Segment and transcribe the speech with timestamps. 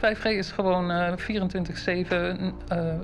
[0.00, 2.94] 5G is gewoon uh, 24-7 uh,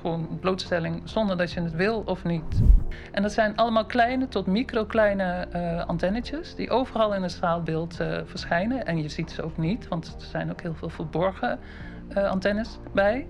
[0.00, 2.60] gewoon blootstelling zonder dat je het wil of niet.
[3.12, 8.86] En dat zijn allemaal kleine tot microkleine uh, antennetjes die overal in het straalbeeld verschijnen.
[8.86, 11.58] En je ziet ze ook niet, want er zijn ook heel veel verborgen
[12.14, 13.26] antennes bij.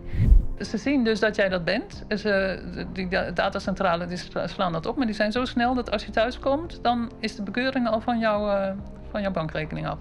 [0.58, 2.04] Ze zien dus dat jij dat bent.
[2.08, 2.62] Ze,
[2.92, 6.38] die datacentrale die slaan dat op, maar die zijn zo snel dat als je thuis
[6.38, 8.72] komt, dan is de bekeuring al van, jou,
[9.10, 9.98] van jouw bankrekening af.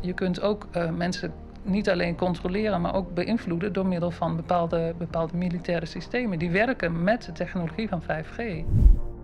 [0.00, 1.32] Je kunt ook mensen
[1.64, 6.38] niet alleen controleren, maar ook beïnvloeden door middel van bepaalde, bepaalde militaire systemen.
[6.38, 8.64] Die werken met de technologie van 5G.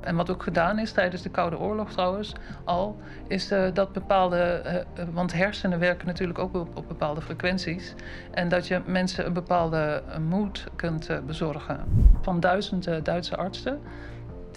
[0.01, 2.33] En wat ook gedaan is tijdens de Koude Oorlog trouwens
[2.65, 4.63] al, is uh, dat bepaalde,
[4.99, 7.95] uh, want hersenen werken natuurlijk ook op, op, bepaalde frequenties.
[8.31, 11.85] En dat je mensen een bepaalde moed kunt bezorgen.
[12.23, 13.81] Van duizenden Duitse artsen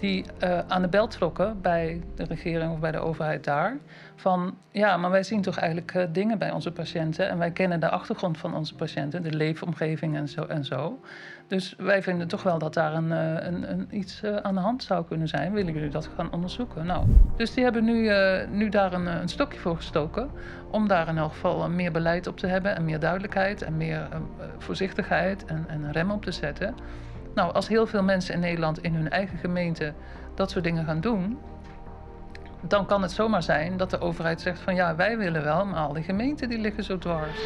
[0.03, 3.77] die uh, aan de bel trokken bij de regering of bij de overheid daar.
[4.15, 7.29] Van ja, maar wij zien toch eigenlijk uh, dingen bij onze patiënten.
[7.29, 10.45] En wij kennen de achtergrond van onze patiënten, de leefomgeving en zo.
[10.45, 10.99] En zo.
[11.47, 14.83] Dus wij vinden toch wel dat daar een, uh, een, een iets aan de hand
[14.83, 15.53] zou kunnen zijn.
[15.53, 16.85] Willen jullie dat gaan onderzoeken?
[16.85, 17.05] Nou,
[17.37, 18.11] dus die hebben nu,
[18.49, 20.29] nu daar een, een, stokje voor gestoken.
[20.71, 22.75] Om daar in elk geval meer beleid op te hebben.
[22.75, 24.07] En meer duidelijkheid en meer
[24.57, 26.75] voorzichtigheid en, en een rem op te zetten.
[27.35, 29.93] Nou, als heel veel mensen in Nederland in hun eigen gemeente
[30.35, 31.37] dat soort dingen gaan doen,
[32.61, 35.79] dan kan het zomaar zijn dat de overheid zegt van ja, wij willen wel, maar
[35.79, 37.41] al die gemeenten die liggen zo dwars.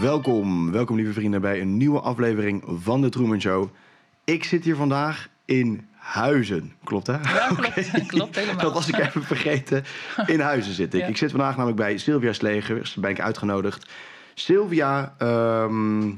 [0.00, 3.68] Welkom, welkom lieve vrienden bij een nieuwe aflevering van de Truman Show.
[4.24, 6.72] Ik zit hier vandaag in Huizen.
[6.84, 7.12] Klopt hè?
[7.12, 7.60] Ja, klopt.
[7.68, 8.06] Okay.
[8.06, 8.64] klopt helemaal.
[8.64, 9.84] Dat was ik even vergeten.
[10.26, 11.00] In Huizen zit ik.
[11.00, 11.06] Ja.
[11.06, 12.92] Ik zit vandaag namelijk bij Sylvia Sleger.
[12.96, 13.90] ben ik uitgenodigd.
[14.34, 16.14] Sylvia um,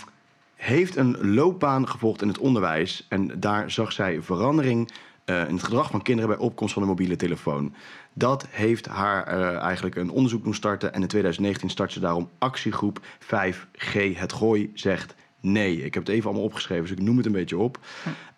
[0.54, 3.06] heeft een loopbaan gevolgd in het onderwijs.
[3.08, 4.90] En daar zag zij verandering
[5.26, 7.74] uh, in het gedrag van kinderen bij opkomst van de mobiele telefoon.
[8.12, 10.92] Dat heeft haar uh, eigenlijk een onderzoek doen starten.
[10.92, 14.16] En in 2019 startte ze daarom actiegroep 5G.
[14.16, 15.14] Het Gooi zegt
[15.46, 17.78] Nee, ik heb het even allemaal opgeschreven, dus ik noem het een beetje op.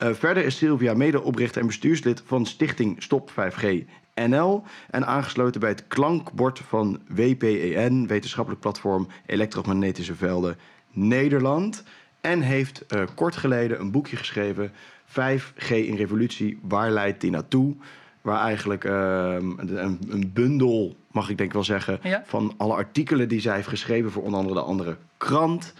[0.02, 3.84] Uh, verder is Sylvia medeoprichter en bestuurslid van Stichting Stop 5G
[4.14, 10.56] NL en aangesloten bij het klankbord van WPEN, wetenschappelijk platform elektromagnetische velden
[10.90, 11.82] Nederland.
[12.20, 14.72] En heeft uh, kort geleden een boekje geschreven,
[15.08, 17.74] 5G in revolutie, waar leidt die naartoe?
[18.20, 22.22] Waar eigenlijk uh, een, een, bundel, mag ik denk wel zeggen, ja.
[22.26, 25.74] van alle artikelen die zij heeft geschreven voor onder andere de andere krant.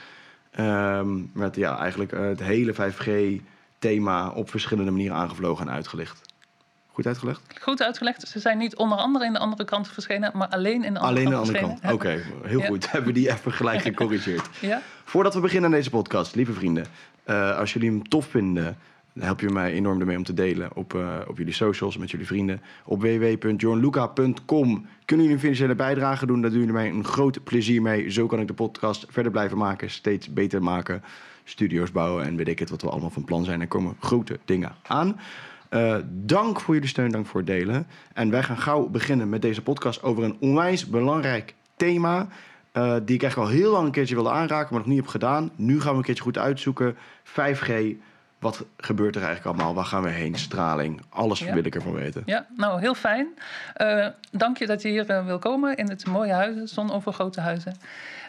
[0.58, 6.20] Um, met ja, eigenlijk uh, het hele 5G-thema op verschillende manieren aangevlogen en uitgelicht.
[6.96, 7.40] Goed uitgelegd?
[7.60, 8.28] Goed uitgelegd.
[8.28, 11.20] Ze zijn niet onder andere in de andere kant verschenen, maar alleen in de andere
[11.20, 11.48] alleen kant.
[11.48, 11.94] Alleen de andere kant.
[11.94, 12.66] Oké, okay, heel ja.
[12.66, 12.90] goed.
[12.90, 14.48] Hebben we die even gelijk gecorrigeerd.
[14.60, 14.82] ja?
[15.04, 16.86] Voordat we beginnen aan deze podcast, lieve vrienden.
[17.26, 18.76] Uh, als jullie hem tof vinden,
[19.16, 22.10] dan help je mij enorm ermee om te delen op, uh, op jullie socials, met
[22.10, 22.60] jullie vrienden.
[22.84, 26.40] Op www.johnluca.com kunnen jullie een financiële bijdrage doen.
[26.40, 28.10] Daar doen jullie mij een groot plezier mee.
[28.10, 31.02] Zo kan ik de podcast verder blijven maken, steeds beter maken.
[31.44, 33.60] Studio's bouwen en weet ik het wat we allemaal van plan zijn.
[33.60, 35.20] Er komen grote dingen aan.
[35.70, 37.86] Uh, dank voor jullie steun, dank voor het delen.
[38.12, 42.28] En wij gaan gauw beginnen met deze podcast over een onwijs belangrijk thema.
[42.72, 45.06] Uh, die ik eigenlijk al heel lang een keertje wilde aanraken, maar nog niet heb
[45.06, 45.50] gedaan.
[45.56, 46.96] Nu gaan we een keertje goed uitzoeken.
[47.24, 47.96] 5G,
[48.38, 49.74] wat gebeurt er eigenlijk allemaal?
[49.74, 50.38] Waar gaan we heen?
[50.38, 51.54] Straling, alles ja.
[51.54, 52.22] wil ik ervan weten.
[52.26, 53.28] Ja, nou heel fijn.
[53.76, 57.76] Uh, dank je dat je hier uh, wil komen in het mooie huizen, zonovergrote huizen.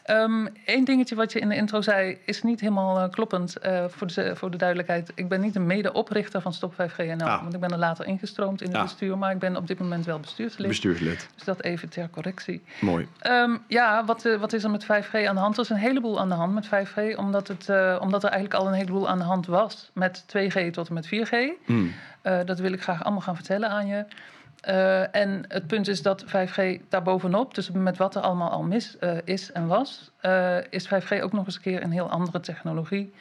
[0.07, 3.85] Eén um, dingetje wat je in de intro zei is niet helemaal uh, kloppend uh,
[3.87, 5.11] voor, de, voor de duidelijkheid.
[5.15, 7.41] Ik ben niet een medeoprichter van Stop 5G NL, ah.
[7.41, 8.83] want ik ben er later ingestroomd in het ah.
[8.83, 10.67] bestuur, maar ik ben op dit moment wel bestuurslid.
[10.67, 11.29] Bestuurslid.
[11.35, 12.63] Dus dat even ter correctie.
[12.81, 13.07] Mooi.
[13.27, 15.57] Um, ja, wat, uh, wat is er met 5G aan de hand?
[15.57, 17.69] Er is een heleboel aan de hand met 5G, omdat, het,
[17.99, 21.07] omdat er eigenlijk al een heleboel aan de hand was met 2G tot en met
[21.07, 21.35] 4G.
[21.65, 21.93] Mm.
[22.45, 24.05] dat wil ik graag allemaal gaan vertellen aan je.
[24.67, 28.97] Uh, en het punt is dat 5G daarbovenop, dus met wat er allemaal al mis
[29.01, 32.39] uh, is en was, uh, is 5G ook nog eens een keer een heel andere
[32.39, 33.13] technologie.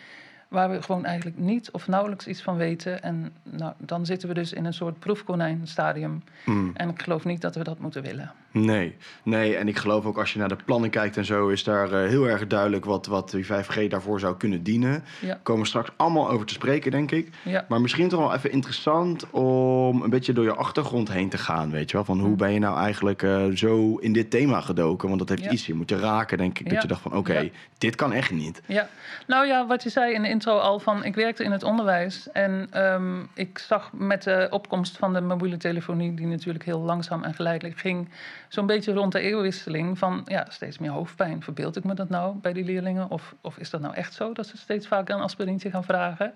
[0.57, 3.03] Waar we gewoon eigenlijk niet of nauwelijks iets van weten.
[3.03, 6.23] En nou, dan zitten we dus in een soort proefkonijnstadium.
[6.45, 6.71] Mm.
[6.75, 8.33] En ik geloof niet dat we dat moeten willen.
[8.65, 11.65] Nee, nee, en ik geloof ook als je naar de plannen kijkt en zo, is
[11.65, 15.05] daar uh, heel erg duidelijk wat, wat die 5G daarvoor zou kunnen dienen.
[15.21, 15.39] Ja.
[15.43, 17.29] Komen we straks allemaal over te spreken, denk ik.
[17.43, 17.65] Ja.
[17.69, 21.71] Maar misschien toch wel even interessant om een beetje door je achtergrond heen te gaan,
[21.71, 22.07] weet je wel?
[22.07, 22.37] Van hoe mm.
[22.37, 25.09] ben je nou eigenlijk uh, zo in dit thema gedoken?
[25.09, 25.51] Want dat heeft ja.
[25.51, 28.13] iets, je moet je raken, denk ik, dat je dacht van oké, okay, dit kan
[28.13, 28.63] echt niet.
[28.67, 28.89] Ja,
[29.27, 32.31] nou ja, wat je zei in de intro al van, ik werkte in het onderwijs
[32.33, 37.23] en ehm, ik zag met de opkomst van de mobiele telefonie, die natuurlijk heel langzaam
[37.23, 38.09] en geleidelijk ging,
[38.49, 41.43] zo'n beetje rond de eeuwwisseling van ja, steeds meer hoofdpijn.
[41.43, 43.11] Verbeeld ik me dat nou bij die leerlingen?
[43.11, 46.33] Of, of is dat nou echt zo dat ze steeds vaker een aspirintje gaan vragen?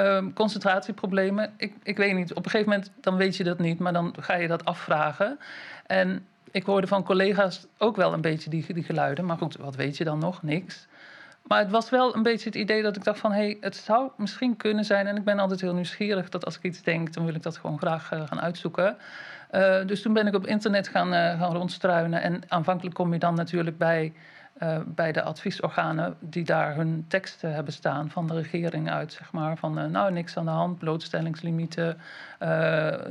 [0.00, 2.34] Um, concentratieproblemen, ik, ik weet niet.
[2.34, 5.38] Op een gegeven moment dan weet je dat niet, maar dan ga je dat afvragen.
[5.86, 9.24] En ik hoorde van collega's ook wel een beetje die, die geluiden.
[9.24, 10.42] Maar goed, wat weet je dan nog?
[10.42, 10.86] Niks.
[11.48, 13.32] Maar het was wel een beetje het idee dat ik dacht van...
[13.32, 15.06] hé, hey, het zou misschien kunnen zijn...
[15.06, 17.12] en ik ben altijd heel nieuwsgierig dat als ik iets denk...
[17.12, 18.96] dan wil ik dat gewoon graag uh, gaan uitzoeken.
[19.52, 22.22] Uh, dus toen ben ik op internet gaan, uh, gaan rondstruinen.
[22.22, 24.12] En aanvankelijk kom je dan natuurlijk bij
[24.84, 29.56] bij de adviesorganen die daar hun teksten hebben staan van de regering uit, zeg maar.
[29.56, 32.00] Van nou, niks aan de hand, blootstellingslimieten,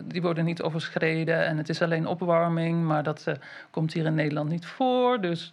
[0.03, 3.25] die worden niet overschreden en het is alleen opwarming, maar dat
[3.69, 5.51] komt hier in Nederland niet voor, dus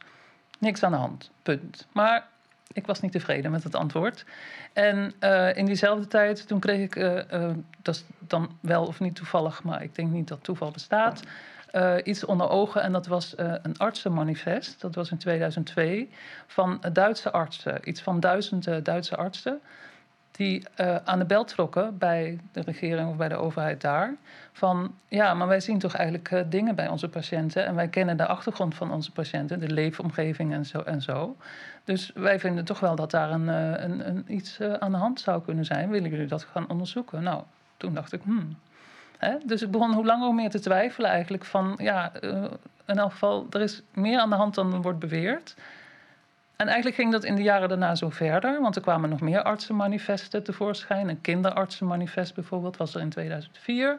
[0.59, 1.87] niks aan de hand, punt.
[1.93, 2.27] Maar
[2.75, 4.25] ik was niet tevreden met het antwoord.
[4.73, 5.15] En
[5.55, 6.95] in diezelfde tijd, toen kreeg ik,
[7.83, 11.23] dat is dan wel of niet toevallig, maar ik denk niet dat toeval bestaat
[12.03, 12.83] iets onder ogen.
[12.83, 14.81] En dat was een artsenmanifest.
[14.81, 16.11] Dat was in 2002.
[16.47, 17.89] Van Duitse artsen.
[17.89, 19.61] Iets van duizend uh, Duitse artsen.
[20.37, 20.67] Die
[21.05, 24.15] aan de bel trokken bij de regering of bij de overheid daar.
[24.53, 27.67] Van ja, maar wij zien toch eigenlijk dingen bij onze patiënten.
[27.67, 29.61] En wij kennen de achtergrond van onze patiënten.
[29.61, 30.81] De leefomgeving en zo.
[30.81, 31.37] En zo.
[31.85, 35.43] Dus wij vinden toch wel dat daar een, een, een iets aan de hand zou
[35.43, 35.91] kunnen zijn.
[35.91, 37.23] Willen jullie dat gaan onderzoeken?
[37.23, 37.43] Nou,
[37.77, 38.57] toen dacht ik, hmm,
[39.19, 39.37] Hè?
[39.45, 42.13] Dus ik begon hoe langer hoe meer te twijfelen eigenlijk van ja,
[42.87, 45.55] in elk geval, er is meer aan de hand dan wordt beweerd.
[46.57, 49.43] En eigenlijk ging dat in de jaren daarna zo verder, want er kwamen nog meer
[49.43, 51.09] artsenmanifesten tevoorschijn.
[51.09, 53.99] Een kinderartsenmanifest bijvoorbeeld was er in 2004.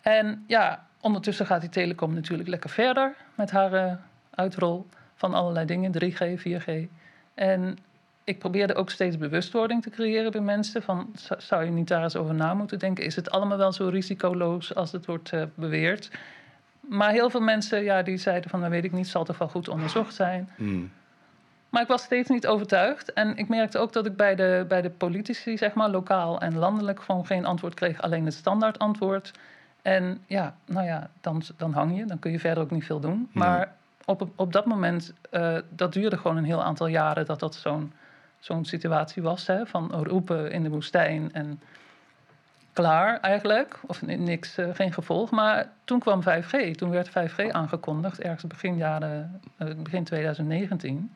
[0.00, 3.92] En ja, ondertussen gaat die telecom natuurlijk lekker verder met haar uh,
[4.30, 6.88] uitrol van allerlei dingen, 3G, 4G.
[7.34, 7.78] En
[8.24, 10.82] ik probeerde ook steeds bewustwording te creëren bij mensen.
[10.82, 13.04] Van, zou je niet daar eens over na moeten denken?
[13.04, 16.10] Is het allemaal wel zo risicoloos als het wordt uh, beweerd?
[16.80, 19.48] Maar heel veel mensen ja, die zeiden van, dat weet ik niet, zal toch wel
[19.48, 20.48] goed onderzocht zijn.
[20.56, 20.90] Mm.
[21.70, 23.12] Maar ik was steeds niet overtuigd.
[23.12, 26.58] En ik merkte ook dat ik bij de, bij de politici, zeg maar, lokaal en
[26.58, 28.02] landelijk, gewoon geen antwoord kreeg.
[28.02, 29.32] Alleen het standaard antwoord.
[29.82, 32.04] En ja, nou ja, dan, dan hang je.
[32.04, 33.28] Dan kun je verder ook niet veel doen.
[33.32, 33.74] Maar
[34.04, 37.92] op, op dat moment, uh, dat duurde gewoon een heel aantal jaren dat dat zo'n
[38.38, 39.46] zo'n situatie was.
[39.46, 41.60] Hè, van roepen in de woestijn en
[42.72, 43.80] klaar eigenlijk.
[43.86, 45.30] Of niks, uh, geen gevolg.
[45.30, 46.74] Maar toen kwam 5G.
[46.74, 51.12] Toen werd 5G aangekondigd, ergens begin, jaren, uh, begin 2019.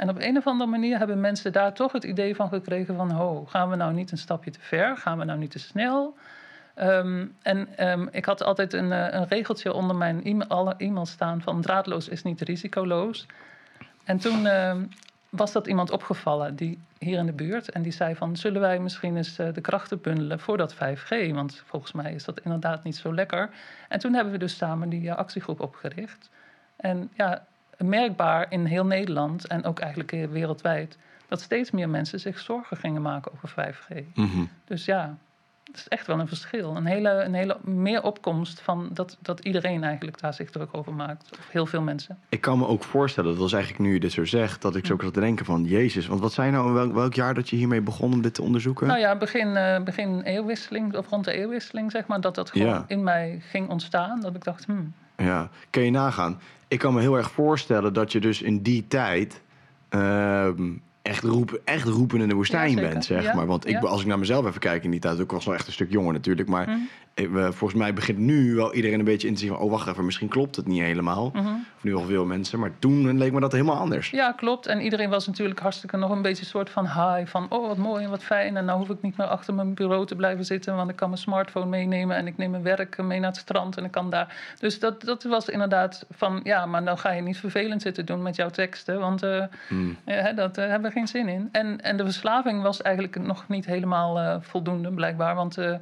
[0.00, 3.10] En op een of andere manier hebben mensen daar toch het idee van gekregen van...
[3.10, 4.96] ho, gaan we nou niet een stapje te ver?
[4.96, 6.16] Gaan we nou niet te snel?
[6.76, 11.10] Um, en um, ik had altijd een, uh, een regeltje onder mijn e alle e-mails
[11.10, 11.60] staan van...
[11.60, 13.26] draadloos is niet risicoloos.
[14.04, 14.88] En toen um,
[15.28, 17.70] was dat iemand opgevallen die hier in de buurt.
[17.70, 21.30] En die zei van, zullen wij misschien eens eh, de krachten bundelen voor dat 5G?
[21.32, 23.50] Want volgens mij is dat inderdaad niet zo lekker.
[23.88, 26.30] En toen hebben we dus samen die uh, actiegroep opgericht.
[26.76, 27.46] En ja,
[27.84, 30.98] merkbaar in heel Nederland en ook eigenlijk wereldwijd...
[31.28, 34.04] dat steeds meer mensen zich zorgen gingen maken over 5G.
[34.14, 34.48] Mm -hmm.
[34.64, 35.18] Dus ja,
[35.70, 36.76] dat is echt wel een verschil.
[36.76, 40.94] Een hele, een hele meer opkomst van dat, dat iedereen eigenlijk daar zich druk over
[40.94, 41.30] maakt.
[41.38, 42.18] Of heel veel mensen.
[42.28, 44.86] Ik kan me ook voorstellen, dat was eigenlijk nu je dit zo zegt, dat ik
[44.86, 47.56] zo zat te denken van Jezus, want wat zijn nou welk, welk jaar dat je
[47.56, 48.86] hiermee begon om dit te onderzoeken?
[48.86, 52.68] Nou ja, begin, uh, begin eeuwwisseling, of rond de eeuwwisseling zeg maar, dat dat gewoon
[52.68, 52.84] ja.
[52.86, 54.20] in mij ging ontstaan.
[54.20, 54.94] Dat ik dacht, hmm.
[55.20, 56.40] Ja, kun je nagaan.
[56.68, 59.42] Ik kan me heel erg voorstellen dat je dus in die tijd.
[59.90, 60.48] Uh,
[61.02, 63.46] echt, roepen, echt roepen in de woestijn ja, bent, zeg maar.
[63.46, 65.66] Want ik, als ik naar mezelf even kijk in die tijd, ik was wel echt
[65.66, 67.52] een stuk jonger natuurlijk, maar mm.
[67.52, 70.04] volgens mij begint nu wel iedereen een beetje in te zien van, oh wacht even,
[70.04, 71.30] misschien klopt het niet helemaal.
[71.34, 71.64] Mm -hmm.
[71.76, 74.10] Of nu al veel mensen, maar toen leek me dat helemaal anders.
[74.10, 74.66] Ja, klopt.
[74.66, 77.76] En iedereen was natuurlijk hartstikke nog een beetje een soort van high, van oh wat
[77.76, 78.56] mooi en wat fijn.
[78.56, 81.08] En nou hoef ik niet meer achter mijn bureau te blijven zitten, want ik kan
[81.08, 84.10] mijn smartphone meenemen en ik neem mijn werk mee naar het strand en ik kan
[84.10, 84.54] daar.
[84.58, 88.22] Dus dat, dat was inderdaad van, ja, maar dan ga je niet vervelend zitten doen
[88.22, 89.96] met jouw teksten, want uh, mm.
[90.04, 91.48] ja, dat uh, hebben geen zin in.
[91.52, 95.34] En, en de verslaving was eigenlijk nog niet helemaal uh, voldoende, blijkbaar.
[95.34, 95.74] Want uh,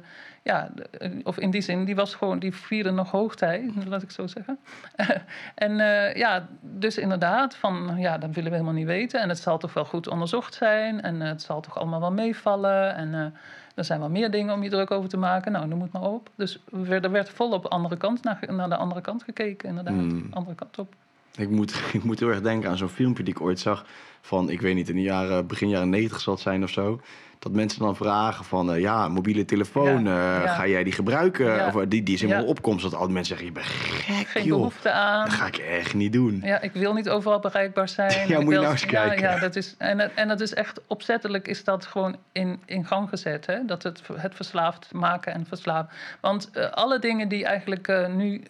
[0.43, 0.69] ja,
[1.23, 4.59] of in die zin, die was gewoon, die vierde nog hoogtij, laat ik zo zeggen.
[5.55, 9.21] en uh, ja, dus inderdaad, van ja, dat willen we helemaal niet weten.
[9.21, 11.01] En het zal toch wel goed onderzocht zijn.
[11.01, 12.95] En het zal toch allemaal wel meevallen.
[12.95, 13.33] En
[13.75, 15.51] er zijn wel meer dingen om je druk over te maken.
[15.51, 16.29] Nou, noem het maar op.
[16.35, 19.93] Dus er werd vol op de andere kant, naar, naar de andere kant gekeken, inderdaad.
[19.93, 20.27] Mm.
[20.31, 20.95] andere kant op.
[21.39, 23.85] Ik moet, ik moet heel erg denken aan zo'n filmpje die ik ooit zag
[24.21, 27.01] van, ik weet niet, in de jaren, begin jaren negentig zal het zijn of zo.
[27.39, 28.73] Dat mensen dan vragen van...
[28.73, 30.53] eh, ja, mobiele telefoon, Ja, eh, ja.
[30.55, 31.65] ga jij die gebruiken?
[31.67, 32.83] Of, eh, die, die is helemaal opkomst.
[32.83, 34.57] Dat alle mensen zeggen, je bent gek, Geen joh.
[34.57, 35.25] behoefte aan.
[35.25, 36.41] Dat ga ik echt niet doen.
[36.43, 38.11] Ja, ik wil niet overal bereikbaar zijn.
[38.27, 39.21] Ja, Ik moet je nou eens kijken.
[39.21, 42.85] Ja, dat is, en, het- en dat is echt opzettelijk is dat gewoon in, in
[42.85, 43.45] gang gezet.
[43.45, 43.65] Hè?
[43.65, 45.89] Dat het, het verslaafd maken en verslaven.
[46.21, 48.43] Want alle dingen die eigenlijk nu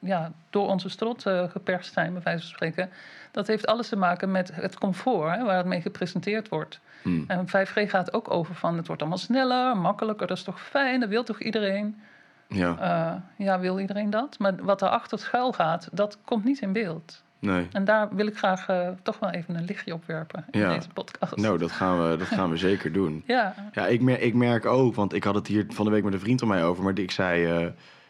[0.00, 2.90] ja, door onze strot geperst zijn, bij wijze van spreken...
[3.30, 6.80] dat heeft alles te maken met het comfort hè, waar het mee gepresenteerd wordt.
[7.02, 7.24] Hmm.
[7.28, 10.26] En 5G gaat ook over van het wordt allemaal sneller, makkelijker.
[10.26, 12.00] Dat is toch fijn, dat wil toch iedereen?
[12.48, 14.38] Ja, Eh, ja, wil iedereen dat?
[14.38, 17.24] Maar wat daarachter schuil gaat, dat komt niet in beeld.
[17.38, 17.68] nee.
[17.72, 20.74] En daar wil ik graag eh, toch wel even een lichtje op werpen in Ja.
[20.74, 21.36] deze podcast.
[21.36, 23.22] Nou, dat gaan we, dat gaan we zeker doen.
[23.26, 26.04] Ja, Ja, ik merk, ik merk ook, want ik had het hier van de week
[26.04, 27.66] met een vriend van mij over, maar ik zei, eh,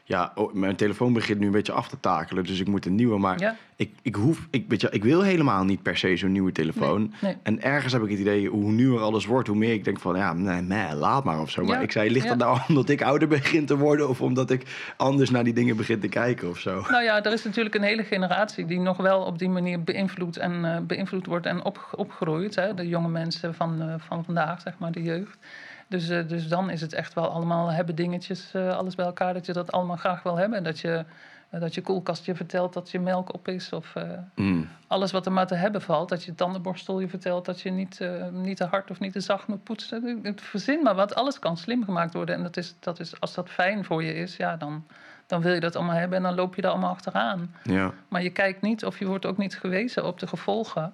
[0.08, 2.94] ja, oh, mijn telefoon begint nu een beetje af te takelen, dus ik moet een
[2.94, 3.18] nieuwe.
[3.18, 3.56] Maar ja.
[3.76, 7.14] ik, ik hoef, ik, weet je, ik wil helemaal niet per se zo'n nieuwe telefoon.
[7.20, 7.36] Nee.
[7.42, 10.16] En ergens heb ik het idee, hoe nieuwer alles wordt, hoe meer ik denk van,
[10.16, 11.64] ja, nee, nee laat maar of zo.
[11.64, 14.50] Maar Ja, ik zei, ligt dat nou omdat ik ouder begin te worden of omdat
[14.50, 16.84] ik anders naar die dingen begin te kijken of zo?
[16.88, 20.36] Nou ja, er is natuurlijk een hele generatie die nog wel op die manier beïnvloed,
[20.36, 22.54] en, eh, beïnvloed wordt en op, opgegroeid.
[22.54, 22.74] Hè?
[22.74, 25.38] De jonge mensen van, eh, van vandaag, zeg maar, de jeugd.
[25.88, 29.34] Dus, eh, dus dan is het echt wel allemaal hebben dingetjes, eh, alles bij elkaar,
[29.34, 30.64] dat je dat allemaal graag wil hebben.
[30.64, 31.04] Dat je,
[31.50, 33.94] eh, dat je koelkast je vertelt dat je melk op is of...
[34.34, 36.08] Mm, alles wat er maar te hebben valt.
[36.08, 38.00] Dat je tandenborstel je vertelt dat je niet,
[38.32, 40.20] niet te hard of niet te zacht moet poetsen.
[40.22, 42.34] Het verzin maar wat, alles kan slim gemaakt worden.
[42.34, 44.86] En dat is, dat is, als dat fijn voor je is, ja, dan,
[45.26, 47.54] dan wil je dat allemaal hebben en dan loop je er allemaal achteraan.
[47.62, 50.92] ja, Maar je kijkt niet of je wordt ook niet gewezen op de gevolgen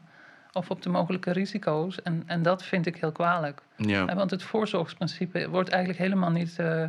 [0.52, 2.02] of op de mogelijke risico's.
[2.02, 3.62] En, en dat vind ik heel kwalijk.
[3.76, 6.84] ja, Eh, Want het voorzorgsprincipe wordt eigenlijk helemaal niet, eh,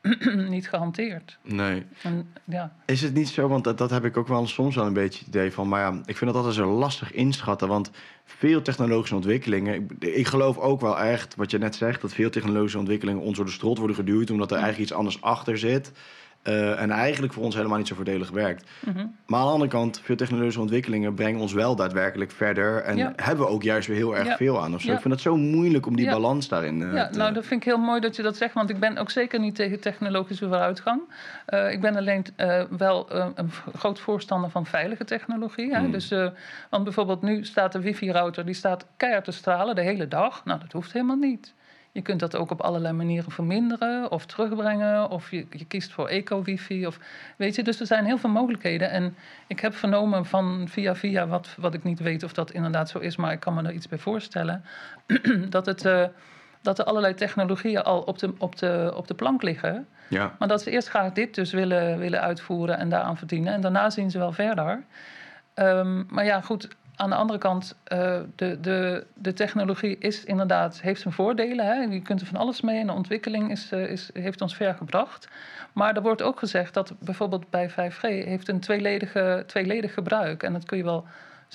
[0.48, 1.38] niet gehanteerd.
[1.42, 1.86] nee.
[2.02, 4.86] En, ja, Is het niet zo, want dat, dat heb ik ook wel soms wel
[4.86, 5.68] een beetje het idee van.
[5.68, 7.68] Maar ja, ik vind dat altijd zo lastig inschatten.
[7.68, 7.90] Want
[8.24, 9.74] veel technologische ontwikkelingen.
[9.74, 13.36] Ik, ik geloof ook wel echt, wat je net zegt, dat veel technologische ontwikkelingen ons
[13.36, 14.30] door de strot worden geduwd.
[14.30, 15.92] Omdat er eigenlijk iets anders achter zit.
[16.48, 18.68] Eh, en eigenlijk voor ons helemaal niet zo voordelig werkt.
[18.84, 19.06] mhm.
[19.26, 22.82] Maar aan de andere kant, veel technologische ontwikkelingen brengen ons wel daadwerkelijk verder.
[22.82, 23.12] En Ja.
[23.16, 24.36] hebben we ook juist weer heel erg Ja.
[24.36, 24.88] veel aan of zo.
[24.88, 24.94] Ja.
[24.94, 26.12] Ik vind het zo moeilijk om die Ja.
[26.12, 27.18] balans daarin eh, Ja, te...
[27.18, 29.40] nou, dat vind ik heel mooi dat je dat zegt, want ik ben ook zeker
[29.40, 31.00] niet tegen technologische vooruitgang.
[31.46, 32.24] Eh, ik ben alleen
[32.70, 35.72] wel een groot voorstander van veilige technologie.
[35.74, 35.78] Hè?
[35.78, 35.90] Hmm.
[35.92, 36.14] Dus,
[36.70, 40.44] want bijvoorbeeld nu staat de wifi-router, die staat keihard te stralen de hele dag.
[40.44, 41.54] Nou, dat hoeft helemaal niet.
[41.98, 45.10] Je kunt dat ook op allerlei manieren verminderen of terugbrengen.
[45.10, 46.86] Of je, je kiest voor eco-wifi.
[46.86, 46.98] Of,
[47.36, 48.90] weet je, dus er zijn heel veel mogelijkheden.
[48.90, 52.88] En ik heb vernomen van via via, wat, wat ik niet weet of dat inderdaad
[52.88, 54.64] zo is, maar ik kan me er iets bij voorstellen.
[55.50, 56.04] dat, het, eh,
[56.62, 59.86] dat er allerlei technologieën al op de, op de, op de plank liggen.
[60.08, 63.52] Ja, Maar dat ze eerst graag dit dus willen, willen uitvoeren en daaraan verdienen.
[63.52, 64.82] En daarna zien ze wel verder.
[65.54, 66.68] Ehm, maar ja, goed.
[66.98, 71.66] Aan de andere kant, eh, de, de, de technologie is inderdaad, heeft zijn voordelen.
[71.66, 71.74] Hè?
[71.74, 74.74] Je kunt er van alles mee en de ontwikkeling is, eh, is, heeft ons ver
[74.74, 75.28] gebracht.
[75.72, 80.42] Maar er wordt ook gezegd dat bijvoorbeeld bij 5G heeft een tweeledige, tweeledig gebruik.
[80.42, 81.04] En dat kun je wel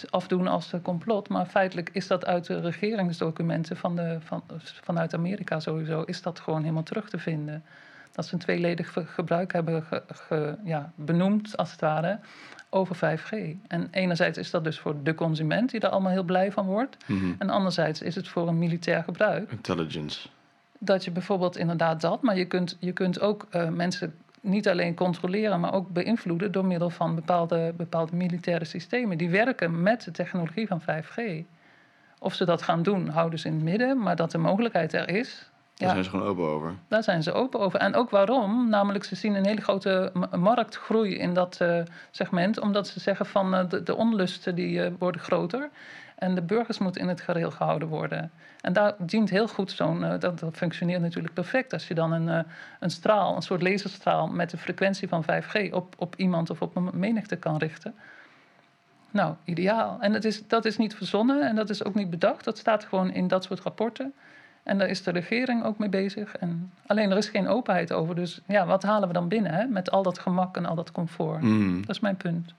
[0.09, 1.29] afdoen als complot.
[1.29, 4.43] Maar feitelijk is dat uit de regeringsdocumenten van de, van,
[4.83, 7.63] vanuit Amerika sowieso, is dat gewoon helemaal terug te vinden.
[8.13, 12.20] Dat ze een tweeledig gebruik hebben ge- ge- ja, benoemd, als het ware,
[12.70, 13.32] over 5G.
[13.67, 16.98] En enerzijds is dat dus voor de consument, die er allemaal heel blij van wordt.
[17.08, 17.34] mhm.
[17.38, 19.51] En anderzijds is het voor een militair gebruik.
[19.51, 20.27] intelligence.
[20.77, 24.96] Dat je bijvoorbeeld inderdaad dat, maar je kunt, je kunt ook eh, mensen niet alleen
[24.96, 29.17] controleren, maar ook beïnvloeden door middel van bepaalde, bepaalde militaire systemen.
[29.17, 31.22] Die werken met de technologie van 5G.
[32.20, 35.10] Of ze dat gaan doen, houden ze in het midden, maar dat de mogelijkheid er
[35.10, 35.50] is.
[35.85, 36.73] Daar zijn ze gewoon open over.
[36.87, 37.79] daar zijn ze open over.
[37.79, 38.69] En ook waarom?
[38.69, 42.59] Namelijk, ze zien een hele grote ma- marktgroei in dat eh, segment.
[42.59, 45.69] Omdat ze zeggen van eh, de, de onlusten die eh, worden groter.
[46.15, 48.31] En de burgers moeten in het gareel gehouden worden.
[48.61, 49.99] En daar dient heel goed zo'n...
[50.19, 51.73] dat, dat functioneert natuurlijk perfect.
[51.73, 52.45] Als je dan een,
[52.79, 54.27] een straal, een soort laserstraal...
[54.27, 57.95] met de frequentie van 5G op, op iemand of op een menigte kan richten.
[59.13, 59.97] Nou, ideaal.
[59.99, 62.43] En dat is, dat is niet verzonnen en dat is ook niet bedacht.
[62.43, 64.13] Dat staat gewoon in dat soort rapporten.
[64.63, 66.36] En daar is de regering ook mee bezig.
[66.36, 68.15] En alleen er is geen openheid over.
[68.15, 69.65] Dus ja, wat halen we dan binnen hè?
[69.65, 71.41] met al dat gemak en al dat comfort?
[71.41, 71.82] Mhm.
[71.82, 72.53] Dat is mijn punt.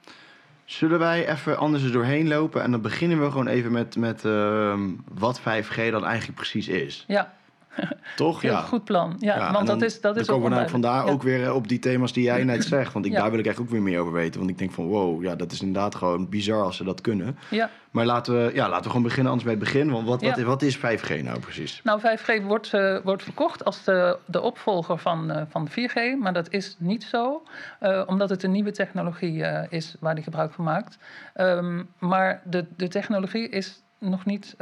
[0.65, 4.25] Zullen wij even anders er doorheen lopen en dan beginnen we gewoon even met, met
[4.25, 4.81] ehm,
[5.15, 7.05] wat 5G dan eigenlijk precies is.
[7.07, 7.33] Ja,
[8.17, 8.41] Toch?
[8.41, 8.61] heel Ja.
[8.61, 9.17] goed plan.
[9.19, 11.13] Ja, want dan- dat is, dat is dan ook komen we nou vandaar Ja.
[11.13, 12.93] ook weer eh, op die thema's die jij net zegt.
[12.93, 13.21] Want ik, Ja.
[13.21, 14.39] daar wil ik eigenlijk ook weer meer over weten.
[14.39, 17.39] Want ik denk van wow, ja, dat is inderdaad gewoon bizar als ze dat kunnen.
[17.51, 17.71] Ja.
[17.91, 19.91] Maar laten we, ja, laten we gewoon beginnen anders bij het begin.
[19.91, 21.81] Want wat, wat, wat is 5G nou precies?
[21.85, 26.33] Nou, 5G wordt, eh, wordt verkocht als de, de opvolger van, eh, van 4G, maar
[26.33, 27.43] dat is niet zo,
[27.81, 30.99] eh, omdat het een nieuwe technologie is waar die gebruik van maakt.
[31.35, 34.57] Ehm, maar de, de technologie is nog niet,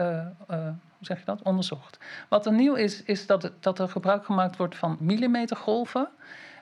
[1.07, 1.99] zeg je dat, onderzocht.
[2.29, 6.09] Wat er nieuw is, is dat, dat er gebruik gemaakt wordt van millimetergolven.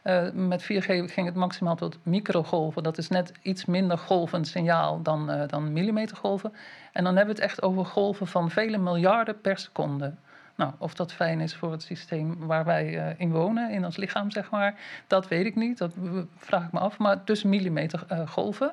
[0.04, 2.82] Uh, met 4G ging het maximaal tot microgolven.
[2.82, 6.52] Dat is net iets minder golvend signaal dan, uh, dan millimetergolven.
[6.92, 10.14] En dan hebben we het echt over golven van vele miljarden per seconde.
[10.54, 13.97] Nou, of dat fijn is voor het systeem waar wij uh, in wonen, in ons
[13.97, 14.75] lichaam, zeg maar,
[15.06, 15.78] dat weet ik niet.
[15.78, 15.92] Dat
[16.37, 16.99] vraag ik me af.
[16.99, 18.73] Maar dus millimetergolven.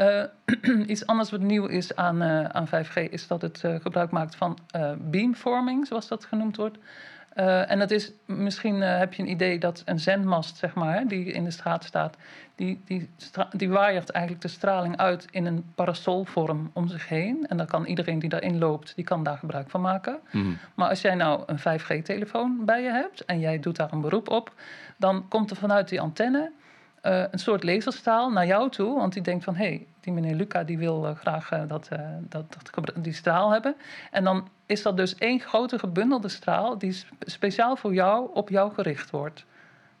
[0.00, 0.22] Uh,
[0.86, 4.36] iets anders wat nieuw is aan, uh, aan 5G is dat het uh, gebruik maakt
[4.36, 4.58] van
[4.98, 6.78] beamforming, zoals dat genoemd wordt.
[7.68, 11.44] en dat is, misschien heb je een idee dat een zendmast, zeg maar, die in
[11.44, 12.16] de straat staat,
[12.58, 13.08] die, die,
[13.52, 17.46] die waaiert eigenlijk de straling uit in een parasolvorm om zich heen.
[17.48, 20.18] En dan kan iedereen die daarin loopt, die kan daar gebruik van maken.
[20.30, 20.58] Mm.
[20.74, 24.28] Maar als jij nou een 5G-telefoon bij je hebt en jij doet daar een beroep
[24.30, 24.52] op,
[24.96, 26.52] dan komt er vanuit die antenne
[27.02, 28.98] uh, een soort laserstraal naar jou toe.
[28.98, 31.88] Want die denkt van, hé, hey, die meneer Luca die wil uh, graag uh, dat,
[32.20, 33.74] dat, dat, die straal hebben.
[34.10, 38.74] En dan is dat dus één grote gebundelde straal die speciaal voor jou op jou
[38.74, 39.44] gericht wordt.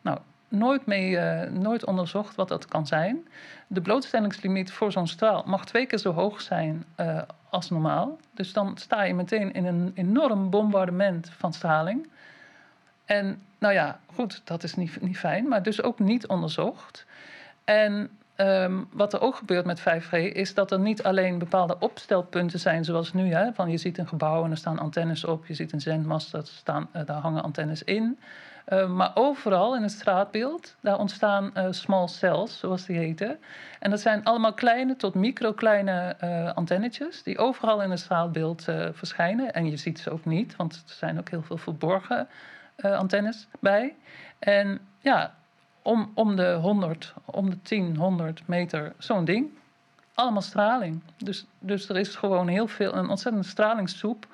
[0.00, 1.18] Nou, nooit, mee,
[1.50, 3.28] nooit onderzocht wat dat kan zijn.
[3.66, 6.84] De blootstellingslimiet voor zo'n straal mag twee keer zo hoog zijn
[7.50, 8.18] als normaal.
[8.34, 12.08] Dus dan sta je meteen in een enorm bombardement van straling.
[13.04, 17.06] En nou ja, goed, dat is niet, niet fijn, maar dus ook niet onderzocht.
[17.64, 22.58] En um, wat er ook gebeurt met 5G is dat er niet alleen bepaalde opstelpunten
[22.58, 23.32] zijn, zoals nu.
[23.32, 26.32] Hè, van je ziet een gebouw en er staan antennes op, je ziet een zendmast,
[26.32, 28.18] daar, staan, uh, daar hangen antennes in.
[28.68, 33.38] Uh, maar overal in het straatbeeld, daar ontstaan uh, small cells, zoals die heten.
[33.80, 39.52] En dat zijn allemaal kleine tot microkleine uh, antennetjes die overal in het straatbeeld verschijnen.
[39.52, 42.28] En je ziet ze ook niet, want er zijn ook heel veel verborgen
[42.82, 43.94] antennes bij.
[44.38, 45.34] En ja,
[45.82, 49.50] om, om de 100, om de 10, 100 meter zo'n ding.
[50.14, 51.02] Allemaal straling.
[51.16, 54.26] Dus, dus er is gewoon heel veel, een ontzettende stralingssoep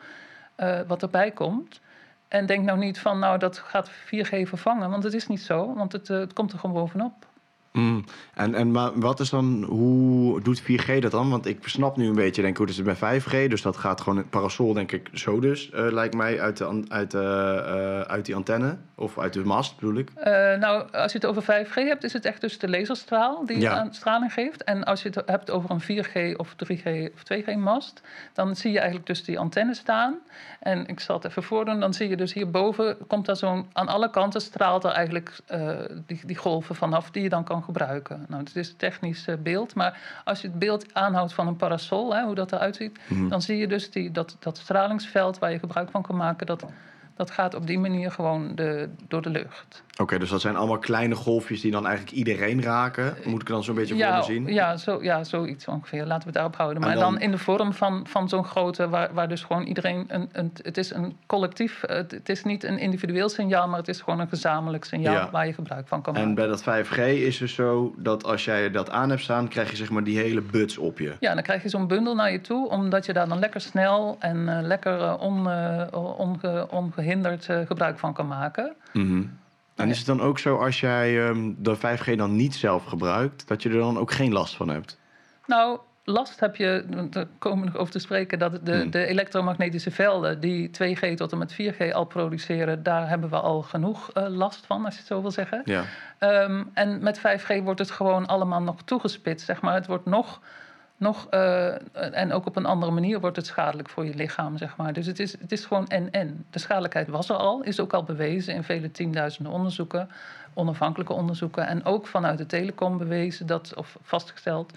[0.57, 1.81] uh, wat erbij komt.
[2.29, 5.75] En denk nou niet van, nou dat gaat 4G vervangen, want het is niet zo,
[5.75, 7.27] want het, uh, het komt er gewoon bovenop.
[7.79, 8.05] Mm.
[8.35, 11.31] En, en maar wat is dan, hoe doet 4G dat dan?
[11.31, 13.49] Want ik snap nu een beetje, denk ik, hoe het is bij 5G.
[13.49, 17.15] Dus dat gaat gewoon, parasol denk ik zo dus, uh, lijkt mij, uit, de, uit,
[17.15, 18.77] uh, uh, uit die antenne.
[18.95, 20.11] Of uit de mast, bedoel ik.
[20.59, 23.89] nou, als je het over 5G hebt, is het echt dus de laserstraal die ja.
[23.91, 24.65] straling geeft.
[24.65, 28.01] En als je het hebt over een 4G of 3G of 2G mast,
[28.33, 30.19] dan zie je eigenlijk dus die antenne staan.
[30.61, 33.89] En ik zal het even voordoen, dan zie je dus hierboven, komt daar zo'n, aan
[33.89, 35.37] alle kanten straalt er eigenlijk
[36.07, 38.25] die, die golven vanaf die je dan kan gebruiken.
[38.29, 41.57] Nou, het is een technisch uh, beeld, maar als je het beeld aanhoudt van een
[41.57, 43.29] parasol, hè, hoe dat eruit ziet, mm.
[43.29, 46.65] dan zie je dus die, dat, dat stralingsveld waar je gebruik van kan maken, dat
[47.17, 49.83] dat gaat op die manier gewoon de, door de lucht.
[49.97, 53.17] Oké, dus dat zijn allemaal kleine golfjes die dan eigenlijk iedereen raken.
[53.25, 54.55] Moet ik dan zo'n beetje ja, voor me zien?
[54.55, 56.05] Ja, zo, ja, zoiets ongeveer.
[56.05, 56.81] Laten we het daarop houden.
[56.81, 60.05] Maar dan, dan, in de vorm van, van zo'n grote, waar, waar dus gewoon iedereen...
[60.09, 63.69] Een, een, het is een collectief, het, is niet een individueel signaal...
[63.69, 65.31] maar het is gewoon een gezamenlijk signaal ja.
[65.31, 66.29] waar je gebruik van kan maken.
[66.29, 69.49] En bij dat 5G is het zo dat als jij dat aan hebt staan...
[69.49, 71.17] krijg je zeg maar die hele buts op je.
[71.21, 72.69] Ja, dan krijg je zo'n bundel naar je toe...
[72.69, 75.89] omdat je daar dan lekker snel en uh, lekker uh, onge,
[77.05, 78.75] ongehinderd gebruik van kan maken.
[78.93, 79.39] Mm -hmm.
[79.75, 83.49] En is het dan ook zo als jij um, de 5G dan niet zelf gebruikt,
[83.49, 84.99] dat je er dan ook geen last van hebt?
[85.47, 88.91] Nou, last heb je, daar komen we nog over te spreken, dat de, hmm.
[88.91, 93.63] de elektromagnetische velden die 2G tot en met 4G al produceren, daar hebben we al
[93.63, 95.63] genoeg uh, last van, als je het zo wil zeggen.
[95.65, 95.85] Ja.
[96.19, 99.75] Um, en met 5G wordt het gewoon allemaal nog toegespitst, zeg maar.
[99.75, 100.41] Het wordt nog
[101.05, 104.77] nog, uh, en ook op een andere manier wordt het schadelijk voor je lichaam, zeg
[104.77, 104.93] maar.
[104.93, 106.45] Dus het is, het is gewoon en-en.
[106.51, 110.11] De schadelijkheid was er al, is ook al bewezen in vele tienduizenden onderzoeken,
[110.55, 114.73] onafhankelijke onderzoeken, en ook vanuit de telecom bewezen, dat, of vastgesteld,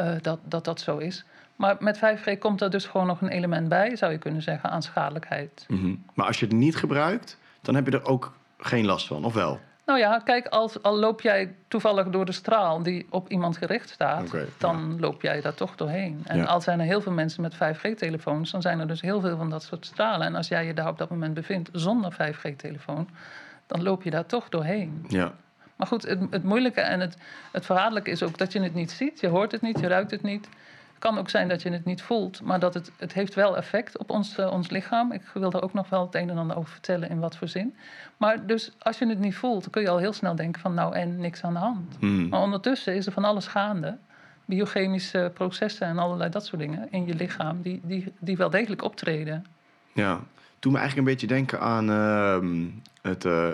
[0.00, 1.24] uh, dat, dat dat zo is.
[1.56, 4.70] Maar met 5G komt er dus gewoon nog een element bij, zou je kunnen zeggen,
[4.70, 5.64] aan schadelijkheid.
[5.68, 6.04] -hmm.
[6.14, 9.34] Maar als je het niet gebruikt, dan heb je er ook geen last van, of
[9.34, 9.60] wel?
[9.90, 13.88] Nou ja, kijk, als, al loop jij toevallig door de straal die op iemand gericht
[13.88, 15.00] staat, okay, dan ja.
[15.00, 16.22] loop jij daar toch doorheen.
[16.24, 16.44] En ja.
[16.44, 19.50] al zijn er heel veel mensen met 5G-telefoons, dan zijn er dus heel veel van
[19.50, 20.26] dat soort stralen.
[20.26, 23.08] En als jij je daar op dat moment bevindt zonder 5G-telefoon,
[23.66, 25.04] dan loop je daar toch doorheen.
[25.08, 25.32] Ja.
[25.76, 27.16] Maar goed, het, het moeilijke en het,
[27.52, 29.20] het verraderlijke is ook dat je het niet ziet.
[29.20, 30.48] Je hoort het niet, je ruikt het niet
[31.00, 33.98] kan ook zijn dat je het niet voelt, maar dat het, het heeft wel effect
[33.98, 35.12] op ons, uh, ons lichaam.
[35.12, 37.48] Ik wil daar ook nog wel het een en ander over vertellen in wat voor
[37.48, 37.76] zin.
[38.16, 40.74] Maar dus als je het niet voelt, dan kun je al heel snel denken van
[40.74, 41.96] nou en niks aan de hand.
[41.98, 42.28] Hmm.
[42.28, 43.96] Maar ondertussen is er van alles gaande.
[44.44, 48.82] Biochemische processen en allerlei dat soort dingen in je lichaam die, die, die wel degelijk
[48.82, 49.46] optreden.
[49.92, 50.20] Ja,
[50.58, 52.70] toen me eigenlijk een beetje denken aan uh,
[53.02, 53.48] het, uh,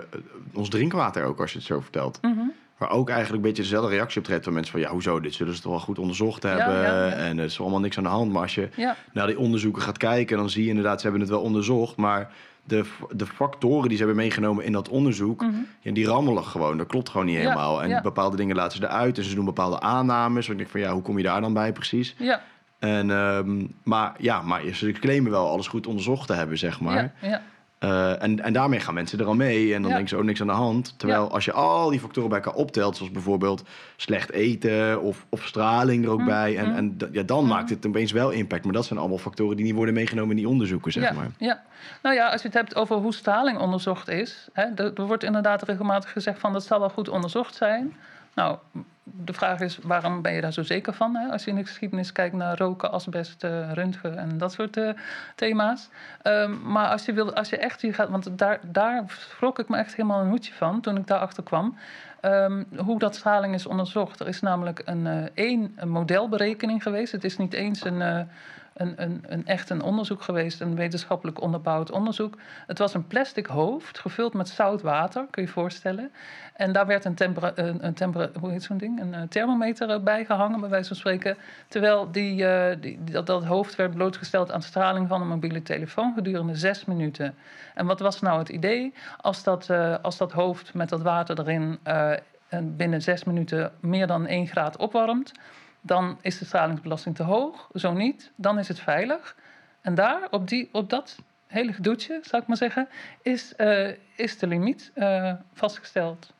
[0.53, 2.19] ons drinkwater ook, als je het zo vertelt.
[2.21, 2.53] Mm -hmm.
[2.77, 5.55] Waar ook eigenlijk een beetje dezelfde reactie optreedt van mensen van ja, hoezo, dit zullen
[5.55, 6.73] ze toch wel goed onderzocht hebben.
[6.73, 7.09] ja, ja.
[7.11, 8.31] En er is allemaal niks aan de hand.
[8.31, 8.69] Maar als je
[9.13, 11.95] naar die onderzoeken gaat kijken, dan zie je inderdaad, ze hebben het wel onderzocht.
[11.95, 12.31] Maar
[12.63, 15.45] de, de factoren die ze hebben meegenomen in dat onderzoek,
[15.79, 16.77] ja, die rammelen gewoon.
[16.77, 17.83] Dat klopt gewoon niet helemaal.
[17.83, 19.17] En bepaalde dingen laten ze eruit.
[19.17, 20.49] En ze doen bepaalde aannames.
[20.49, 22.15] ik denk van ja, hoe kom je daar dan bij precies?
[22.17, 22.41] Ja,
[22.79, 27.13] En, ehm, maar ja, maar ze claimen wel alles goed onderzocht te hebben, zeg maar.
[27.21, 27.41] ja,
[27.79, 29.73] Eh, en, en daarmee gaan mensen er al mee.
[29.73, 29.95] En dan Ja.
[29.95, 30.93] denken ze ook niks aan de hand.
[30.99, 31.27] Terwijl Ja.
[31.29, 33.63] als je al die factoren bij elkaar optelt, zoals bijvoorbeeld
[33.95, 36.57] slecht eten of, of straling er ook Mm, bij.
[36.57, 38.63] En, en d- ja, dan maakt het opeens wel impact.
[38.63, 41.27] Maar dat zijn allemaal factoren die niet worden meegenomen in die onderzoeken, zeg ja, maar.
[41.37, 41.63] ja.
[42.01, 44.47] Nou ja, als je het hebt over hoe straling onderzocht is.
[44.53, 47.93] Hè, er, er wordt inderdaad regelmatig gezegd van dat zal wel goed onderzocht zijn.
[48.37, 48.57] Nou,
[49.03, 51.15] de vraag is waarom ben je daar zo zeker van?
[51.15, 51.31] Hè?
[51.31, 54.89] Als je in de geschiedenis kijkt naar roken, asbest, eh, röntgen en dat soort eh,
[55.35, 55.89] thema's.
[56.21, 59.69] Ehm, maar als je, wil, als je echt hier gaat, want daar, daar schrok ik
[59.69, 61.77] me echt helemaal een hoedje van toen ik daarachter kwam.
[62.19, 64.19] Ehm, hoe dat straling is onderzocht.
[64.19, 67.11] Er is namelijk een, eh, één een modelberekening geweest.
[67.11, 68.27] Het is niet eens een,
[68.77, 72.37] een, een, een echt een onderzoek geweest, een wetenschappelijk onderbouwd onderzoek.
[72.67, 76.11] Het was een plastic hoofd gevuld met zout water, kun je voorstellen.
[76.53, 77.15] En daar werd een,
[77.55, 79.01] een, een hoe heet zo'n ding?
[79.01, 81.37] een eh, thermometer eh, bij gehangen, bij wijze van spreken.
[81.67, 86.13] Terwijl die, eh, die, dat, dat hoofd werd blootgesteld aan straling van een mobiele telefoon
[86.13, 87.35] gedurende zes minuten.
[87.73, 88.93] En wat was nou het idee?
[89.17, 89.69] Als dat,
[90.01, 91.79] als dat hoofd met dat water erin
[92.49, 95.31] en binnen zes minuten meer dan 1 graad opwarmt,
[95.87, 97.69] dan is de stralingsbelasting te hoog.
[97.73, 99.35] Zo niet, dan is het veilig.
[99.81, 102.87] En daar, op, die, op dat hele gedoetje, zou ik maar zeggen,
[103.21, 106.33] is, eh, is de limiet eh, vastgesteld.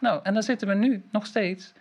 [0.00, 1.72] Nou, en daar zitten we nu nog steeds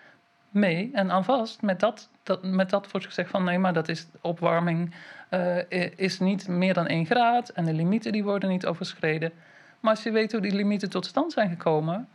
[0.50, 2.10] mee en aan vast met dat,
[2.42, 4.96] met dat wordt gezegd van nee, maar dat is opwarming
[5.30, 9.32] eh, is niet meer dan 1 graad en de limieten die worden niet overschreden.
[9.80, 12.08] Maar als je weet hoe die limieten tot stand zijn gekomen,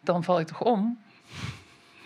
[0.00, 0.98] dan val je toch om?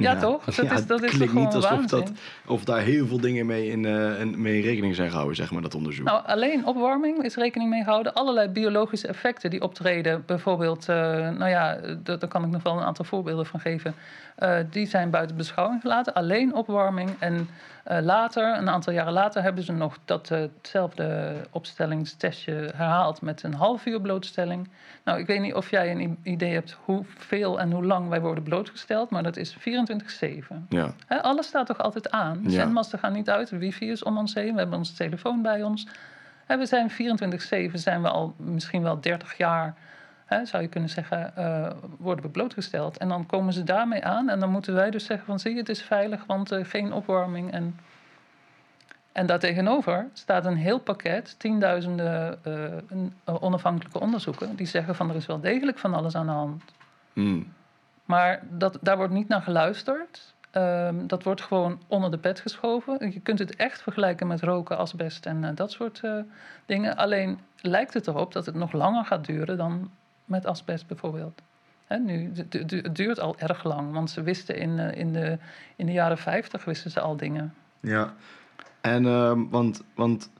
[0.03, 0.45] Ja, toch?
[0.45, 1.99] Dat Ja, is, dat het is klinkt niet alsof waanzin?
[1.99, 2.13] dat,
[2.47, 5.63] of daar heel veel dingen mee, in, eh, en mee rekening zijn gehouden, zeg maar,
[5.63, 6.05] dat onderzoek.
[6.07, 8.15] Nou, alleen opwarming is rekening mee gehouden.
[8.15, 10.97] Allerlei biologische effecten die optreden, bijvoorbeeld, eh,
[11.31, 13.95] nou ja, daar kan ik nog wel een aantal voorbeelden van geven.
[14.35, 16.15] Eh, die zijn buiten beschouwing gelaten.
[16.15, 17.11] Alleen opwarming.
[17.19, 17.49] En
[17.83, 23.87] eh, later, een aantal jaren later, hebben ze nog datzelfde opstellingstestje herhaald met een half
[23.87, 24.69] uur blootstelling.
[25.05, 28.45] Nou, ik weet niet of jij een idee hebt hoeveel en hoe lang wij worden
[28.45, 30.67] blootgesteld, maar dat is 24-7.
[30.69, 30.95] Ja.
[31.09, 32.41] Alles staat toch altijd aan?
[32.43, 32.51] Ja.
[32.51, 35.63] zendmasten gaan niet uit, de wifi is om ons heen, we hebben onze telefoon bij
[35.63, 35.87] ons.
[36.47, 39.75] Hè, we zijn 24-7, zijn we al misschien wel 30 jaar,
[40.33, 42.97] hè, zou je kunnen zeggen, eh, worden we blootgesteld.
[42.97, 45.59] En dan komen ze daarmee aan en dan moeten wij dus zeggen van zie je,
[45.59, 47.53] het is veilig, want eh, geen opwarming.
[47.53, 47.79] En,
[49.13, 52.39] en daartegenover staat een heel pakket, tienduizenden
[53.25, 56.63] eh, onafhankelijke onderzoeken, die zeggen van er is wel degelijk van alles aan de hand.
[57.13, 57.53] Mm.
[58.05, 60.35] Maar dat, daar wordt niet naar geluisterd.
[60.51, 63.13] Ehm, dat wordt gewoon onder de pet geschoven.
[63.13, 66.03] Je kunt het echt vergelijken met roken, asbest en dat soort
[66.67, 66.97] dingen.
[66.97, 69.91] Alleen lijkt het erop dat het nog langer gaat duren dan
[70.33, 71.43] met asbest bijvoorbeeld.
[71.87, 74.99] Hè, nu, het du- du- het duurt al erg lang, want ze wisten in, eh,
[74.99, 75.39] in, de,
[75.77, 77.55] in de jaren 50 wisten ze al dingen.
[77.81, 78.15] Ja.
[78.81, 80.31] En, ehm, want, want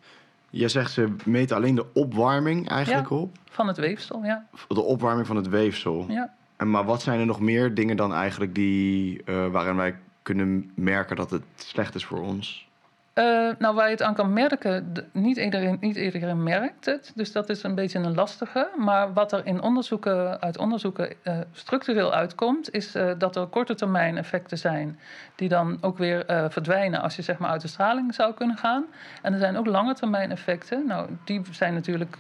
[0.51, 3.17] je zegt ze meten alleen de opwarming eigenlijk Ja.
[3.17, 3.37] op.
[3.51, 4.47] Van het weefsel, ja.
[4.69, 6.05] De opwarming van het weefsel.
[6.09, 6.35] ja.
[6.57, 10.71] En, maar wat zijn er nog meer dingen dan eigenlijk die, eh, waarin wij kunnen
[10.75, 12.69] merken dat het slecht is voor ons?
[13.13, 17.13] Eh, nou, waar je het aan kan merken, niet iedereen, niet iedereen merkt het.
[17.15, 18.69] Dus dat is een beetje een lastige.
[18.77, 23.75] Maar wat er in onderzoeken, uit onderzoeken eh, structureel uitkomt, is eh, dat er korte
[23.75, 24.99] termijn effecten zijn.
[25.35, 28.85] Die dan ook weer verdwijnen als je zeg maar uit de straling zou kunnen gaan.
[29.23, 30.87] En er zijn ook lange termijn effecten.
[30.87, 32.17] Nou, die zijn natuurlijk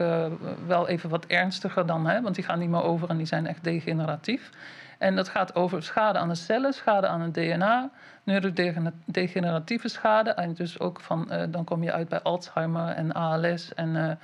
[0.67, 3.47] wel even wat ernstiger dan, hè, want die gaan niet meer over en die zijn
[3.47, 4.51] echt degeneratief.
[5.03, 7.91] En dat gaat over schade aan de cellen, schade aan het DNA,
[8.23, 10.31] neurodegeneratieve schade.
[10.31, 14.17] En dus ook van, eh, dan kom je uit bij Alzheimer en ALS en eh,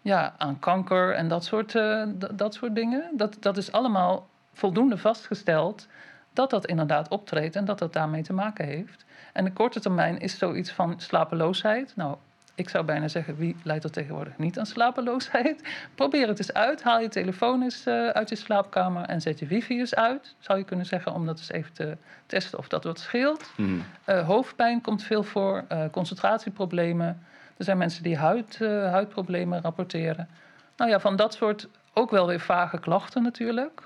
[0.00, 2.02] ja, aan kanker en dat soort, eh,
[2.34, 3.10] dat soort dingen.
[3.16, 5.86] Dat, dat is allemaal voldoende vastgesteld
[6.32, 9.04] dat dat inderdaad optreedt en dat dat daarmee te maken heeft.
[9.32, 11.92] En de korte termijn is zoiets van slapeloosheid.
[11.96, 12.16] Nou,
[12.54, 15.68] ik zou bijna zeggen, wie leidt er tegenwoordig niet aan slapeloosheid?
[15.94, 16.82] Probeer het eens uit.
[16.82, 20.34] Haal je telefoon eens eh, uit je slaapkamer en zet je wifi eens uit.
[20.38, 23.52] Zou je kunnen zeggen, om dat eens even te testen of dat wat scheelt.
[23.56, 23.82] Mm.
[24.04, 27.22] Eh, hoofdpijn komt veel voor, eh, concentratieproblemen.
[27.56, 30.28] Er zijn mensen die huid, huidproblemen rapporteren.
[30.76, 33.82] Nou ja, van dat soort ook wel weer vage klachten natuurlijk.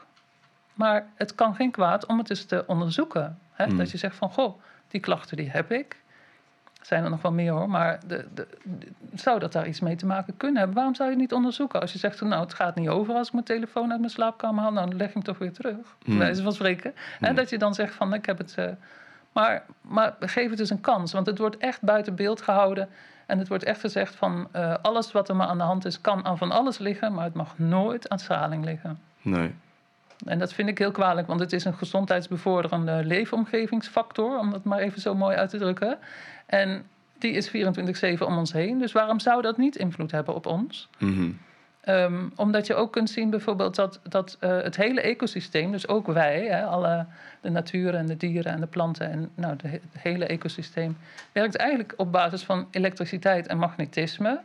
[0.75, 3.39] Maar het kan geen kwaad om het eens te onderzoeken.
[3.53, 3.67] Hè?
[3.67, 3.77] Mm.
[3.77, 5.97] Dat je zegt van, goh, die klachten die heb ik.
[6.87, 7.69] Zijn er nog wel meer hoor.
[7.71, 8.47] Maar de, de,
[9.15, 10.77] zou dat daar iets mee te maken kunnen hebben?
[10.77, 11.81] Waarom zou je het niet onderzoeken?
[11.81, 14.63] Als je zegt, nou, het gaat niet over als ik mijn telefoon uit mijn slaapkamer
[14.63, 15.77] haal, nou, dan leg ik hem toch weer terug.
[16.05, 16.19] Hmm.
[16.19, 16.95] Wijze van spreken.
[17.21, 18.55] En dat je dan zegt van, ik heb het.
[18.59, 18.65] Uh,
[19.33, 22.89] maar, maar geef het dus een kans, want het wordt echt buiten beeld gehouden.
[23.27, 26.01] En het wordt echt gezegd van uh, alles wat er maar aan de hand is,
[26.01, 28.99] kan aan van alles liggen, maar het mag nooit aan straling liggen.
[29.23, 29.55] Nee.
[30.25, 34.79] En dat vind ik heel kwalijk, want het is een gezondheidsbevorderende leefomgevingsfactor, om dat maar
[34.79, 35.99] even zo mooi uit te drukken.
[36.47, 36.87] En
[37.19, 37.53] die is 24-7
[38.19, 38.79] om ons heen.
[38.79, 40.89] Dus waarom zou dat niet invloed hebben op ons?
[40.99, 41.39] Mm
[42.37, 46.45] omdat je ook kunt zien bijvoorbeeld dat, dat uh, het hele ecosysteem, dus ook wij,
[46.45, 47.07] hè, alle,
[47.41, 50.97] de natuur en de dieren en de planten en nou, de, het hele ecosysteem,
[51.33, 54.41] werkt eigenlijk op basis van elektriciteit en magnetisme.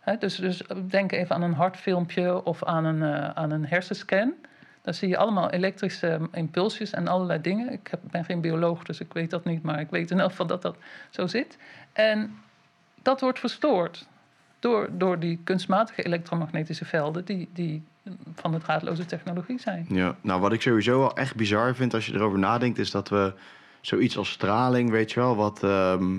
[0.00, 4.34] Hè, dus, dus denk even aan een hartfilmpje of aan een, uh, aan een hersenscan.
[4.82, 7.72] Dan zie je allemaal elektrische impulsjes en allerlei dingen.
[7.72, 10.30] Ik heb, ben geen bioloog, dus ik weet dat niet, maar ik weet in elk
[10.30, 10.76] geval dat dat
[11.10, 11.58] zo zit.
[11.92, 12.38] En
[13.02, 14.06] dat wordt verstoord
[14.58, 17.82] door, door die kunstmatige elektromagnetische velden die, die
[18.34, 19.86] van de draadloze technologie zijn.
[19.88, 23.08] Ja, nou wat ik sowieso wel echt bizar vind als je erover nadenkt, is dat
[23.08, 23.32] we
[23.80, 26.18] zoiets als straling, weet je wel, wat, ehm,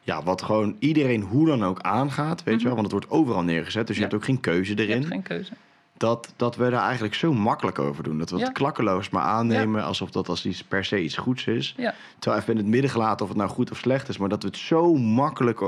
[0.00, 2.82] ja, wat gewoon iedereen hoe dan ook aangaat, weet je wel, mhm.
[2.82, 4.86] want het wordt overal neergezet, dus je hebt ook geen keuze erin.
[4.86, 5.52] Je hebt geen keuze
[6.02, 8.18] dat, dat we daar eigenlijk zo makkelijk over doen.
[8.18, 11.74] Dat we het klakkeloos maar aannemen alsof dat als iets per se iets goeds is.
[11.76, 11.94] Ja.
[12.18, 14.42] Terwijl even in het midden gelaten of het nou goed of slecht is, maar dat
[14.42, 15.60] we het zo makkelijk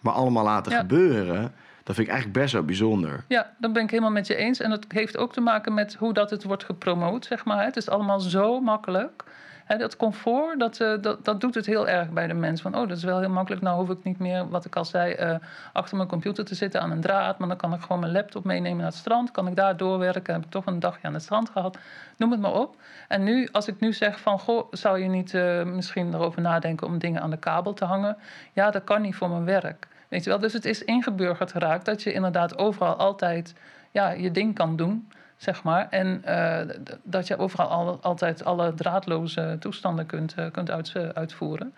[0.00, 1.54] maar allemaal laten gebeuren.
[1.82, 3.24] Dat vind ik eigenlijk best wel bijzonder.
[3.28, 4.60] Ja, dat ben ik helemaal met je eens.
[4.60, 7.64] En dat heeft ook te maken met hoe dat het wordt gepromoot, zeg maar.
[7.64, 9.24] Het is allemaal zo makkelijk
[9.66, 12.60] dat comfort, dat, uh, dat, dat doet het heel erg bij de mens.
[12.60, 13.62] Van, oh, dat is wel heel makkelijk.
[13.62, 15.36] Nou hoef ik niet meer, wat ik al zei, uh,
[15.72, 17.38] achter mijn computer te zitten aan een draad.
[17.38, 19.30] Maar dan kan ik gewoon mijn laptop meenemen naar het strand.
[19.30, 20.34] Kan ik daar doorwerken.
[20.34, 21.78] Heb ik toch een dagje aan het strand gehad.
[22.16, 22.76] Noem het maar op.
[23.08, 26.86] En nu, als ik nu zeg van, goh, zou je niet uh, misschien erover nadenken
[26.86, 28.16] om dingen aan de kabel te hangen?
[28.52, 29.88] Ja, dat kan niet voor mijn werk.
[30.08, 30.38] Weet je wel?
[30.38, 33.54] Dus het is ingeburgerd geraakt dat je inderdaad overal altijd
[33.90, 35.86] ja, je ding kan doen zeg maar.
[35.90, 36.60] En uh,
[37.02, 41.74] dat je overal al, altijd alle draadloze toestanden kunt, uh, kunt uit, uitvoeren.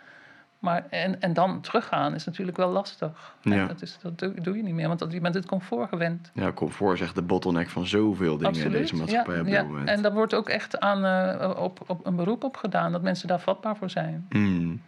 [0.58, 3.34] Maar, en, en dan teruggaan is natuurlijk wel lastig.
[3.42, 3.66] Ja.
[3.66, 6.30] Dat, is, dat doe, doe, je niet meer, want dat, je bent het comfort gewend.
[6.34, 8.72] Ja, comfort is echt de bottleneck van zoveel dingen Absoluut.
[8.72, 9.62] in deze maatschappij ja, op dit ja.
[9.62, 9.88] moment.
[9.88, 13.28] En daar wordt ook echt aan, uh, op, op een beroep op gedaan, dat mensen
[13.28, 14.26] daar vatbaar voor zijn.
[14.28, 14.80] Mm.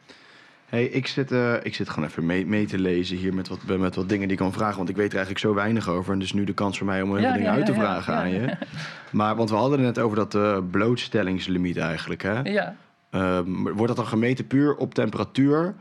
[0.70, 3.59] Hey, ik, zit, uh, ik zit gewoon even mee, mee, te lezen hier met wat,
[3.78, 4.76] met wat dingen die ik kan vragen.
[4.76, 6.12] Want ik weet er eigenlijk zo weinig over.
[6.12, 8.30] En dus nu de kans voor mij om heel ja, dingen uit te vragen aan
[8.30, 8.50] je.
[9.11, 12.22] Maar, want we hadden het net over dat uh, blootstellingslimiet eigenlijk.
[12.22, 12.40] Hè?
[12.40, 12.76] Ja.
[13.11, 15.74] Uh, wordt dat dan gemeten puur op temperatuur?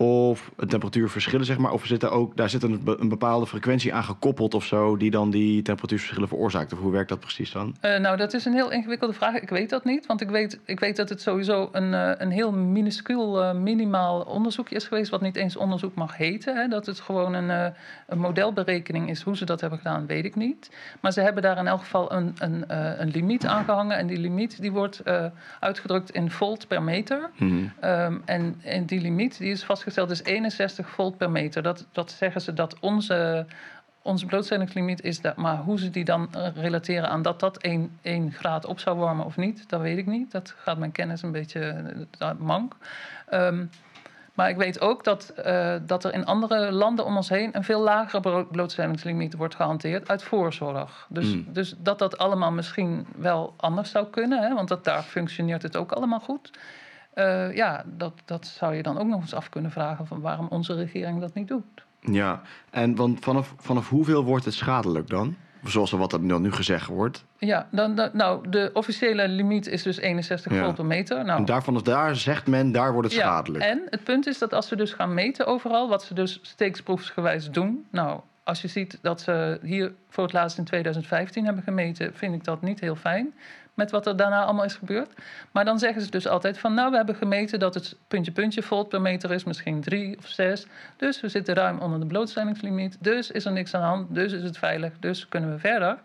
[0.00, 1.72] Of temperatuurverschillen, zeg maar.
[1.72, 5.10] Of zit er ook, daar zit een, een, bepaalde frequentie aan gekoppeld of zo, die
[5.10, 6.72] dan die temperatuurverschillen veroorzaakt?
[6.72, 7.76] Of hoe werkt dat precies dan?
[7.82, 9.34] Uh, nou, dat is een heel ingewikkelde vraag.
[9.34, 10.06] Ik weet dat niet.
[10.06, 14.20] Want ik weet, ik weet dat het sowieso een, uh, een heel minuscuul, uh, minimaal
[14.20, 15.10] onderzoekje is geweest.
[15.10, 16.56] Wat niet eens onderzoek mag heten.
[16.56, 16.68] Hè.
[16.68, 17.72] Dat het gewoon een,
[18.06, 19.22] een modelberekening is.
[19.22, 20.70] Hoe ze dat hebben gedaan, weet ik niet.
[21.00, 22.64] Maar ze hebben daar in elk geval een, een,
[23.00, 23.96] een limiet aan gehangen.
[23.96, 25.02] En die limiet die wordt
[25.60, 27.30] uitgedrukt in volt per meter.
[27.36, 31.62] Mm um, en, en die limiet die is vastgesteld vastgesteld is 61 volt per meter.
[31.62, 33.46] Dat, dat zeggen ze dat onze,
[34.02, 35.20] onze blootstellingslimiet is.
[35.20, 38.78] Dat, maar hoe ze die dan eh, relateren aan dat dat 1, 1 graad op
[38.78, 40.30] zou warmen of niet, dat weet ik niet.
[40.30, 42.76] Dat gaat mijn kennis een beetje uh, mank.
[43.32, 43.70] Um,
[44.34, 47.64] maar ik weet ook dat, uh, dat er in andere landen om ons heen een
[47.64, 51.06] veel lagere blootstellingslimiet wordt gehanteerd uit voorzorg.
[51.08, 51.46] Dus, mm.
[51.48, 55.76] dus dat dat allemaal misschien wel anders zou kunnen, hè, want dat, daar functioneert het
[55.76, 56.50] ook allemaal goed.
[57.14, 60.46] Uh, ja, dat, dat zou je dan ook nog eens af kunnen vragen van waarom
[60.50, 61.64] onze regering dat niet doet.
[62.00, 65.36] Ja, en want vanaf, vanaf hoeveel wordt het schadelijk dan?
[65.64, 67.24] Zoals er wat er nu gezegd wordt.
[67.38, 71.24] Ja, dan, nou, de officiële limiet is dus 61 volt per meter.
[71.24, 73.64] Nou, en daarvan, daar zegt men, daar wordt het ja, schadelijk.
[73.64, 77.50] En het punt is dat als we dus gaan meten overal, wat ze dus steeksproefsgewijs
[77.50, 77.86] doen.
[77.90, 82.34] Nou, als je ziet dat ze hier voor het laatst in 2015 hebben gemeten, vind
[82.34, 83.32] ik dat niet heel fijn
[83.80, 85.12] met wat er daarna allemaal is gebeurd.
[85.50, 88.62] Maar dan zeggen ze dus altijd van, nou, we hebben gemeten dat het puntje puntje
[88.62, 90.66] volt per meter is, misschien drie of zes.
[90.96, 92.96] Dus we zitten ruim onder de blootstellingslimiet.
[93.00, 94.14] Dus is er niks aan de hand.
[94.14, 94.92] Dus is het veilig.
[94.98, 95.98] Dus kunnen we verder.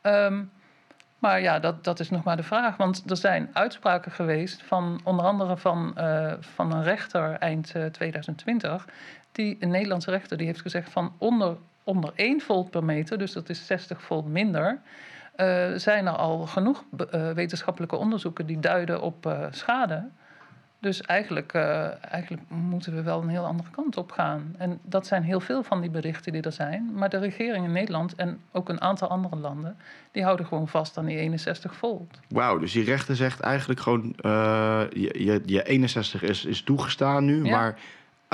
[0.00, 0.42] Ehm,
[1.18, 2.76] maar ja, dat, dat is nog maar de vraag.
[2.76, 7.84] Want er zijn uitspraken geweest van onder andere van, uh, van een rechter eind uh,
[7.84, 8.86] eh, 2020.
[9.32, 13.32] Die, een Nederlandse rechter die heeft gezegd van onder, onder 1 volt per meter, dus
[13.32, 14.80] dat is 60 volt minder,
[15.36, 20.08] uh, zijn er al genoeg uh, wetenschappelijke onderzoeken die duiden op uh, schade.
[20.80, 21.54] Dus eigenlijk,
[22.00, 24.54] eigenlijk moeten we wel een heel andere kant op gaan.
[24.58, 26.90] En dat zijn heel veel van die berichten die er zijn.
[26.94, 29.76] Maar de regering in Nederland en ook een aantal andere landen...
[30.12, 32.20] die houden gewoon vast aan die 61 volt.
[32.28, 34.14] Wauw, dus die rechter zegt eigenlijk gewoon...
[34.92, 37.78] je, je, je 61 is, is toegestaan nu, maar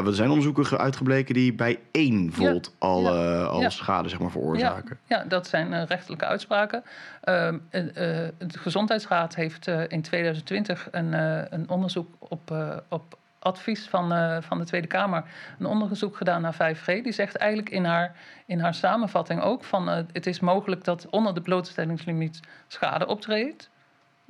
[0.06, 4.98] er zijn onderzoeken uitgebleken die bij 1 volt al, ja, al schade zeg maar, veroorzaken.
[5.06, 6.82] Ja, dat zijn rechtelijke uitspraken.
[7.24, 11.12] Uh, de Gezondheidsraad heeft in 2020 een,
[11.54, 12.54] een onderzoek op,
[12.88, 15.24] op advies van, van de Tweede Kamer
[15.58, 16.84] een onderzoek gedaan naar 5G.
[16.84, 21.34] Die zegt eigenlijk in haar, in haar samenvatting ook van het is mogelijk dat onder
[21.34, 23.70] de blootstellingslimiet schade optreedt.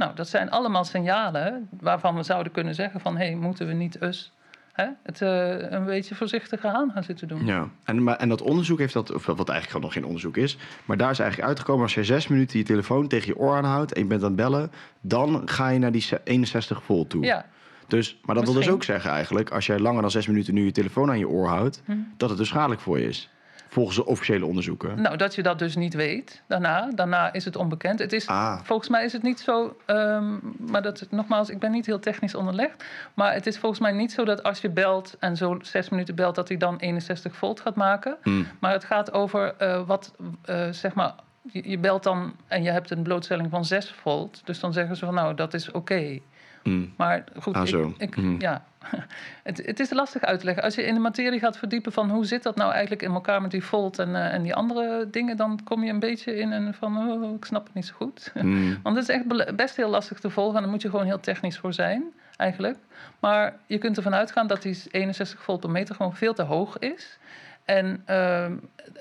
[0.00, 3.72] Nou, dat zijn allemaal signalen waarvan we zouden kunnen zeggen van hé, hey, moeten we
[3.72, 4.33] niet eens
[4.72, 7.46] hè, het uh, een beetje voorzichtiger aan gaan zitten doen.
[7.46, 10.59] Ja, en, maar, en dat onderzoek heeft dat, of wat eigenlijk nog geen onderzoek is,
[10.85, 13.92] maar daar is eigenlijk uitgekomen als je zes minuten je telefoon tegen je oor aanhoudt
[13.92, 17.24] en je bent aan het bellen, dan ga je naar die 61 volt toe.
[17.24, 17.46] Ja,
[17.90, 20.64] dus, maar dat wil dus ook zeggen eigenlijk, als jij langer dan zes minuten nu
[20.64, 21.92] je telefoon aan je oor houdt, hm.
[22.16, 23.30] dat het dus schadelijk voor je is.
[23.70, 25.02] Volgens de officiële onderzoeken.
[25.02, 26.90] Nou, dat je dat dus niet weet daarna.
[26.94, 27.98] Daarna is het onbekend.
[27.98, 28.61] Het is, ah.
[28.62, 29.76] Volgens mij is het niet zo.
[29.87, 32.85] Um, maar dat, nogmaals, ik ben niet heel technisch onderlegd.
[33.14, 36.14] Maar het is volgens mij niet zo dat als je belt en zo zes minuten
[36.14, 38.16] belt, dat hij dan 61 volt gaat maken.
[38.22, 38.42] Hm.
[38.59, 40.14] Maar het gaat over uh, wat,
[40.50, 41.14] uh, zeg maar.
[41.52, 44.40] Je, je, belt dan en je hebt een blootstelling van 6 volt.
[44.44, 45.78] Dus dan zeggen ze van nou, dat is oké.
[45.78, 46.22] Okay.
[46.62, 46.92] Mm.
[46.96, 48.40] Maar goed, ah, ik, ik, mm.
[48.40, 48.64] ja.
[49.42, 50.64] het, het, is lastig uit te leggen.
[50.64, 53.42] Als je in de materie gaat verdiepen van hoe zit dat nou eigenlijk in elkaar
[53.42, 56.52] met die volt en, uh, en die andere dingen, dan kom je een beetje in
[56.52, 58.32] een van oh, ik snap het niet zo goed.
[58.40, 58.78] Mm.
[58.82, 61.20] Want het is echt best heel lastig te volgen en daar moet je gewoon heel
[61.20, 62.04] technisch voor zijn,
[62.36, 62.78] eigenlijk.
[63.20, 66.78] Maar je kunt ervan uitgaan dat die 61 volt per meter gewoon veel te hoog
[66.78, 67.18] is.
[67.64, 68.46] En uh,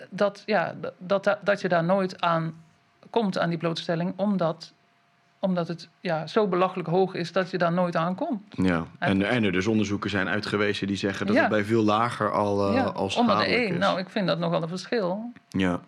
[0.09, 2.53] dat, ja, dat, dat, dat je daar nooit aan
[3.09, 4.73] komt aan die blootstelling, omdat
[5.39, 8.41] omdat het ja, zo belachelijk hoog is dat je daar nooit aan komt.
[8.49, 12.32] Ja, en, en er dus onderzoeken zijn uitgewezen die zeggen dat het bij veel lager
[12.32, 13.78] al, uh, ja, al onder de 1.
[13.78, 15.32] Nou, ik vind dat nogal een verschil.
[15.49, 15.80] Ja,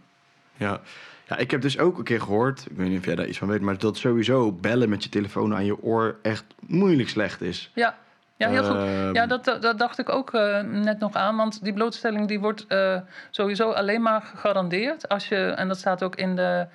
[0.58, 0.80] ja.
[1.28, 3.38] Ja, ik heb dus ook een keer gehoord, ik weet niet of jij daar iets
[3.38, 7.42] van weet, maar dat sowieso bellen met je telefoon aan je oor echt moeilijk slecht
[7.42, 7.72] is.
[7.74, 7.98] Ja,
[8.42, 8.76] ja, heel goed.
[8.76, 11.36] Ehm, ja, dat, dat dacht ik ook uh, net nog aan.
[11.36, 16.04] Want die blootstelling die wordt uh, sowieso alleen maar gegarandeerd als je, en dat staat
[16.04, 16.68] ook in de,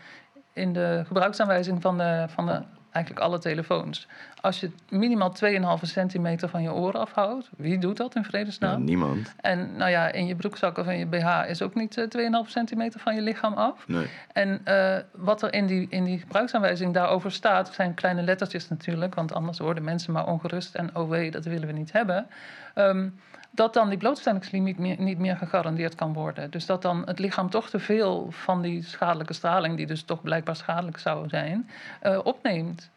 [0.57, 4.07] in de gebruiksaanwijzing van, de, van de, eigenlijk alle telefoons.
[4.41, 5.35] Als je minimaal
[5.81, 8.85] 2,5 centimeter van je oren afhoudt, wie doet dat in vredesnaam?
[8.85, 9.35] Niemand.
[9.41, 12.41] En nou ja, in je broekzak of in je BH is ook niet 2,5 eh,
[12.47, 13.89] centimeter van je lichaam af.
[13.89, 14.07] Nee.
[14.33, 19.15] En uh, wat er in die, in die gebruiksaanwijzing daarover staat, zijn kleine lettertjes natuurlijk,
[19.15, 22.27] want anders worden mensen maar ongerust en oh wee, dat willen we niet hebben.
[22.75, 23.15] Um,
[23.57, 26.51] dat dan die blootstellingslimiet niet meer gegarandeerd kan worden.
[26.51, 30.23] Dus dat dan het lichaam toch te veel van die schadelijke straling, die dus toch
[30.23, 31.71] blijkbaar schadelijk zou zijn,
[32.03, 32.91] uh, opneemt.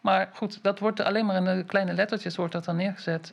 [0.00, 3.32] Maar goed, dat wordt alleen maar in de kleine lettertjes wordt dat dan neergezet.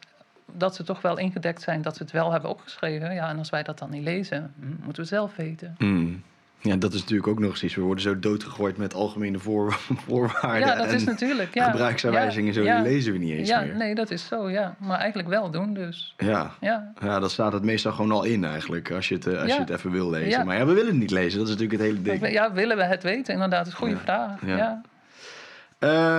[0.52, 3.14] Dat ze toch wel ingedekt zijn, dat ze het wel hebben opgeschreven.
[3.14, 5.76] Ja, en als wij dat dan niet lezen, hm, moeten we zelf weten.
[5.78, 6.24] Mm.
[6.64, 7.76] Ja, dat is natuurlijk ook nog eens iets.
[7.76, 9.74] We worden zo doodgegooid met algemene voor,
[10.08, 10.68] voorwaarden.
[10.68, 11.54] Ja, dat is natuurlijk.
[11.54, 11.70] Ja.
[11.70, 13.76] Gebruiksaanwijzingen, ja, zo, die lezen we niet eens ja, meer.
[13.76, 14.76] Nee, dat is zo, ja.
[14.80, 16.14] Maar eigenlijk wel doen, dus.
[16.18, 16.52] Ja.
[16.60, 19.54] Ja, ja dat staat het meestal gewoon al in eigenlijk, als je het, eh, als
[19.54, 20.46] je het even wil lezen.
[20.46, 22.32] Maar ja, we willen het niet lezen, dat is natuurlijk het hele ding.
[22.32, 23.34] Ja, willen we het weten?
[23.34, 24.46] Inderdaad, dat is een goede vraag.
[24.46, 24.82] Ja.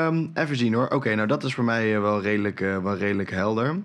[0.07, 0.89] Um, even zien hoor.
[0.89, 3.77] Oké, nou dat is voor mij eh, wel redelijk, uh, wel redelijk helder.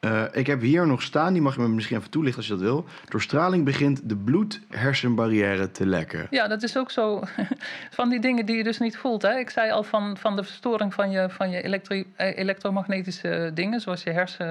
[0.00, 2.52] Uh, ik heb hier nog staan, die mag je me misschien even toelichten als je
[2.52, 2.84] dat wil.
[3.08, 6.26] Door straling begint de bloed-hersenbarrière te lekken.
[6.30, 7.22] Ja, dat is ook zo.
[7.90, 9.22] van die dingen die je dus niet voelt.
[9.22, 9.38] Hè?
[9.38, 14.02] Ik zei al van, van de verstoring van je, van je elektri- elektromagnetische dingen, zoals
[14.02, 14.46] je hersen,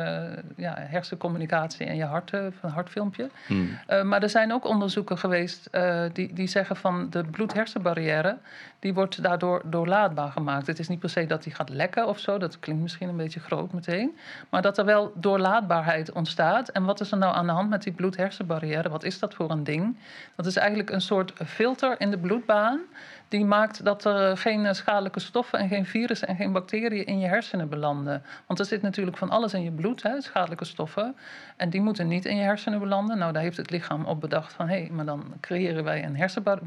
[0.55, 3.29] ja, hersencommunicatie en je hart, van hartfilmpje.
[3.47, 3.77] Hmm.
[3.89, 8.37] Uh, maar er zijn ook onderzoeken geweest uh, die, die zeggen van de bloed-hersenbarrière,
[8.85, 10.67] die wordt daardoor doorlaatbaar gemaakt.
[10.67, 13.17] Het is niet per se dat die gaat lekken of zo, dat klinkt misschien een
[13.17, 14.17] beetje groot meteen.
[14.49, 16.69] Maar dat er wel door doorlaatbaarheid ontstaat.
[16.69, 18.89] En wat is er nou aan de hand met die bloed-hersenbarrière?
[18.89, 19.97] Wat is dat voor een ding?
[20.35, 22.79] Dat is eigenlijk een soort filter in de bloedbaan.
[23.27, 27.27] Die maakt dat er geen schadelijke stoffen en geen virussen en geen bacteriën in je
[27.27, 28.23] hersenen belanden.
[28.47, 31.15] Want er zit natuurlijk van alles in je bloed, hè, schadelijke stoffen.
[31.57, 33.17] En die moeten niet in je hersenen belanden.
[33.17, 36.17] Nou, daar heeft het lichaam op bedacht van hé, hey, maar dan creëren wij een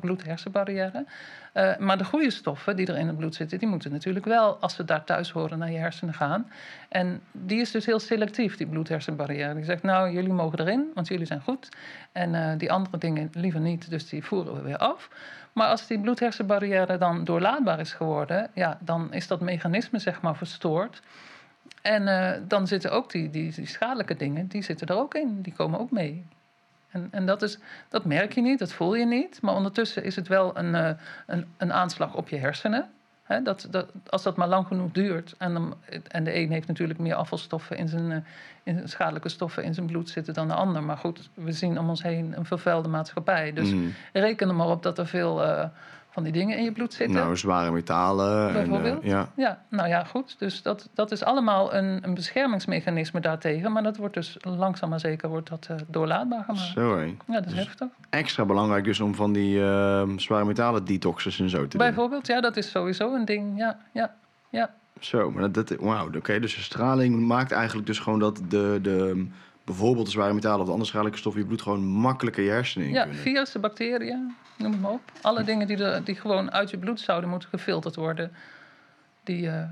[0.01, 1.05] bloed-hersenbarrière.
[1.55, 4.57] Uh, maar de goede stoffen die er in het bloed zitten, die moeten natuurlijk wel,
[4.57, 6.51] als ze daar thuis horen, naar je hersenen gaan.
[6.89, 9.55] En die is dus heel selectief, die bloed-hersenbarrière.
[9.55, 11.69] Die zegt, nou, jullie mogen erin, want jullie zijn goed.
[12.13, 15.09] En die andere dingen liever niet, dus die voeren we weer af.
[15.59, 20.37] Maar als die bloed-hersenbarrière dan doorlaatbaar is geworden, ja, dan is dat mechanisme zeg maar
[20.37, 21.03] verstoord.
[21.83, 25.43] En uh, dan zitten ook die, die, die schadelijke dingen, die zitten er ook in.
[25.43, 26.27] Die komen ook mee.
[26.91, 29.43] En, en dat, is, dat merk je niet, dat voel je niet.
[29.43, 30.91] Maar ondertussen is het wel een, uh,
[31.27, 32.91] een, een aanslag op je hersenen.
[33.29, 35.35] He, dat, dat, als dat maar lang genoeg duurt.
[35.39, 35.75] En, dan,
[36.09, 38.17] en de een heeft natuurlijk meer afvalstoffen in zijn, uh,
[38.63, 40.83] in schadelijke stoffen in zijn bloed zitten dan de ander.
[40.83, 43.53] Maar goed, we zien om ons heen een vervuilde maatschappij.
[43.53, 43.95] Dus Mm.
[44.13, 45.65] reken er maar op dat er veel, uh,
[46.11, 47.17] van die dingen in je bloed zitten.
[47.17, 48.53] Nou, zware metalen.
[48.53, 49.03] Bijvoorbeeld.
[49.03, 49.29] En, ja.
[49.37, 50.39] ja, nou ja, goed.
[50.39, 53.73] Dus dat, dat is allemaal een, een beschermingsmechanisme daartegen.
[53.73, 56.73] Maar dat wordt dus langzaam maar zeker wordt dat, uh, doorlaatbaar gemaakt.
[56.75, 57.05] Zo hé.
[57.05, 57.89] Ja, dat is dus heftig.
[58.11, 61.87] Extra belangrijk dus om van die uh, zware metalen detoxes en zo te doen.
[61.87, 63.59] Bijvoorbeeld, ja, dat is sowieso een ding.
[63.59, 64.15] Ja, ja,
[64.51, 64.75] ja.
[65.01, 66.41] Zo, maar dat, dat wauw, oké.
[66.41, 69.27] dus de straling maakt eigenlijk dus gewoon dat de, de
[69.69, 72.87] bijvoorbeeld de zware metalen of de andere schadelijke stoffen je bloed gewoon makkelijker je hersenen
[72.87, 73.21] in ja, kunnen.
[73.21, 75.13] virussen, bacteriën, noem het maar op.
[75.21, 78.33] Alle dingen die, die gewoon uit je bloed zouden moeten gefilterd worden.
[79.25, 79.63] Die, uh,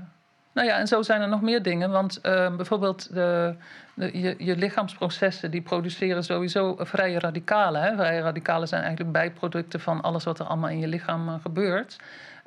[0.53, 1.91] nou ja, en zo zijn er nog meer dingen.
[1.91, 3.55] Want uh, bijvoorbeeld de,
[3.93, 7.81] de, je, je lichaamsprocessen die produceren sowieso vrije radicalen.
[7.81, 7.95] Hè?
[7.95, 11.97] Vrije radicalen zijn eigenlijk bijproducten van alles wat er allemaal in je lichaam uh, gebeurt.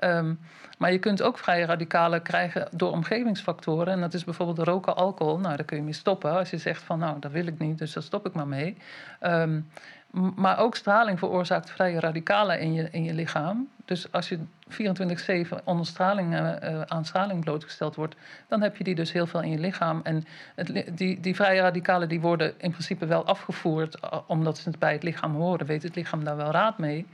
[0.05, 0.39] Um,
[0.79, 3.93] maar je kunt ook vrije radicalen krijgen door omgevingsfactoren.
[3.93, 5.39] En dat is bijvoorbeeld roken, alcohol.
[5.39, 6.33] Nou, daar kun je mee stoppen.
[6.33, 8.77] Als je zegt van nou, dat wil ik niet, dus daar stop ik maar mee.
[9.23, 9.67] Um,
[10.37, 13.69] maar ook straling veroorzaakt vrije radicalen in je, in je lichaam.
[13.85, 14.39] Dus als je
[15.61, 18.15] 24-7 onder straling, uh, aan straling blootgesteld wordt,
[18.49, 20.01] dan heb je die dus heel veel in je lichaam.
[20.03, 20.25] En
[20.55, 25.03] het, die, die vrije radicalen die worden in principe wel afgevoerd, omdat ze bij het
[25.03, 27.07] lichaam horen, weet het lichaam daar wel raad mee.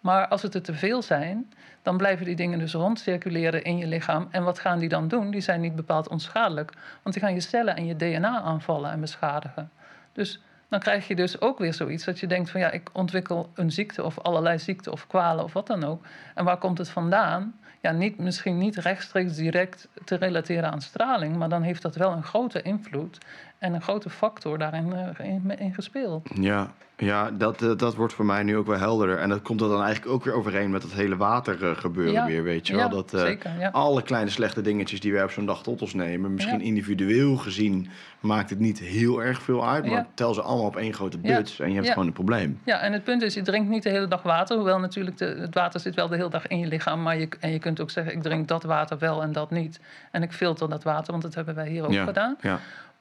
[0.00, 3.86] Maar als het er te veel zijn, dan blijven die dingen dus rondcirculeren in je
[3.86, 4.28] lichaam.
[4.30, 5.30] En wat gaan die dan doen?
[5.30, 6.72] Die zijn niet bepaald onschadelijk.
[7.02, 9.70] Want die gaan je cellen en je DNA aanvallen en beschadigen.
[10.12, 13.50] Dus dan krijg je dus ook weer zoiets dat je denkt van ja, ik ontwikkel
[13.54, 16.04] een ziekte of allerlei ziekten of kwalen of wat dan ook.
[16.34, 17.54] En waar komt het vandaan?
[17.80, 22.12] Ja, niet, misschien niet rechtstreeks direct te relateren aan straling, maar dan heeft dat wel
[22.12, 23.18] een grote invloed
[23.58, 26.28] en een grote factor daarin in, in gespeeld.
[26.34, 26.70] Ja,
[27.00, 29.18] ja, dat, eh, dat wordt voor mij nu ook wel helderder.
[29.18, 32.42] En dat komt er dan eigenlijk ook weer overeen met het hele watergebeuren uh, weer,
[32.42, 32.88] weet je wel.
[32.88, 33.68] dat uh, zeker, ja.
[33.68, 36.34] alle kleine slechte dingetjes die we op zo'n dag tot ons nemen...
[36.34, 37.88] misschien individueel gezien
[38.20, 39.86] maakt het niet heel erg veel uit...
[39.86, 42.60] maar tel ze allemaal op één grote buts en je hebt gewoon een probleem.
[42.64, 44.56] Ja, en het punt is, je drinkt niet de hele dag water...
[44.56, 47.02] hoewel natuurlijk de, het water zit wel de hele dag in je lichaam...
[47.02, 49.80] maar je, en je kunt ook zeggen, ik drink dat water wel en dat niet.
[50.10, 52.36] En ik filter dat water, want dat hebben wij hier ook gedaan.
[52.40, 52.60] Ja.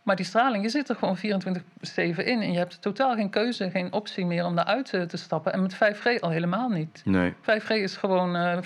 [0.10, 1.22] Maar die straling, je zit er gewoon 24-7
[1.96, 2.42] in.
[2.42, 5.54] En je hebt totaal geen keuze, geen optie meer om daaruit te, te stappen.
[5.54, 7.02] En met 5G al helemaal niet.
[7.06, 7.34] Nee.
[7.34, 8.60] 5G is gewoon uh, 24-7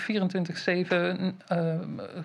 [1.52, 1.74] uh,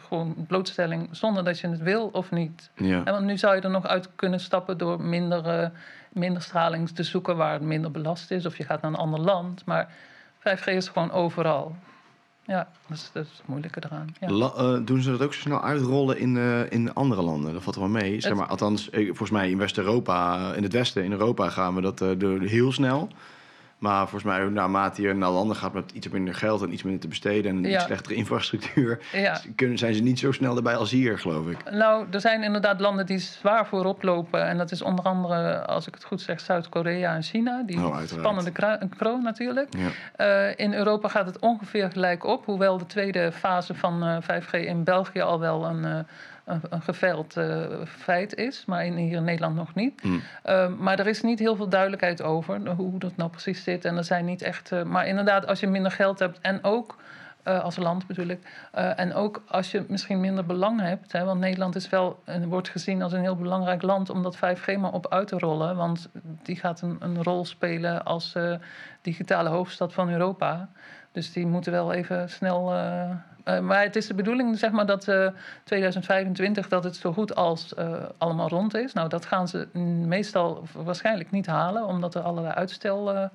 [0.07, 2.69] gewoon blootstelling zonder dat je het wil of niet.
[2.75, 3.03] Ja.
[3.03, 5.67] En want nu zou je er nog uit kunnen stappen door minder, uh,
[6.13, 8.45] minder straling te zoeken waar het minder belast is.
[8.45, 9.65] Of je gaat naar een ander land.
[9.65, 9.87] Maar
[10.39, 11.75] 5G is gewoon overal.
[12.49, 14.15] Ja, dat is, dat is het moeilijke eraan.
[14.19, 14.29] Ja.
[14.29, 17.53] La, uh, doen ze dat ook zo snel uitrollen in, uh, in andere landen?
[17.53, 18.21] Dat valt er wel mee.
[18.21, 22.01] Zeg maar, althans, volgens mij in West-Europa, in het westen, in Europa gaan we dat
[22.01, 23.09] uh, heel snel.
[23.79, 27.01] Maar volgens mij, naarmate je naar landen gaat met iets minder geld en iets minder
[27.01, 29.41] te besteden en iets slechtere infrastructuur, ja.
[29.55, 31.71] kunnen, zijn ze niet zo snel erbij als hier, geloof ik.
[31.71, 34.47] Nou, er zijn inderdaad landen die zwaar voorop lopen.
[34.47, 37.63] En dat is onder andere, als ik het goed zeg, Zuid-Korea en China.
[37.65, 38.51] Die oh, spannende
[38.97, 39.69] kroon natuurlijk.
[39.77, 40.47] Ja.
[40.49, 42.45] Uh, in Europa gaat het ongeveer gelijk op.
[42.45, 45.83] Hoewel de tweede fase van uh, 5G in België al wel een.
[45.85, 45.99] Uh,
[46.49, 50.03] een, een geveild uh, feit is, maar in, hier in Nederland nog niet.
[50.03, 50.21] Mm.
[50.45, 53.85] Uh, maar er is niet heel veel duidelijkheid over hoe dat nou precies zit.
[53.85, 54.71] En er zijn niet echt.
[54.71, 56.95] Uh, maar inderdaad, als je minder geld hebt en ook.
[57.43, 58.39] als land bedoel ik.
[58.71, 61.11] en ook als je misschien minder belang hebt.
[61.11, 64.77] Hè, want Nederland is wel, wordt gezien als een heel belangrijk land om dat 5G
[64.79, 65.75] maar op uit te rollen.
[65.75, 66.09] Want
[66.43, 68.35] die gaat een, een rol spelen als
[69.01, 70.69] digitale hoofdstad van Europa.
[71.11, 72.73] Dus die moeten wel even snel
[73.49, 75.27] uh, maar het is de bedoeling zeg maar, dat uh,
[75.63, 78.93] 2025 dat het zo goed als uh, allemaal rond is.
[78.93, 79.67] Nou, dat gaan ze
[80.05, 83.29] meestal waarschijnlijk niet halen, omdat er allerlei uitstel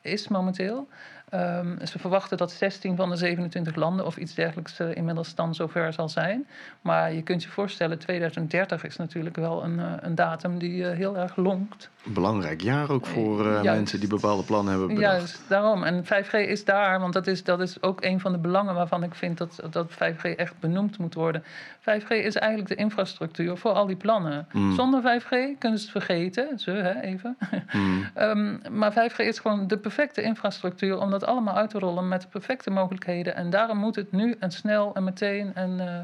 [0.00, 0.88] is momenteel.
[1.34, 5.54] Um, ze verwachten dat 16 van de 27 landen of iets dergelijks uh, inmiddels dan
[5.54, 6.46] zover zal zijn.
[6.80, 10.90] Maar je kunt je voorstellen, 2030 is natuurlijk wel een, uh, een datum die uh,
[10.90, 11.90] heel erg lonkt.
[12.06, 15.16] Een belangrijk jaar ook voor mensen die bepaalde plannen hebben bedacht.
[15.16, 15.82] Juist, daarom.
[15.82, 19.02] En 5G is daar, want dat is, dat is ook een van de belangen waarvan
[19.02, 21.42] ik vind dat, dat 5G echt benoemd moet worden.
[21.80, 24.46] 5G is eigenlijk de infrastructuur voor al die plannen.
[24.52, 24.74] Mm.
[24.74, 27.36] Zonder 5G kunnen ze het vergeten, ze hè, even.
[27.72, 28.06] Mm.
[28.18, 32.22] um, maar 5G is gewoon de perfecte infrastructuur om dat allemaal uit te rollen met
[32.22, 33.34] de perfecte mogelijkheden.
[33.34, 36.00] En daarom moet het nu en snel en meteen en uh,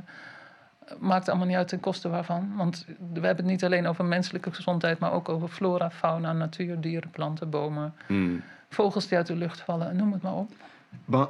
[0.98, 2.52] maakt allemaal niet uit ten koste waarvan.
[2.56, 6.80] Want we hebben het niet alleen over menselijke gezondheid, maar ook over flora, fauna, natuur,
[6.80, 8.42] dieren, planten, bomen, mm.
[8.68, 10.50] vogels die uit de lucht vallen, noem het maar op.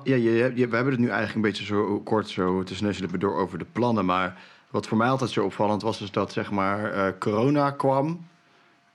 [0.05, 3.37] Ja, je, je, we hebben het nu eigenlijk een beetje zo kort zo tussen door
[3.37, 4.05] over de plannen.
[4.05, 4.37] Maar
[4.71, 8.27] wat voor mij altijd zo opvallend was, is dat zeg maar uh, corona kwam.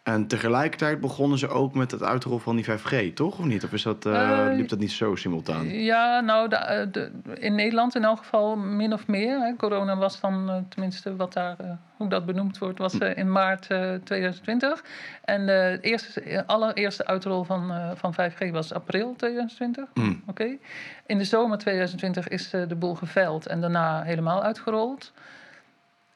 [0.04, 3.40] En tegelijkertijd begonnen ze ook met het uitrollen van die 5G, toch?
[3.40, 3.64] Of niet?
[3.64, 5.68] Of is dat, uh, liep dat niet zo simultaan?
[5.70, 9.40] Ja, nou, de, de, in Nederland in elk geval min of meer.
[9.40, 9.56] Hè.
[9.56, 11.56] Corona was dan, tenminste wat daar,
[11.98, 13.62] hoe dat benoemd wordt, was in maart
[14.04, 14.84] 2020.
[15.24, 19.86] En de eerste, allereerste uitrol van, van 5G was april 2020.
[19.94, 20.24] Mm.
[20.28, 20.58] Oké.
[21.06, 25.12] In de zomer 2020 is de boel geveild en daarna helemaal uitgerold.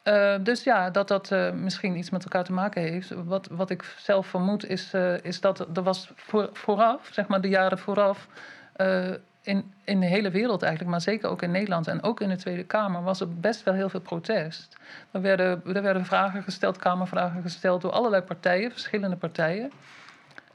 [0.08, 3.10] Uh, dus ja, dat dat uh, misschien iets met elkaar te maken heeft.
[3.10, 7.42] Wat, wat ik zelf vermoed is, uh, is dat er was voor, vooraf, zeg maar
[7.42, 8.28] de jaren vooraf,
[9.42, 12.36] in, in de hele wereld eigenlijk, maar zeker ook in Nederland en ook in de
[12.36, 14.78] Tweede Kamer, was er best wel heel veel protest.
[15.12, 19.72] Er werden, er werden vragen gesteld, Kamervragen gesteld door allerlei partijen, verschillende partijen.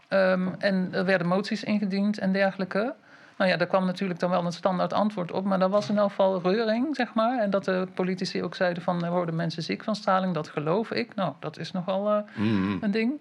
[0.08, 2.94] Um, en er werden moties ingediend en dergelijke.
[3.40, 5.44] Nou ja, daar kwam natuurlijk dan wel een standaard antwoord op.
[5.44, 7.38] Maar daar was in elk geval reuring, zeg maar.
[7.38, 9.08] En dat de politici ook zeiden van...
[9.08, 11.14] worden mensen ziek van straling, dat geloof ik.
[11.14, 12.22] Nou, dat is nogal uh,
[12.80, 13.20] een ding.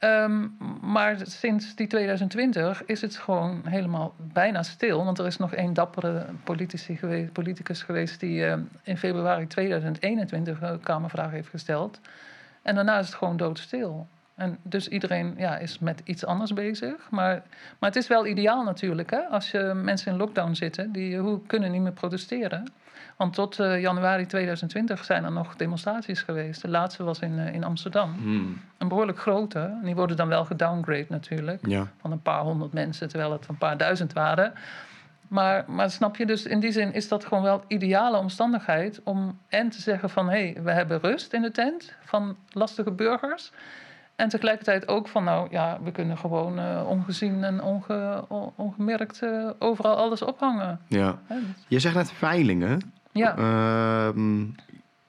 [0.00, 5.04] Um, maar sinds die 2020 is het gewoon helemaal bijna stil.
[5.04, 8.20] Want er is nog één dappere politici geweest, politicus geweest...
[8.20, 12.00] die uh, in februari 2021 een Kamervraag heeft gesteld.
[12.62, 14.06] En daarna is het gewoon doodstil.
[14.38, 17.10] En dus iedereen ja, is met iets anders bezig.
[17.10, 17.42] Maar,
[17.78, 19.10] maar het is wel ideaal natuurlijk.
[19.10, 19.20] Hè?
[19.20, 22.72] Als je mensen in lockdown zitten, die hoe, kunnen niet meer protesteren.
[23.16, 26.62] Want tot uh, januari 2020 zijn er nog demonstraties geweest.
[26.62, 28.12] De laatste was in, uh, in Amsterdam.
[28.12, 28.60] Hmm.
[28.78, 29.78] Een behoorlijk grote.
[29.82, 31.66] die worden dan wel gedowngrade natuurlijk.
[31.66, 31.86] Ja.
[32.00, 34.52] Van een paar honderd mensen, terwijl het een paar duizend waren.
[35.28, 39.38] Maar, maar snap je, dus in die zin is dat gewoon wel ideale omstandigheid om
[39.48, 43.52] en te zeggen van hé, hey, we hebben rust in de tent van lastige burgers.
[44.18, 48.24] En tegelijkertijd ook van, nou ja, we kunnen gewoon uh, ongezien en onge,
[48.56, 50.80] ongemerkt uh, overal alles ophangen.
[50.86, 51.18] Ja.
[51.68, 52.92] Je zegt net veilingen.
[53.12, 53.36] Ja.
[53.38, 54.22] Uh,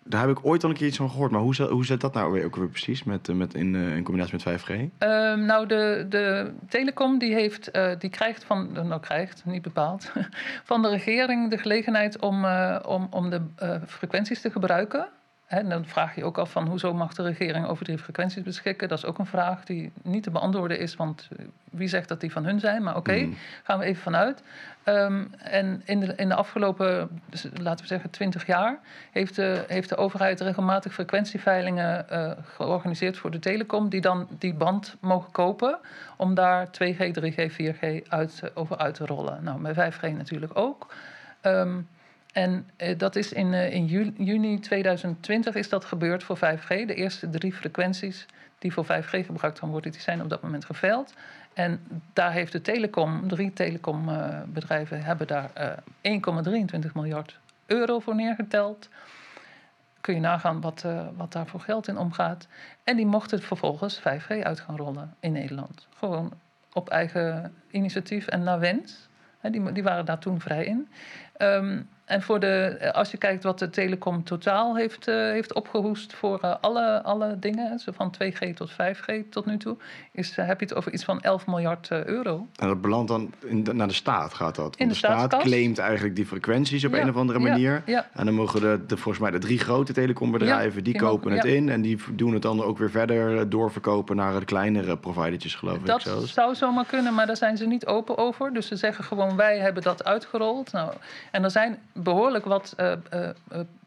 [0.04, 1.32] daar heb ik ooit al een keer iets van gehoord.
[1.32, 4.04] Maar hoe, hoe zit dat nou weer, ook weer precies met, eh, met in, in
[4.04, 4.70] combinatie met 5G?
[4.98, 10.12] Ehm, nou, de, de telecom die, heeft, die krijgt van, nou krijgt, niet bepaald,
[10.64, 12.46] van de regering de gelegenheid om,
[12.86, 13.42] om, om de
[13.88, 15.08] frequenties te gebruiken
[15.50, 18.88] en dan vraag je ook af van hoezo mag de regering over die frequenties beschikken.
[18.88, 22.22] Dat is ook een vraag die niet te beantwoorden is, want eh, wie zegt dat
[22.22, 22.84] die van hun zijn?
[22.84, 23.38] Maar oké, mm.
[23.64, 24.44] gaan we even vanuit.
[24.86, 28.80] Um, en in de, in de afgelopen, dus laten we zeggen, 20 jaar
[29.12, 34.54] heeft de, heeft de overheid regelmatig frequentieveilingen uh, georganiseerd voor de telecom, die dan die
[34.54, 35.80] band mogen kopen
[36.18, 39.44] om daar 2G, 3G, 4G uit, over uit te rollen.
[39.44, 40.94] Nou, met 5G natuurlijk ook.
[41.42, 41.88] Um,
[42.34, 43.86] en uh, dat is in, uh, in
[44.18, 46.68] juni 2020 is dat gebeurd voor 5G.
[46.68, 48.26] De eerste drie frequenties
[48.60, 51.14] die voor 5G gebruikt gaan worden, die zijn op dat moment geveild.
[51.54, 55.52] En daar heeft de telecom, drie telecombedrijven uh, hebben daar
[56.86, 58.90] 1,23 miljard euro voor neergeteld.
[60.02, 62.48] Kun je nagaan wat, wat daar voor geld in omgaat.
[62.84, 65.88] En die mochten vervolgens 5G uit gaan rollen in Nederland.
[65.98, 66.34] Gewoon
[66.74, 69.08] op eigen initiatief en naar wens.
[69.42, 70.90] die, die waren daar toen vrij in.
[71.38, 76.14] Um, en voor de, als je kijkt wat de telecom totaal heeft, uh, heeft opgehoest
[76.14, 79.78] voor uh, alle, alle dingen, zo van 2G tot 5G tot nu toe,
[80.12, 82.48] is, uh, heb je het over iets van 11 miljard euro.
[82.56, 84.78] En dat belandt dan in de, naar de staat, gaat dat?
[84.78, 87.82] Want de, de staat claimt eigenlijk die frequenties op een of andere manier.
[87.86, 91.32] Ja, En dan mogen de, de, volgens mij de drie grote telecombedrijven, die, die, kopen
[91.32, 95.56] het in en die doen het dan ook weer verder doorverkopen naar de kleinere providertjes,
[95.56, 95.86] geloof ik.
[95.86, 98.54] Dat zou zomaar kunnen, maar daar zijn ze niet open over.
[98.54, 100.72] Dus ze zeggen gewoon, wij hebben dat uitgerold.
[100.72, 100.94] Nou,
[101.32, 103.30] en er zijn behoorlijk wat uh, uh,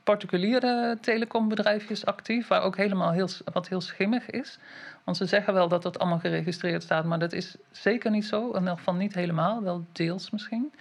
[0.04, 4.58] particuliere telecombedrijfjes actief, waar ook helemaal heel, wat heel schimmig is.
[5.04, 8.50] Want ze zeggen wel dat dat allemaal geregistreerd staat, maar dat is zeker niet zo.
[8.50, 10.72] In elk geval niet helemaal, wel deels misschien.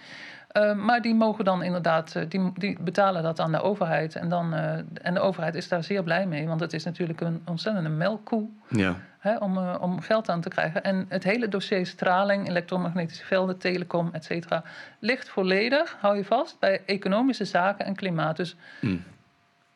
[0.52, 4.16] Uh, maar die mogen dan inderdaad, die, die betalen dat aan de overheid.
[4.16, 4.72] En, dan, uh,
[5.02, 8.48] en de overheid is daar zeer blij mee, want het is natuurlijk een ontzettende melkkoe.
[8.68, 10.84] Ja hè, om, uh, om geld aan te krijgen.
[10.84, 14.62] En het hele dossier straling, elektromagnetische velden, telecom, et cetera,
[14.98, 18.36] ligt volledig, hou je vast, bij economische zaken en klimaat.
[18.36, 19.04] Dus mm.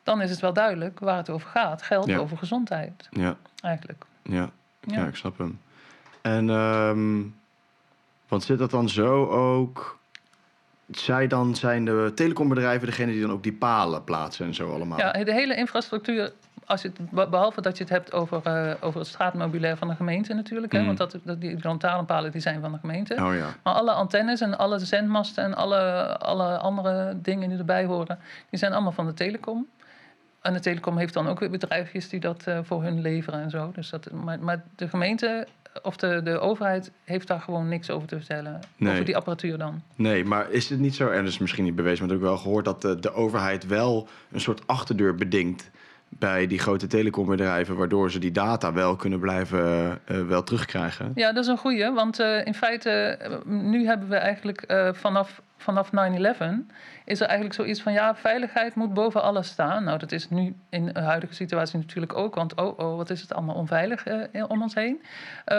[0.03, 1.81] dan is het wel duidelijk waar het over gaat.
[1.81, 3.07] Geld over gezondheid.
[3.09, 3.35] Ja.
[3.61, 4.05] Eigenlijk.
[4.23, 4.49] Ja.
[4.81, 5.05] ja.
[5.05, 5.59] ik snap hem.
[6.21, 7.35] En, um,
[8.27, 9.96] want zit dat dan zo ook
[10.87, 14.97] zij dan zijn de telecombedrijven degene die dan ook die palen plaatsen en zo allemaal.
[14.97, 16.31] Ja, de hele infrastructuur
[16.67, 19.95] als je het, behalve dat je het hebt over, uh, over het straatmobilair van de
[19.95, 20.73] gemeente natuurlijk.
[20.73, 20.85] Hè, mm.
[20.85, 23.13] Want dat, dat, die lantaarnpalen die zijn van de gemeente.
[23.13, 23.47] Oh, ja.
[23.63, 28.19] Maar alle antennes en alle zendmasten en alle, alle andere dingen die erbij horen...
[28.49, 29.67] die zijn allemaal van de telecom.
[30.41, 33.49] En de telecom heeft dan ook weer bedrijfjes die dat uh, voor hun leveren en
[33.49, 33.71] zo.
[33.73, 35.47] Dus dat, maar, maar de gemeente
[35.81, 38.59] of de, de overheid heeft daar gewoon niks over te vertellen.
[38.77, 38.93] Nee.
[38.93, 39.81] Over die apparatuur dan.
[39.95, 42.29] Nee, maar is het niet zo, en dat is misschien niet bewezen, maar ik heb
[42.29, 45.69] wel gehoord dat de, de overheid wel een soort achterdeur bedingt
[46.09, 51.11] bij die grote telecombedrijven, waardoor ze die data wel kunnen blijven uh, wel terugkrijgen.
[51.15, 55.89] Ja, dat is een goeie, want uh, in feite, nu hebben we eigenlijk vanaf, vanaf
[55.89, 55.91] 9-11
[57.05, 59.83] is er eigenlijk zoiets van ja, veiligheid moet boven alles staan.
[59.83, 63.21] Nou, dat is nu in de huidige situatie natuurlijk ook, want oh, oh wat is
[63.21, 64.03] het allemaal onveilig
[64.47, 65.01] om ons heen.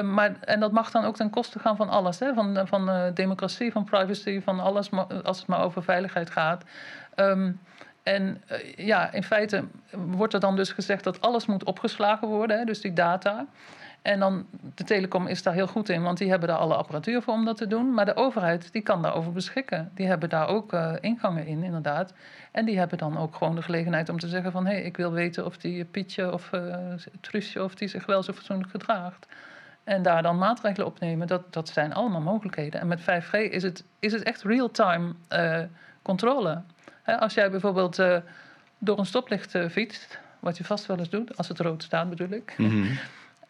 [0.05, 2.34] maar, en dat mag dan ook ten koste gaan van alles, hè?
[2.34, 4.90] van, van democratie, van privacy, van alles,
[5.22, 6.64] als het maar over veiligheid gaat.
[7.16, 7.61] Um,
[8.09, 12.59] en uh, ja, in feite wordt er dan dus gezegd dat alles moet opgeslagen worden,
[12.59, 13.46] hè, dus die data.
[14.02, 17.22] En dan, de telecom is daar heel goed in, want die hebben daar alle apparatuur
[17.22, 17.94] voor om dat te doen.
[17.94, 19.90] Maar de overheid, die kan daarover beschikken.
[19.94, 22.12] Die hebben daar ook uh, ingangen in, inderdaad.
[22.52, 24.66] En die hebben dan ook gewoon de gelegenheid om te zeggen van...
[24.66, 28.32] hé, hey, ik wil weten of die Pietje of uh, of die zich wel zo
[28.32, 29.26] fatsoenlijk gedraagt.
[29.84, 32.80] En daar dan maatregelen opnemen, dat, dat zijn allemaal mogelijkheden.
[32.80, 35.61] En met 5G is het, is het echt real-time uh,
[36.02, 36.62] controle
[37.16, 38.16] als jij bijvoorbeeld uh,
[38.78, 42.09] door een stoplicht uh, fietst, wat je vast wel eens doet, als het rood staat
[42.09, 42.54] bedoel ik.
[42.56, 42.98] Mm -hmm.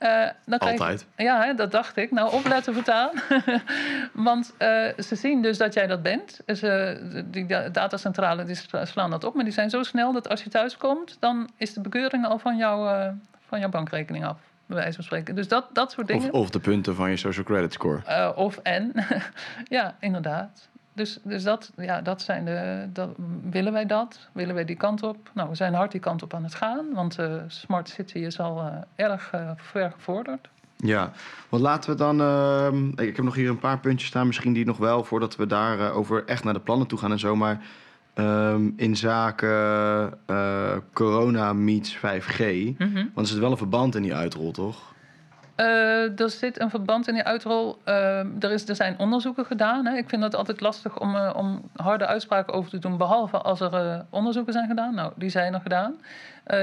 [0.01, 1.07] uh, dan Altijd.
[1.17, 2.11] Je, ja, hè, dat dacht ik.
[2.11, 3.11] Nou, opletten vertaan.
[4.29, 4.55] Want
[4.99, 6.41] ze zien dus dat jij dat bent.
[6.47, 10.51] Ze, die datacentrale die slaan dat op, maar die zijn zo snel dat als je
[10.51, 13.11] thuis komt, dan is de bekeuring al van, jou,
[13.47, 15.35] van jouw bankrekening af bij wijze van spreken.
[15.35, 16.33] Dus dat, dat soort dingen.
[16.33, 18.35] Of, of de punten van je social credit score.
[18.35, 18.93] Of en.
[19.69, 20.69] ja, inderdaad.
[20.99, 22.87] Dus, dus dat, ja, dat zijn de.
[22.93, 23.09] Dat,
[23.51, 24.29] willen wij dat?
[24.33, 25.31] Willen wij die kant op?
[25.35, 28.41] Nou, we zijn hard die kant op aan het gaan, want uh, Smart City is
[28.41, 30.49] al uh, erg uh, ver gevorderd.
[30.77, 31.13] Ja,
[31.49, 32.21] want laten we dan.
[32.21, 35.47] Ehm, ik heb nog hier een paar puntjes staan, misschien die nog wel, voordat we
[35.47, 37.37] daar over echt naar de plannen toe gaan en zo.
[37.37, 37.61] Maar
[38.15, 40.19] um, in zaken
[40.93, 43.11] corona meets 5G, mm -hmm.
[43.15, 44.95] want er zit wel een verband in die uitrol, toch?
[45.61, 47.79] Uh, er zit een verband in die uitrol.
[47.85, 49.87] Uh, er, is, er zijn onderzoeken gedaan.
[49.87, 49.97] Hè.
[49.97, 53.61] Ik vind het altijd lastig om, uh, om harde uitspraken over te doen, behalve als
[53.61, 54.95] er onderzoeken zijn gedaan.
[54.95, 56.01] Nou, die zijn er gedaan.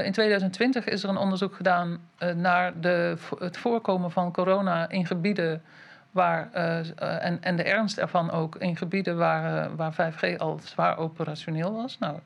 [0.04, 1.98] in 2020 is er een onderzoek gedaan
[2.34, 5.62] naar de, het voorkomen van corona in gebieden
[6.10, 11.72] waar, en, en de ernst ervan ook in gebieden waar, waar 5G al zwaar operationeel
[11.72, 11.98] was.
[11.98, 12.18] Nou,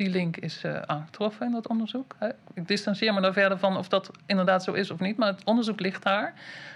[0.00, 2.16] die link is uh, aangetroffen in dat onderzoek.
[2.54, 5.44] Ik distancieer me daar verder van of dat inderdaad zo is of niet, maar het
[5.44, 6.34] onderzoek ligt daar.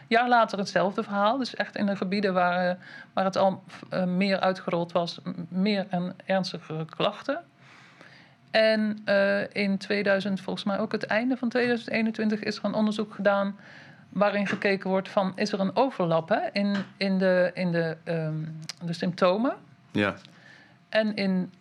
[0.08, 3.62] Jaar later hetzelfde verhaal, dus echt in de gebieden waar, uh, waar het al
[3.92, 7.44] uh, meer uitgerold was, meer en ernstigere klachten.
[8.50, 9.04] En
[9.52, 13.56] in 2000, volgens mij ook het einde van 2021, is er een onderzoek gedaan
[14.08, 18.58] waarin gekeken wordt van is er een overlap hè, in, in, de, in de, um,
[18.84, 19.54] de symptomen.
[19.90, 20.14] Ja.
[20.88, 21.52] En in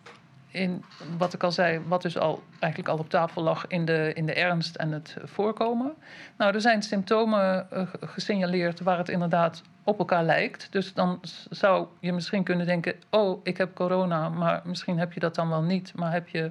[0.54, 0.84] in
[1.18, 4.26] wat ik al zei, wat dus al eigenlijk al op tafel lag in de, in
[4.26, 5.94] de ernst en het voorkomen.
[6.36, 10.66] Nou, er zijn symptomen uh, gesignaleerd waar het inderdaad op elkaar lijkt.
[10.70, 15.20] Dus dan zou je misschien kunnen denken: oh, ik heb corona, maar misschien heb je
[15.20, 16.50] dat dan wel niet, maar heb je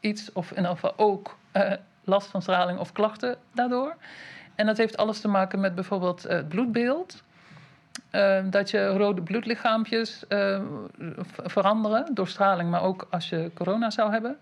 [0.00, 1.72] iets of in ieder geval ook uh,
[2.04, 3.96] last van straling of klachten daardoor.
[4.54, 7.22] En dat heeft alles te maken met bijvoorbeeld het bloedbeeld.
[8.14, 10.60] Uh, dat je rode bloedlichaampjes uh,
[11.26, 14.36] veranderen door straling, maar ook als je corona zou hebben.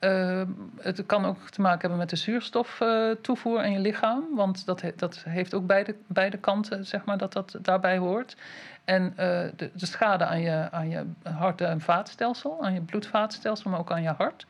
[0.00, 0.42] Uh,
[0.80, 5.22] het kan ook te maken hebben met de zuurstoftoevoer in je lichaam, want dat, dat
[5.28, 8.36] heeft ook beide, beide kanten, zeg maar, dat dat daarbij hoort.
[8.84, 13.80] En de, de, schade aan je, aan je hart- en vaatstelsel, aan je bloedvaatstelsel, maar
[13.80, 14.46] ook aan je hart.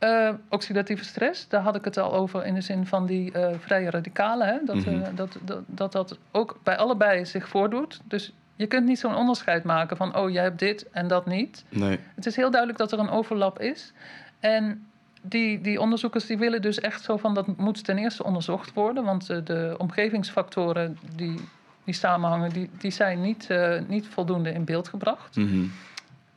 [0.00, 3.48] Uh, oxidatieve stress, daar had ik het al over in de zin van die uh,
[3.58, 4.46] vrije radicalen.
[4.46, 4.58] Hè?
[4.64, 5.00] Dat, -hmm.
[5.00, 8.00] uh, dat, dat, dat, dat ook bij allebei zich voordoet.
[8.04, 11.64] Dus je kunt niet zo'n onderscheid maken van, oh, jij hebt dit en dat niet.
[11.68, 11.98] Nee.
[12.14, 13.92] Het is heel duidelijk dat er een overlap is.
[14.40, 14.86] En
[15.22, 19.04] die, die onderzoekers die willen dus echt zo van, dat moet ten eerste onderzocht worden.
[19.04, 21.40] Want de omgevingsfactoren die,
[21.84, 23.48] die samenhangen, die, die zijn niet,
[23.86, 25.36] niet voldoende in beeld gebracht.
[25.36, 25.72] Mm -hmm.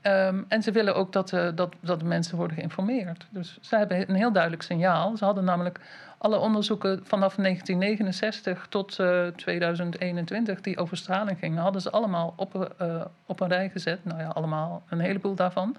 [0.03, 3.25] Um, en ze willen ook dat, uh, dat, dat de mensen worden geïnformeerd.
[3.29, 5.17] Dus ze hebben een heel duidelijk signaal.
[5.17, 5.79] Ze hadden namelijk
[6.17, 12.73] alle onderzoeken vanaf 1969 tot uh, 2021 die over straling gingen, hadden ze allemaal op,
[12.81, 14.05] uh, op een rij gezet.
[14.05, 15.77] Nou ja, allemaal een heleboel daarvan.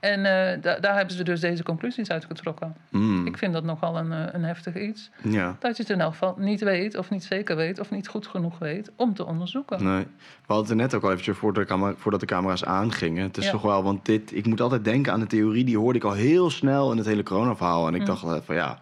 [0.00, 2.76] En uh, da daar hebben ze dus deze conclusies uitgetrokken.
[2.88, 3.26] Mm.
[3.26, 5.10] Ik vind dat nogal een, een heftig iets.
[5.22, 5.56] Ja.
[5.58, 8.26] Dat je het in elk geval niet weet, of niet zeker weet, of niet goed
[8.26, 9.84] genoeg weet om te onderzoeken.
[9.84, 10.06] Nee.
[10.46, 13.22] We hadden het net ook al eventjes voordat de, camera, voordat de camera's aangingen.
[13.22, 13.50] Het is ja.
[13.50, 16.12] toch wel, want dit, ik moet altijd denken aan de theorie, die hoorde ik al
[16.12, 17.86] heel snel in het hele corona-verhaal.
[17.86, 18.06] En ik mm.
[18.06, 18.80] dacht van ja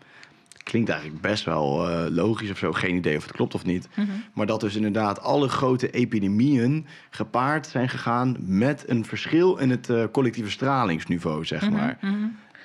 [0.69, 2.73] klinkt eigenlijk best wel uh, logisch of zo.
[2.73, 3.89] Geen idee of het klopt of niet.
[3.95, 4.25] Mm -hmm.
[4.33, 9.89] Maar dat dus inderdaad alle grote epidemieën gepaard zijn gegaan met een verschil in het
[9.89, 11.99] uh, collectieve stralingsniveau, zeg mm -hmm, maar.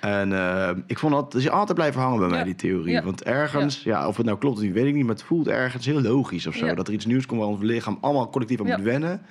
[0.04, 3.02] En eh, ik vond dat, dus altijd blijven hangen bij mij, die theorie.
[3.02, 4.08] Want ergens, ja.
[4.08, 6.48] of het nou klopt of niet, weet ik niet, maar het voelt ergens heel logisch
[6.48, 6.76] of zo.
[6.76, 9.22] Dat er iets nieuws komt waar ons lichaam allemaal collectief aan moet wennen.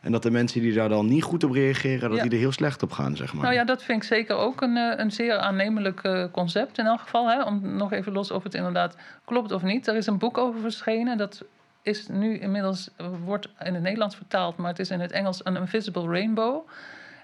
[0.00, 2.52] En dat de mensen die daar dan niet goed op reageren, dat die er heel
[2.52, 3.42] slecht op gaan, zeg maar.
[3.42, 6.86] Nou ja, dat vind ik zeker ook een, eh, een zeer aannemelijk eh, concept in
[6.86, 7.28] elk geval.
[7.28, 7.42] Hè?
[7.42, 9.86] Om nog even los of het inderdaad klopt of niet.
[9.86, 11.44] Er is een boek over verschenen, dat
[11.82, 12.90] is nu inmiddels,
[13.24, 16.62] wordt in het Nederlands vertaald, maar het is in het Engels een Invisible Rainbow.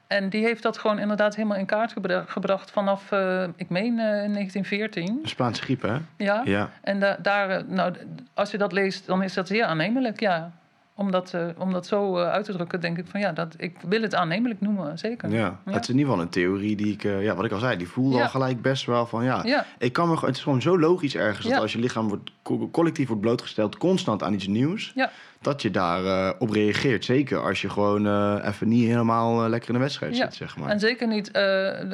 [0.06, 1.94] En die heeft dat gewoon inderdaad helemaal in kaart
[2.26, 5.20] gebracht vanaf, uh, ik meen, uh, 1914.
[5.22, 5.96] Spaanse griep, hè?
[6.16, 6.42] Ja.
[6.44, 6.70] ja.
[6.80, 7.94] En da daar, eh, nou,
[8.34, 10.52] als je dat leest, dan is dat zeer aannemelijk, ja
[10.98, 13.76] om dat, uh, om dat zo uit te drukken, denk ik van ja, dat, ik
[13.88, 15.30] wil het aannemelijk noemen, zeker.
[15.30, 17.76] Ja, het is in ieder geval een theorie die ik, ja, wat ik al zei,
[17.76, 19.66] die voelde al gelijk best wel van ja, ja.
[19.78, 22.32] Ik kan me, het is gewoon zo logisch ergens dat als je lichaam wordt,
[22.70, 27.04] collectief wordt blootgesteld, constant aan iets nieuws, ja dat je daarop uh, op reageert.
[27.04, 30.56] Zeker als je gewoon uh, even niet helemaal uh, lekker in de wedstrijd zit, zeg
[30.56, 30.68] maar.
[30.68, 31.32] En zeker niet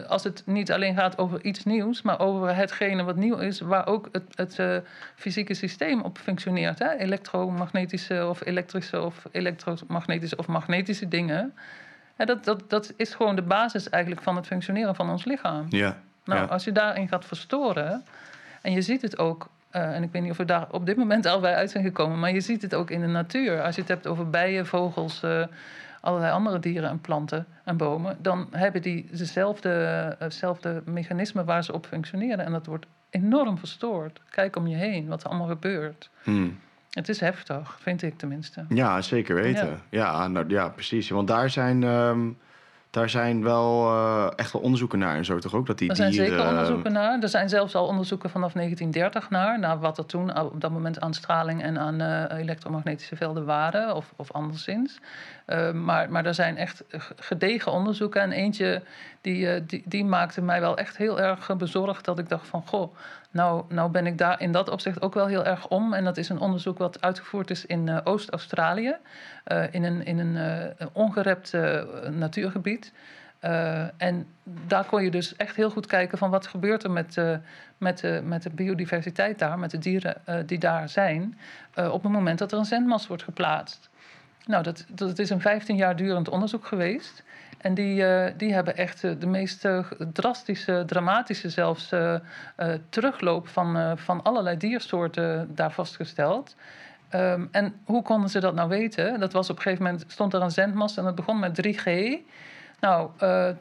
[0.09, 2.03] als het niet alleen gaat over iets nieuws...
[2.03, 3.61] maar over hetgene wat nieuw is...
[3.61, 4.83] waar ook het, het
[5.15, 6.79] fysieke systeem op functioneert.
[6.79, 6.97] Hè?
[6.97, 11.55] Elektromagnetische of elektrische of elektromagnetische of magnetische dingen.
[12.19, 15.67] Ja, dat, dat, dat is gewoon de basis eigenlijk van het functioneren van ons lichaam.
[15.69, 15.99] Ja.
[16.25, 18.05] Nou, als je daarin gaat verstoren...
[18.63, 20.97] en je ziet het ook uh, en ik weet niet of we daar op dit
[20.97, 23.63] moment al bij uit zijn gekomen, maar je ziet het ook in de natuur.
[23.63, 25.45] Als je het hebt over bijen, vogels, uh,
[26.01, 30.17] allerlei andere dieren en planten en bomen, dan hebben die dezelfde,
[30.65, 32.45] uh, mechanismen waar ze op functioneren.
[32.45, 34.21] En dat wordt enorm verstoord.
[34.31, 36.11] Kijk om je heen, wat er allemaal gebeurt.
[36.23, 36.59] Hmm.
[36.91, 38.65] Het is heftig, vind ik tenminste.
[38.69, 39.69] Ja, zeker weten.
[39.69, 41.11] Ja, ja, nou, ja precies.
[41.11, 41.83] Want daar zijn.
[41.83, 42.39] Um
[42.93, 45.67] daar zijn wel uh, echt wel onderzoeken naar en zo toch ook?
[45.67, 47.21] Dat die er zijn zeker onderzoeken naar.
[47.21, 51.01] Er zijn zelfs al onderzoeken vanaf 1930 naar, naar wat er toen op dat moment
[51.01, 54.99] aan straling en aan uh, elektromagnetische velden waren, of, of anderszins.
[55.47, 56.85] Uh, maar, maar er zijn echt
[57.17, 58.21] gedegen onderzoeken.
[58.21, 58.83] En eentje
[59.23, 62.05] die, die, die maakte mij wel echt heel erg bezorgd.
[62.05, 62.95] Dat ik dacht van, goh,
[63.31, 65.95] nou, nou ben ik daar in dat opzicht ook wel heel erg om.
[65.95, 68.97] En dat is een onderzoek wat uitgevoerd is in uh, Oost-Australië.
[69.71, 71.53] In een, in een ongerept
[72.11, 72.93] natuurgebied.
[73.97, 74.27] en
[74.67, 77.17] daar kon je dus echt heel goed kijken van wat gebeurt er met,
[77.79, 81.39] met, met de biodiversiteit daar, met de dieren die daar zijn,
[81.75, 83.91] op het moment dat er een zendmast wordt geplaatst.
[84.47, 87.23] Nou, dat, dat is een 15 jaar durend onderzoek geweest.
[87.63, 91.95] En die, uh, die hebben echt uh, de meest uh, drastische, dramatische zelfs
[92.89, 96.57] terugloop van, van allerlei diersoorten daar vastgesteld.
[97.15, 99.21] Um, en hoe konden ze dat nou weten?
[99.21, 101.91] Dat was op een gegeven moment, stond er een zendmast en het begon met 3G.
[102.81, 103.11] Nou,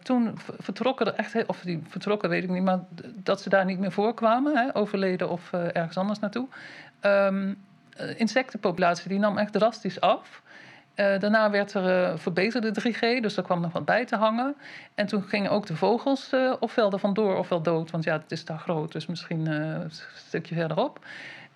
[0.03, 2.79] toen vertrokken er echt, of die vertrokken weet ik niet, maar
[3.15, 6.47] dat ze daar niet meer voorkwamen, hè, overleden of ergens anders naartoe.
[7.01, 7.57] Um,
[8.15, 10.41] insectenpopulatie die nam echt drastisch af.
[10.95, 14.55] Uh, daarna werd er uh, verbeterde 3G, dus er kwam nog wat bij te hangen.
[14.95, 18.31] En toen gingen ook de vogels uh, ofwel er vandoor ofwel dood, want ja, het
[18.31, 20.99] is daar groot, dus misschien een stukje verderop.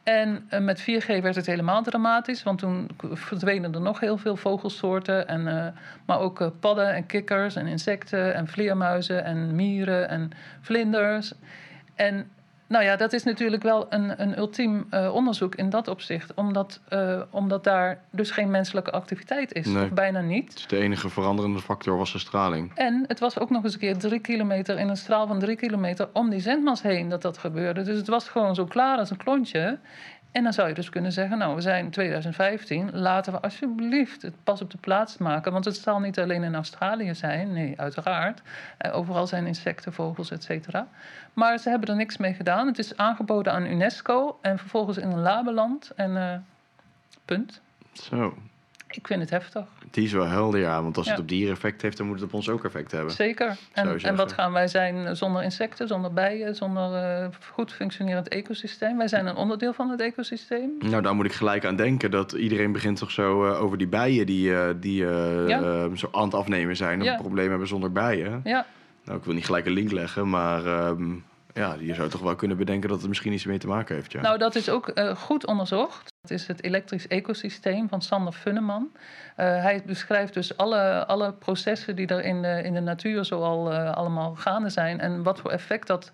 [0.04, 5.28] En met 4G werd het helemaal dramatisch, want toen verdwenen er nog heel veel vogelsoorten.
[5.28, 5.74] En,
[6.06, 10.32] maar ook padden en kikkers en insecten en vleermuizen en mieren en
[10.62, 11.34] vlinders.
[11.96, 12.32] En
[12.68, 16.34] nou ja, dat is natuurlijk wel een, een ultiem uh, onderzoek in dat opzicht.
[16.34, 19.66] Omdat, uh, omdat daar dus geen menselijke activiteit is.
[19.66, 19.84] Nee.
[19.84, 20.54] Of bijna niet.
[20.54, 22.72] Dus de enige veranderende factor was de straling.
[22.76, 25.56] En het was ook nog eens een keer drie kilometer in een straal van drie
[25.56, 27.82] kilometer om die zendmast heen dat dat gebeurde.
[27.82, 29.80] Dus het was gewoon zo klaar als een klontje.
[30.36, 34.34] En dan zou je dus kunnen zeggen, nou, we zijn 2015, laten we alsjeblieft het
[34.44, 35.52] pas op de plaats maken.
[35.52, 38.42] Want het zal niet alleen in Australië zijn, nee, uiteraard.
[38.78, 40.88] Eh, overal zijn insecten, vogels, et cetera.
[41.34, 42.68] Maar ze hebben er niks mee gedaan.
[42.68, 45.92] Het is aangeboden aan UNESCO en vervolgens in een labeland.
[45.96, 46.34] En uh,
[47.26, 47.62] punt.
[47.94, 48.38] Zo.
[48.96, 49.64] Ik vind het heftig.
[49.92, 50.84] Die is wel helder, ja.
[50.84, 53.14] Want als het op dieren effect heeft, dan moet het op ons ook effect hebben.
[53.14, 53.58] Zeker.
[53.74, 58.98] En, en wat gaan wij zijn zonder insecten, zonder bijen, zonder uh, goed functionerend ecosysteem?
[58.98, 60.70] Wij zijn een onderdeel van het ecosysteem.
[60.80, 62.12] Nou, daar moet ik gelijk aan denken.
[62.12, 65.06] Dat iedereen begint toch zo uh, over die bijen die, uh, die
[65.48, 65.96] ja.
[65.96, 67.00] zo aan het afnemen zijn.
[67.00, 67.14] Of ja.
[67.14, 68.42] een probleem hebben zonder bijen.
[68.44, 68.66] Ja.
[69.04, 70.66] Nou, ik wil niet gelijk een link leggen, maar...
[70.66, 71.14] Ehm,
[71.56, 74.12] ja, je zou toch wel kunnen bedenken dat het misschien iets mee te maken heeft.
[74.12, 74.22] Ja.
[74.22, 76.14] Nou, dat is ook uh, goed onderzocht.
[76.22, 78.92] Het is het elektrisch ecosysteem van Sander Funneman.
[78.94, 79.02] Uh,
[79.38, 83.92] hij beschrijft dus alle, alle processen die er in de, in de natuur zoal uh,
[83.92, 85.00] allemaal gaande zijn.
[85.00, 86.12] En wat voor effect dat.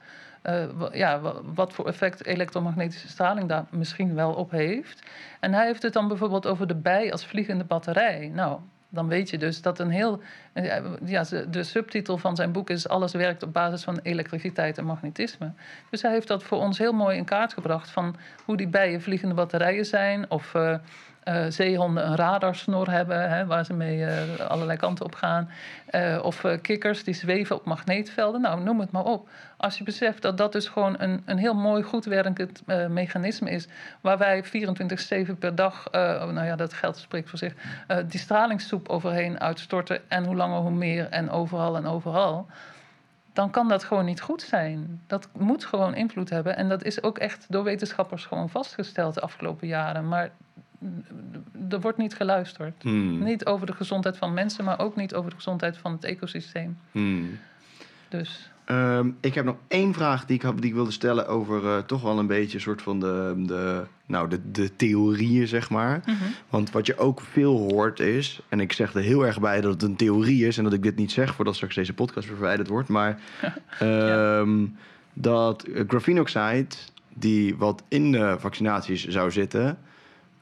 [0.91, 5.01] ja, wat voor effect elektromagnetische straling daar misschien wel op heeft.
[5.39, 8.31] En hij heeft het dan bijvoorbeeld over de bij als vliegende batterij.
[8.33, 8.59] Nou,
[8.93, 10.21] dan weet je dus dat een heel.
[11.05, 15.51] Ja, de subtitel van zijn boek is: Alles werkt op basis van elektriciteit en magnetisme.
[15.89, 18.15] Dus hij heeft dat voor ons heel mooi in kaart gebracht van
[18.45, 20.29] hoe die bijen vliegende batterijen zijn.
[20.29, 20.75] Of, uh,
[21.25, 25.49] uh, zeehonden een radarsnor hebben, hè, waar ze mee uh, allerlei kanten op gaan.
[25.91, 28.41] Uh, of kikkers die zweven op magneetvelden.
[28.41, 29.29] Nou, noem het maar op.
[29.57, 33.67] Als je beseft dat dat dus gewoon een, een heel mooi, goed werkend mechanisme is,
[34.01, 34.49] waar wij 24-7
[35.39, 37.53] per dag, nou ja, dat geldt spreekt voor zich,
[38.07, 39.99] die stralingssoep overheen uitstorten.
[40.07, 42.47] En hoe langer, hoe meer, en overal en overal
[43.33, 45.01] dan kan dat gewoon niet goed zijn.
[45.07, 46.55] Dat moet gewoon invloed hebben.
[46.57, 50.07] En dat is ook echt door wetenschappers gewoon vastgesteld de afgelopen jaren.
[50.07, 50.29] Maar
[51.69, 52.83] er wordt niet geluisterd.
[52.83, 53.23] Hmm.
[53.23, 56.77] Niet over de gezondheid van mensen, maar ook niet over de gezondheid van het ecosysteem.
[56.91, 57.39] Hmm.
[58.09, 58.51] Dus.
[58.65, 62.01] Ehm, ik heb nog één vraag die ik, die ik wilde stellen over uh, toch
[62.01, 66.01] wel een beetje een soort van de, de, nou, de, de theorieën, zeg maar.
[66.05, 66.15] Mhm.
[66.49, 69.73] Want wat je ook veel hoort is, en ik zeg er heel erg bij dat
[69.73, 72.67] het een theorie is en dat ik dit niet zeg voordat straks deze podcast verwijderd
[72.67, 73.19] wordt, maar
[73.79, 74.65] ehm,
[75.13, 76.75] dat graphenoxide,
[77.13, 79.77] die wat in de vaccinaties zou zitten,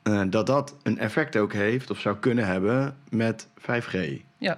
[0.04, 4.22] uh, dat dat een effect ook heeft of zou kunnen hebben met 5G.
[4.38, 4.58] Ja,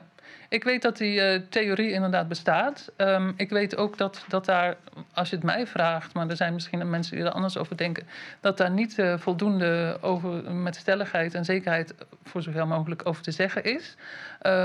[0.50, 2.92] ik weet dat die uh, theorie inderdaad bestaat.
[2.98, 4.78] Um, ik weet ook dat, dat daar,
[5.14, 8.08] als je het mij vraagt, maar er zijn misschien mensen die er anders over denken,
[8.40, 13.32] dat daar niet uh, voldoende over met stelligheid en zekerheid voor zoveel mogelijk over te
[13.32, 13.96] zeggen is.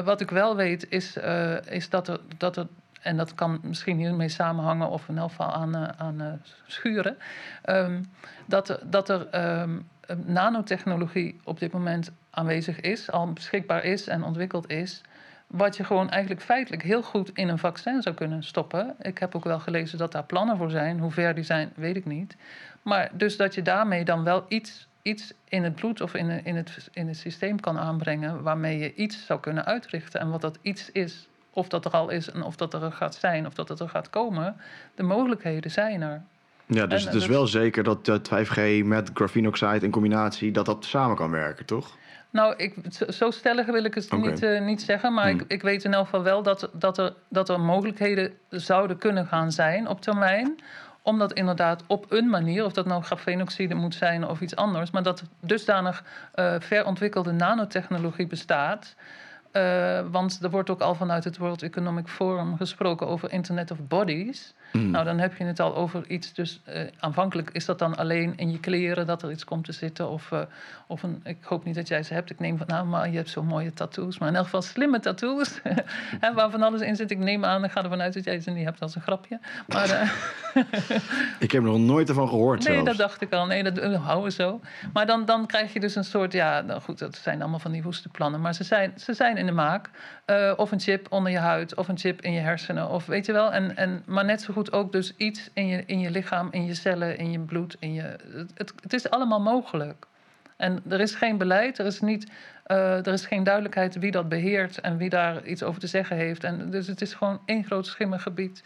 [0.05, 1.17] Wat ik wel weet is,
[1.69, 2.21] is dat er.
[2.37, 2.67] Dat er
[3.01, 7.17] en dat kan misschien hiermee samenhangen of in elk geval aan, aan schuren.
[7.65, 8.11] Um,
[8.47, 9.89] dat, dat er um,
[10.25, 15.01] nanotechnologie op dit moment aanwezig is, al beschikbaar is en ontwikkeld is.
[15.47, 18.95] Wat je gewoon eigenlijk feitelijk heel goed in een vaccin zou kunnen stoppen.
[19.01, 20.99] Ik heb ook wel gelezen dat daar plannen voor zijn.
[20.99, 22.37] Hoe ver die zijn, weet ik niet.
[22.83, 26.57] Maar dus dat je daarmee dan wel iets, iets in het bloed of in, in,
[26.57, 28.43] het, in het systeem kan aanbrengen.
[28.43, 30.21] waarmee je iets zou kunnen uitrichten.
[30.21, 33.15] En wat dat iets is, of dat er al is en of dat er gaat
[33.15, 34.57] zijn of dat het er gaat komen.
[34.95, 36.23] De mogelijkheden zijn er.
[36.67, 40.53] Ja, dus het is wel zeker dat het 5G met graphenoxide in combinatie...
[40.53, 41.97] dat dat samen kan werken, toch?
[42.31, 42.75] Nou, ik,
[43.09, 45.15] zo stellig wil ik het niet, uh, niet zeggen.
[45.15, 45.45] Maar ik, hmm.
[45.49, 49.53] ik weet in elk geval wel dat, dat, er, dat er mogelijkheden zouden kunnen gaan
[49.53, 50.59] zijn op termijn.
[51.03, 55.03] Omdat inderdaad op een manier, of dat nou grafenoxide moet zijn of iets anders, maar
[55.03, 56.05] dat dusdanig
[56.35, 58.95] uh, verontwikkelde nanotechnologie bestaat.
[59.53, 63.79] Uh, want er wordt ook al vanuit het World Economic Forum gesproken over Internet of
[63.89, 64.55] Bodies.
[64.77, 64.91] Mm.
[64.91, 66.33] Nou, dan heb je het al over iets.
[66.33, 69.73] Dus uh, aanvankelijk is dat dan alleen in je kleren dat er iets komt te
[69.73, 70.09] zitten.
[70.09, 70.41] Of, uh,
[70.87, 72.31] of een, ik hoop niet dat jij ze hebt.
[72.31, 74.19] Ik neem van, nou, maar je hebt zo'n mooie tattoos.
[74.19, 75.61] Maar in elk geval slimme tattoos.
[76.21, 77.11] hè, waar van alles in zit.
[77.11, 79.41] Ik neem aan, ik ga ervan uit dat jij ze niet hebt als een grapje.
[79.67, 80.11] Maar, uh,
[81.39, 82.65] ik heb er nog nooit ervan gehoord.
[82.65, 82.89] Nee, zelfs.
[82.89, 83.47] dat dacht ik al.
[83.47, 84.61] Nee, dat, houden we zo.
[84.93, 87.73] Maar dan, dan krijg je dus een soort, ja, nou goed, dat zijn allemaal van
[87.73, 88.41] die woeste plannen.
[88.41, 89.91] Maar ze zijn, ze zijn in de maak.
[90.57, 92.89] of een chip onder je huid, of een chip in je hersenen.
[92.89, 93.53] Of weet je wel.
[93.53, 96.67] En, en, maar net zo goed ook dus iets in je, in je lichaam, in
[96.67, 97.77] je cellen, in je bloed.
[97.79, 98.17] In je,
[98.55, 100.07] het, het is allemaal mogelijk.
[100.57, 102.31] En er is geen beleid, er is, niet,
[102.67, 106.17] uh, er is geen duidelijkheid wie dat beheert en wie daar iets over te zeggen
[106.17, 106.45] heeft.
[106.45, 108.63] En dus het is gewoon één groot schimmergebied.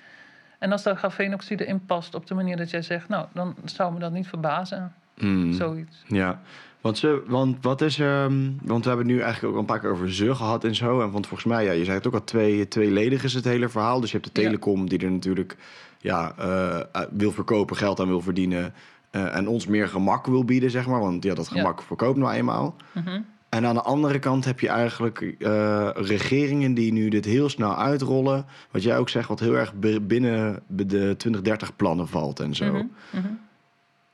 [0.58, 3.92] En als daar grafenoxide in past op de manier dat jij zegt, nou, dan zou
[3.92, 4.94] me dat niet verbazen.
[5.18, 5.52] Mm.
[5.52, 6.02] Zoiets.
[6.06, 6.40] Ja,
[6.80, 7.98] want, ze, want wat is.
[7.98, 11.00] Um, want we hebben nu eigenlijk ook een paar keer over ze gehad en zo.
[11.00, 13.68] En want volgens mij, ja, je zei het ook al, twee, tweeledig is het hele
[13.68, 14.00] verhaal.
[14.00, 15.56] Dus je hebt de telecom die er natuurlijk
[16.00, 18.74] ja, uh, wil verkopen, geld aan wil verdienen.
[19.12, 21.00] Uh, en ons meer gemak wil bieden, zeg maar.
[21.00, 21.84] Want ja, dat gemak ja.
[21.86, 22.76] verkoopt nou eenmaal.
[22.94, 23.24] Mm -hmm.
[23.48, 27.76] En aan de andere kant heb je eigenlijk uh, regeringen die nu dit heel snel
[27.76, 28.46] uitrollen.
[28.70, 29.72] Wat jij ook zegt, wat heel erg
[30.02, 32.64] binnen de 2030-plannen valt en zo.
[32.64, 32.90] Mm -hmm.
[33.12, 33.38] Mm -hmm.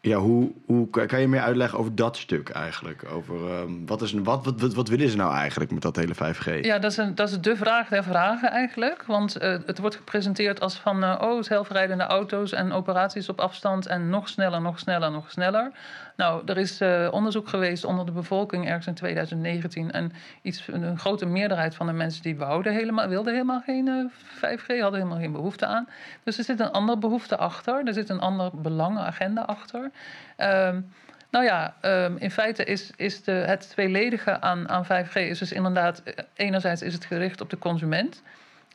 [0.06, 3.04] Ja, hoe, hoe kan je meer uitleggen over dat stuk eigenlijk?
[3.12, 6.60] Over um, wat, is, wat, wat, wat, willen ze nou eigenlijk met dat hele 5G?
[6.60, 9.04] Ja, dat is, een, dat is de vraag der vragen eigenlijk.
[9.06, 13.86] Want uh, het wordt gepresenteerd als van uh, oh, zelfrijdende auto's en operaties op afstand
[13.86, 15.70] en nog sneller, nog sneller, nog sneller.
[16.16, 19.92] Nou, er is uh, onderzoek geweest onder de bevolking ergens in 2019.
[19.92, 20.12] En
[20.42, 24.94] iets, een grote meerderheid van de mensen die wouden helemaal, wilden helemaal geen 5G, hadden
[24.94, 25.88] helemaal geen behoefte aan.
[26.22, 27.86] Dus er zit een andere behoefte achter.
[27.86, 29.90] Er zit een ander belangenagenda achter.
[30.38, 30.92] Um,
[31.30, 35.52] nou ja, um, in feite is, is de, het tweeledige aan, aan 5G is dus
[35.52, 36.02] inderdaad...
[36.34, 38.22] enerzijds is het gericht op de consument...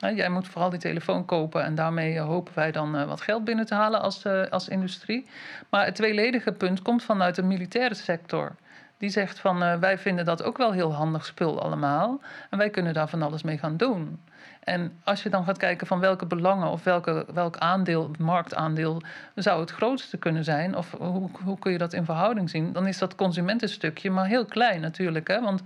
[0.09, 3.65] Jij moet vooral die telefoon kopen en daarmee hopen wij dan uh, wat geld binnen
[3.65, 5.27] te halen als, uh, als industrie.
[5.69, 8.55] Maar het tweeledige punt komt vanuit de militaire sector.
[8.97, 12.93] Die zegt van wij vinden dat ook wel heel handig spul allemaal en wij kunnen
[12.93, 14.19] daar van alles mee gaan doen.
[14.63, 19.01] En als je dan gaat kijken van welke belangen of welke, welk aandeel, marktaandeel
[19.35, 22.87] zou het grootste kunnen zijn, of hoe, hoe kun je dat in verhouding zien, dan
[22.87, 25.27] is dat consumentenstukje maar heel klein natuurlijk.
[25.27, 25.41] Hè?
[25.41, 25.61] Want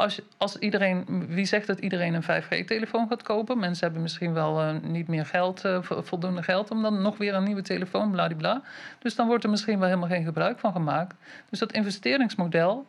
[0.00, 3.58] als, als iedereen, wie zegt dat iedereen een 5G-telefoon gaat kopen?
[3.58, 7.34] Mensen hebben misschien wel uh, niet meer geld, uh, voldoende geld om dan nog weer
[7.34, 8.62] een nieuwe telefoon, bladibla.
[8.98, 11.14] Dus dan wordt er misschien wel helemaal geen gebruik van gemaakt.
[11.50, 12.86] Dus dat investeringsmodel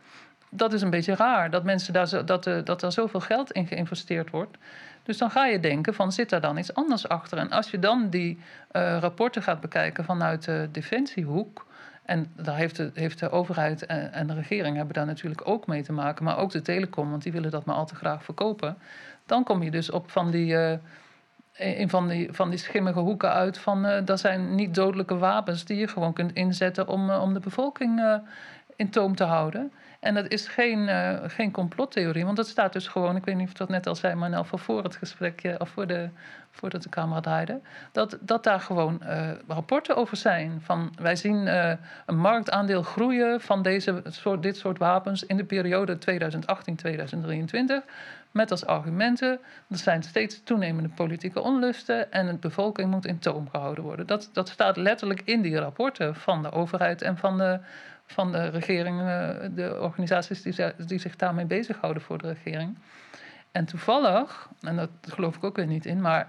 [0.53, 1.49] dat is een beetje raar.
[1.49, 4.57] Dat, mensen daar zo, dat, uh, dat er zoveel geld in geïnvesteerd wordt.
[5.03, 7.37] Dus dan ga je denken van zit daar dan iets anders achter?
[7.37, 8.39] En als je dan die
[8.71, 11.65] rapporten gaat bekijken vanuit de defensiehoek...
[12.11, 15.67] en daar heeft de, heeft de overheid en, en, de regering hebben daar natuurlijk ook
[15.67, 16.23] mee te maken...
[16.23, 18.77] maar ook de telecom, want die willen dat maar al te graag verkopen...
[19.25, 20.53] dan kom je dus op van die...
[20.53, 20.73] Uh,
[21.57, 25.65] in van die, van die schimmige hoeken uit van uh, dat zijn niet dodelijke wapens
[25.65, 28.21] die je gewoon kunt inzetten om, uh, om de bevolking
[28.75, 29.71] in toom te houden.
[30.01, 33.47] En dat is geen, uh, geen complottheorie, want dat staat dus gewoon, ik weet niet
[33.47, 36.09] of dat net al zei, maar nou voor het gesprekje, of voor de,
[36.51, 37.59] voordat de camera draaide,
[37.91, 40.61] dat, dat daar gewoon uh, rapporten over zijn.
[40.61, 41.71] Van wij zien uh,
[42.05, 45.99] een marktaandeel groeien van deze soort, dit soort wapens in de periode 2018-2023.
[48.31, 49.39] Met als argumenten,
[49.69, 54.07] er zijn steeds toenemende politieke onlusten en de bevolking moet in toom gehouden worden.
[54.07, 57.59] Dat, dat staat letterlijk in die rapporten van de overheid en van de,
[58.11, 58.99] van de regering,
[59.55, 62.77] de organisaties die, die zich daarmee bezighouden voor de regering.
[63.51, 66.27] En toevallig, en dat geloof ik ook weer niet in, maar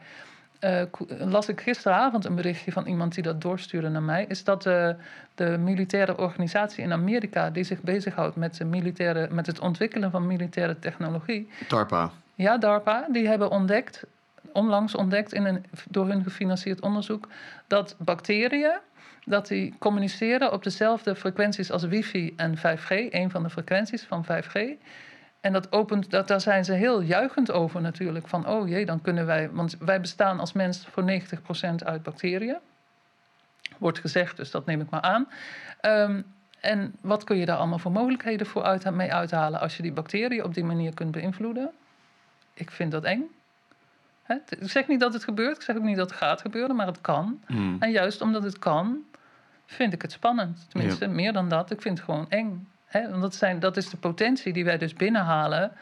[0.61, 0.83] uh,
[1.19, 4.89] las ik gisteravond een berichtje van iemand die dat doorstuurde naar mij, is dat uh,
[5.35, 10.27] de militaire organisatie in Amerika die zich bezighoudt met, de militaire, met het ontwikkelen van
[10.27, 11.49] militaire technologie.
[11.69, 12.11] DARPA.
[12.35, 13.07] Ja, DARPA.
[13.13, 14.05] Die hebben ontdekt,
[14.53, 17.29] onlangs ontdekt in een door hun gefinancierd onderzoek,
[17.67, 18.79] dat bacteriën
[19.25, 24.25] dat die communiceren op dezelfde frequenties als wifi en 5G, een van de frequenties van
[24.25, 24.61] 5G.
[25.41, 28.29] En dat opent, dat, daar zijn ze heel juichend over natuurlijk.
[28.29, 29.51] Van oh jee, dan kunnen wij.
[29.51, 31.21] Want wij bestaan als mens voor
[31.83, 32.59] 90% uit bacteriën.
[33.79, 35.29] Wordt gezegd, dus dat neem ik maar aan.
[35.83, 36.25] Um,
[36.61, 39.93] en wat kun je daar allemaal voor mogelijkheden voor uit, mee uithalen als je die
[39.93, 41.71] bacteriën op die manier kunt beïnvloeden?
[42.55, 43.23] Ik vind dat eng.
[44.23, 44.35] He?
[44.49, 46.87] Ik zeg niet dat het gebeurt, ik zeg ook niet dat het gaat gebeuren, maar
[46.87, 47.41] het kan.
[47.47, 47.77] Mm.
[47.79, 49.05] En juist omdat het kan,
[49.73, 50.67] vind ik het spannend.
[50.69, 51.11] Tenminste, ja.
[51.11, 52.69] meer dan dat, ik vind het gewoon eng.
[52.85, 53.11] Hè?
[53.11, 55.73] Want dat, zijn, dat is de potentie die wij dus binnenhalen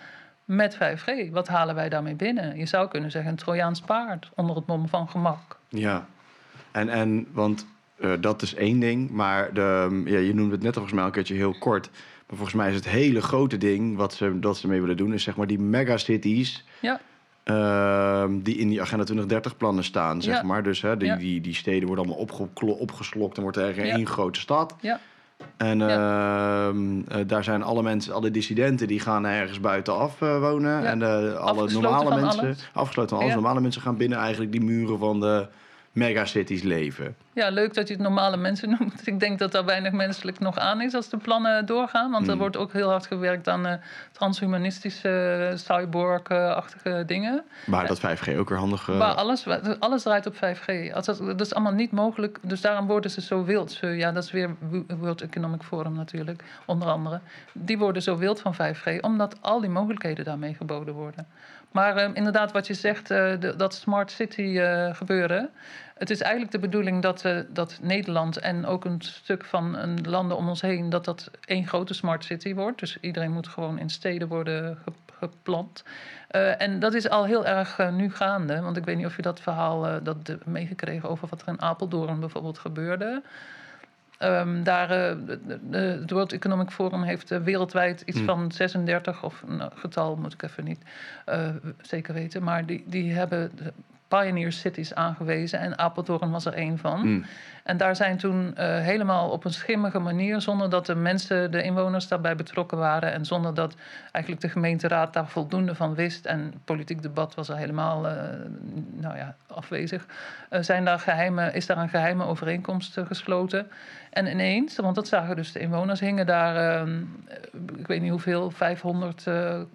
[0.44, 1.30] met 5G.
[1.30, 2.56] Wat halen wij daarmee binnen?
[2.56, 5.58] Je zou kunnen zeggen een Trojaans paard onder het mom van gemak.
[5.68, 6.06] Ja,
[6.70, 7.66] en, en want
[8.00, 11.10] uh, dat is één ding, maar de, ja, je noemde het net volgens mij een
[11.10, 11.90] keertje heel kort.
[12.26, 15.12] Maar volgens mij is het hele grote ding wat ze, dat ze mee willen doen,
[15.12, 16.64] is zeg maar die megacities.
[16.80, 17.00] Ja.
[17.44, 20.42] Uh, die in die Agenda 2030 plannen staan, zeg ja.
[20.42, 20.62] maar.
[20.62, 21.16] Dus hè, die, ja.
[21.16, 24.04] die, die steden worden allemaal opge opgeslokt en wordt er één ja.
[24.04, 24.76] grote stad.
[24.80, 25.00] Ja.
[25.56, 26.68] En ja.
[26.68, 30.86] uh, daar zijn alle mensen, alle dissidenten, die gaan ergens buitenaf uh, wonen.
[30.86, 32.70] En uh, alle normale mensen, alles.
[32.72, 35.46] afgesloten van alles, normale mensen gaan binnen eigenlijk die muren van de
[35.92, 37.16] megacities leven.
[37.32, 39.06] Ja, leuk dat je het normale mensen noemt.
[39.06, 42.10] Ik denk dat daar weinig menselijk nog aan is als de plannen doorgaan.
[42.10, 42.30] Want mm.
[42.30, 43.72] er wordt ook heel hard gewerkt aan uh,
[44.12, 47.44] transhumanistische, cyborg-achtige dingen.
[47.66, 48.88] Maar dat 5G ook weer handig...
[48.88, 48.98] Uh...
[48.98, 49.46] Maar alles,
[49.78, 50.92] alles draait op 5G.
[50.92, 52.38] Als dat, dat is allemaal niet mogelijk.
[52.42, 53.78] Dus daarom worden ze zo wild.
[53.80, 54.56] Ja, dat is weer
[54.98, 57.20] World Economic Forum natuurlijk, onder andere.
[57.52, 61.26] Die worden zo wild van 5G, omdat al die mogelijkheden daarmee geboden worden.
[61.72, 65.50] Maar uh, inderdaad, wat je zegt, uh, de, dat smart city uh, gebeuren.
[65.94, 70.48] Het is eigenlijk de bedoeling dat, dat Nederland en ook een stuk van landen om
[70.48, 72.78] ons heen, dat dat één grote smart city wordt.
[72.78, 74.78] Dus iedereen moet gewoon in steden worden
[75.18, 75.84] geplant.
[76.58, 78.60] en dat is al heel erg nu gaande.
[78.60, 82.20] Want ik weet niet of je dat verhaal dat meegekregen over wat er in Apeldoorn
[82.20, 83.22] bijvoorbeeld gebeurde.
[84.22, 85.36] Um, daar, uh,
[85.70, 88.24] het World Economic Forum heeft uh, wereldwijd iets mm.
[88.24, 90.80] van 36, of nou, getal moet ik even niet
[91.28, 91.48] uh,
[91.80, 93.50] zeker weten, maar die, die hebben
[94.10, 97.00] pioneer cities aangewezen en Apeldoorn was er één van.
[97.00, 97.24] Mm.
[97.64, 101.62] En daar zijn toen uh, helemaal op een schimmige manier, zonder dat de mensen, de
[101.62, 103.74] inwoners daarbij betrokken waren en zonder dat
[104.12, 108.12] eigenlijk de gemeenteraad daar voldoende van wist en politiek debat was er helemaal uh,
[108.90, 110.06] nou ja, afwezig,
[110.50, 113.70] uh, zijn daar geheime, is daar een geheime overeenkomst gesloten.
[114.10, 117.00] En ineens, want dat zagen dus de inwoners, hingen daar, ehm,
[117.76, 119.24] ik weet niet hoeveel, 500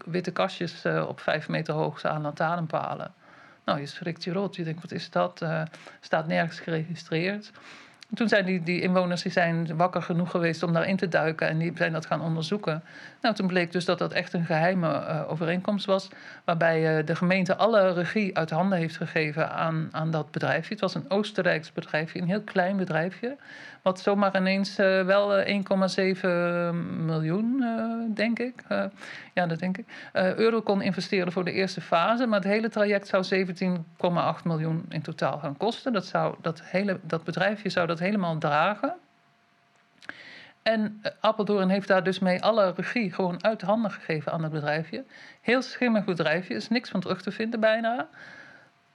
[0.05, 3.11] witte kastjes op vijf meter hoog aan lantaarnpalen.
[3.65, 4.55] Nou, je schrikt je rot.
[4.55, 5.41] Je denkt, wat is dat?
[5.41, 5.61] Uh,
[6.01, 7.51] staat nergens geregistreerd.
[8.13, 11.57] toen zijn die, die inwoners die zijn wakker genoeg geweest om daarin te duiken en
[11.57, 12.83] die zijn dat gaan onderzoeken.
[13.25, 16.07] Nou, toen bleek dus dat dat echt een geheime uh, overeenkomst was,
[16.43, 20.71] waarbij uh, de gemeente alle regie uit handen heeft gegeven aan, aan dat bedrijfje.
[20.71, 23.37] Het was een Oostenrijks bedrijfje, een heel klein bedrijfje,
[23.81, 25.45] wat zomaar ineens uh, wel 1,7
[27.05, 27.63] miljoen,
[28.13, 28.63] denk ik,
[29.33, 32.25] ja, dat denk ik, euro kon investeren voor de eerste fase.
[32.25, 33.45] Maar het hele traject zou
[34.39, 35.93] 17,8 miljoen in totaal gaan kosten.
[35.93, 38.95] Dat, zou, dat, hele, dat bedrijfje zou dat helemaal dragen.
[40.65, 45.03] En Apeldoorn heeft daar dus mee alle regie gewoon uit handen gegeven aan het bedrijfje.
[45.41, 48.07] Heel schimmig bedrijfje, is niks van terug te vinden bijna.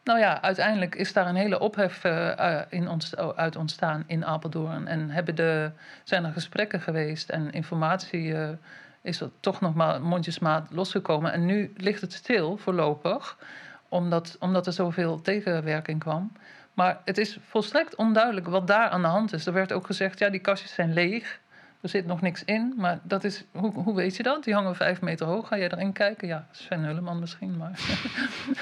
[0.04, 4.86] Nou ja, uiteindelijk is daar een hele ophef uh, in ont uit ontstaan in Apeldoorn.
[4.86, 5.70] En hebben de,
[6.04, 8.34] zijn er gesprekken geweest en informatie
[9.02, 11.32] is dat toch nog maar mondjesmaat losgekomen.
[11.32, 13.38] En nu ligt het stil voorlopig,
[13.88, 16.32] omdat, omdat er zoveel tegenwerking kwam.
[16.74, 19.46] Maar het is volstrekt onduidelijk wat daar aan de hand is.
[19.46, 21.40] Er werd ook gezegd, ja, die kastjes zijn leeg.
[21.80, 24.44] Er zit nog niks in, maar dat is, hoe, hoe weet je dat?
[24.44, 25.48] Die hangen vijf meter hoog.
[25.48, 26.28] Ga jij erin kijken?
[26.28, 27.80] Ja, Sven Hulleman misschien, maar...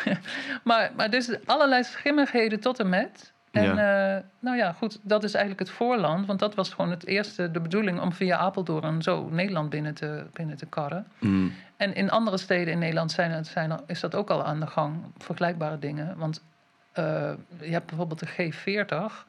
[0.64, 3.33] maar, maar dus allerlei schimmigheden tot en met.
[3.51, 4.23] En ja.
[4.41, 6.27] nou ja, goed, dat is eigenlijk het voorland.
[6.27, 10.27] Want dat was gewoon het eerste, de bedoeling om via Apeldoorn zo Nederland binnen te,
[10.33, 11.07] binnen te karren.
[11.19, 11.53] Mm.
[11.77, 14.66] En in andere steden in Nederland zijn, zijn er, is dat ook al aan de
[14.66, 16.16] gang, vergelijkbare dingen.
[16.16, 16.43] Want
[16.99, 19.27] uh, je hebt bijvoorbeeld de G40.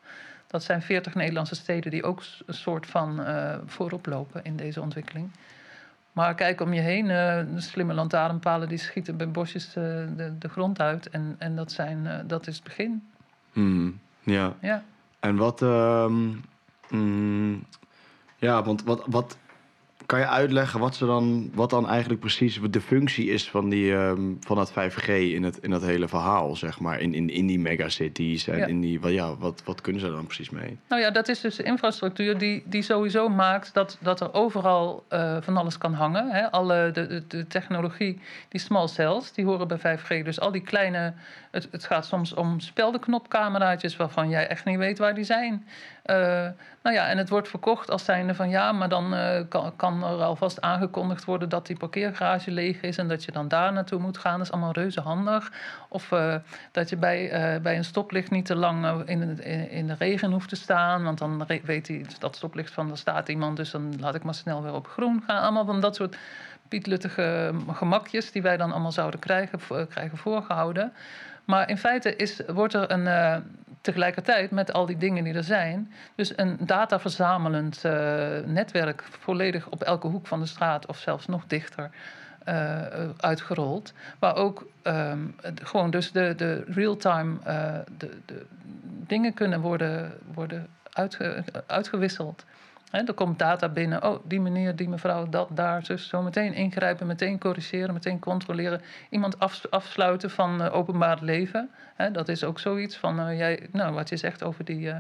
[0.50, 4.82] Dat zijn 40 Nederlandse steden die ook een soort van uh, voorop lopen in deze
[4.82, 5.32] ontwikkeling.
[6.12, 10.80] Maar kijk om je heen, uh, slimme lantaarnpalen die schieten bij bosjes de, de, grond
[10.80, 11.10] uit.
[11.10, 13.10] En, en dat, zijn, dat is het begin.
[13.54, 14.00] Mm.
[14.24, 14.54] Ja.
[14.62, 14.84] ja.
[15.20, 15.62] En wat.
[15.62, 16.06] Uh,
[16.90, 17.66] mm,
[18.38, 19.38] ja, want wat, wat.
[20.10, 23.92] Kan je uitleggen wat, ze dan, wat dan eigenlijk precies de functie is van, die,
[23.92, 27.46] um, van dat 5G in het, in dat hele verhaal, zeg maar, in, in, in
[27.46, 28.66] die megacities en Ja.
[28.66, 30.78] in die, wat, ja, wat, wat kunnen ze dan precies mee?
[30.88, 35.38] Nou ja, dat is dus infrastructuur die, die sowieso maakt dat, dat er overal eh,
[35.42, 36.32] van alles kan hangen.
[36.32, 36.52] Hè.
[36.52, 40.24] Alle, de, de, de technologie, die small cells, die horen bij 5G.
[40.24, 41.14] Dus al die kleine,
[41.52, 45.68] het, het gaat soms om speldenknopcameraatjes waarvan jij echt niet weet waar die zijn.
[46.04, 46.16] Eh,
[46.84, 50.04] nou ja, en het wordt verkocht als zijnde van ja, maar dan eh, kan, kan
[50.04, 54.00] er alvast aangekondigd worden dat die parkeergarage leeg is en dat je dan daar naartoe
[54.00, 54.38] moet gaan.
[54.38, 55.52] Dat is allemaal reuze handig.
[55.88, 56.36] Of eh,
[56.72, 60.50] dat je bij, bij een stoplicht niet te lang in, in, in de regen hoeft
[60.50, 64.16] te staan, want dan weet hij dat stoplicht van, er staat iemand, dus dan laat
[64.16, 65.42] ik maar snel weer op groen gaan.
[65.42, 66.18] Allemaal van dat soort
[66.68, 70.94] pietluttige gemakjes die wij dan allemaal zouden krijgen, krijgen voorgehouden.
[71.50, 73.38] Maar in feite is, wordt er een, eh,
[73.82, 77.92] tegelijkertijd met al die dingen die er zijn, dus een dataverzamelend eh,
[78.46, 81.90] netwerk volledig op elke hoek van de straat of zelfs nog dichter
[82.44, 82.82] eh,
[83.18, 83.94] uitgerold.
[84.20, 85.20] Waar ook ehm,
[85.64, 87.38] gewoon dus de, de real-time
[87.98, 88.46] de, de
[89.08, 92.46] dingen kunnen worden, worden uitge- uitgewisseld.
[92.90, 94.04] Hè, er komt data binnen.
[94.04, 98.82] Oh, die meneer, die mevrouw, dat, daar, dus zo meteen ingrijpen, meteen corrigeren, meteen controleren.
[99.10, 101.70] Iemand af, afsluiten van eh, openbaar leven.
[102.12, 104.96] Dat is ook zoiets van, eh, jij, nou, wat je zegt over die, eh,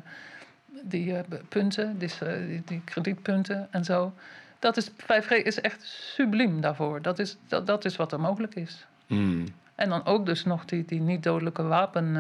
[0.84, 1.16] die
[1.50, 4.14] punten, die, s- eh, die, die kredietpunten en zo.
[4.60, 7.02] Dat is, 5G is echt subliem daarvoor.
[7.02, 8.86] Dat is, dat, dat is wat er mogelijk is.
[9.08, 9.46] Hmm.
[9.76, 12.14] En dan ook dus nog die, die niet-dodelijke wapen.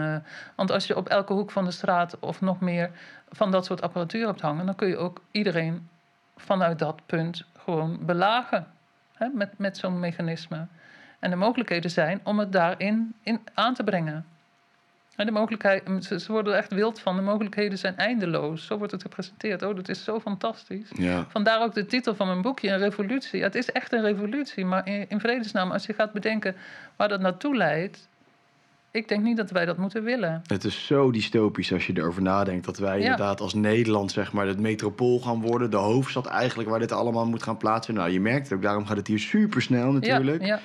[0.55, 2.89] want als je op elke hoek van de straat of nog meer
[3.31, 5.89] van dat soort apparatuur hebt hangen, dan kun je ook iedereen
[6.35, 8.67] vanuit dat punt gewoon belagen.
[9.13, 10.67] Hè, met, met zo'n mechanisme.
[11.19, 14.25] En de mogelijkheden zijn om het daarin in aan te brengen.
[15.15, 17.15] En de mogelijkheid, ze, ze worden er echt wild van.
[17.15, 18.65] De mogelijkheden zijn eindeloos.
[18.65, 19.61] Zo wordt het gepresenteerd.
[19.61, 20.89] Oh, dat is zo fantastisch.
[20.95, 21.25] Ja.
[21.29, 23.43] Vandaar ook de titel van mijn boekje, een revolutie.
[23.43, 26.55] Het is echt een revolutie, maar in, in vredesnaam, als je gaat bedenken
[26.95, 28.08] waar dat naartoe leidt,
[28.91, 30.41] ik denk niet dat wij dat moeten willen.
[30.47, 33.03] Het is zo dystopisch als je erover nadenkt dat wij Ja.
[33.03, 37.25] inderdaad als Nederland zeg maar het metropool gaan worden, de hoofdstad eigenlijk waar dit allemaal
[37.25, 37.93] moet gaan plaatsen.
[37.93, 40.41] Nou, je merkt het ook, daarom gaat het hier super snel natuurlijk.
[40.41, 40.59] Ja, ja,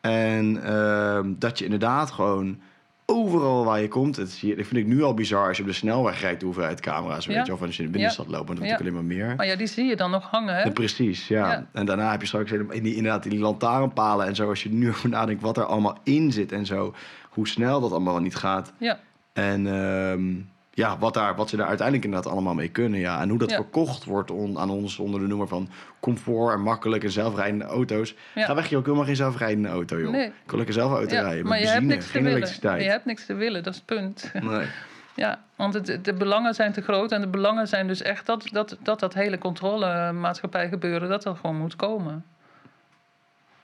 [0.00, 2.60] En ehm, dat je inderdaad gewoon
[3.08, 5.74] overal waar je komt, het dat vind ik nu al bizar als je op de
[5.74, 8.58] snelweg rijdt, de hoeveelheid camera's, weet je, of als je in de binnenstad loopt, want
[8.58, 9.36] dat natuurlijk alleen maar meer.
[9.36, 10.70] maar ja, die zie je dan nog hangen, hè?
[10.70, 11.66] Precies, ja.
[11.72, 14.68] En daarna heb je straks in die, inderdaad in die lantaarnpalen en zo, als je
[14.68, 16.94] er nu over nadenkt wat er allemaal in zit en zo,
[17.36, 18.72] hoe snel dat allemaal niet gaat.
[18.78, 18.98] Ja,
[19.32, 20.34] En ehm,
[20.70, 23.00] ja, wat, daar, wat ze daar uiteindelijk inderdaad allemaal mee kunnen.
[23.00, 23.20] Ja.
[23.20, 23.56] En hoe dat Ja.
[23.56, 25.68] verkocht wordt on- aan ons onder de noemer van
[26.00, 28.14] comfort en makkelijk en zelfrijdende auto's.
[28.34, 28.44] Ja.
[28.44, 28.80] Ga weg, joh.
[28.80, 30.10] Ik wil maar geen zelfrijdende auto, joh.
[30.10, 30.26] Nee.
[30.26, 31.20] Ik wil lekker zelf auto ja.
[31.22, 31.46] rijden.
[31.46, 32.82] Maar je benzine, hebt niks te willen.
[32.82, 34.30] Je hebt niks te willen, dat is het punt.
[34.40, 34.66] Nee.
[35.14, 38.48] Ja, want het, de belangen zijn te groot en de belangen zijn dus echt dat
[38.52, 42.24] dat, dat, dat hele controlemaatschappij gebeuren, dat dat gewoon moet komen.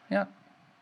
[0.07, 0.29] Ja.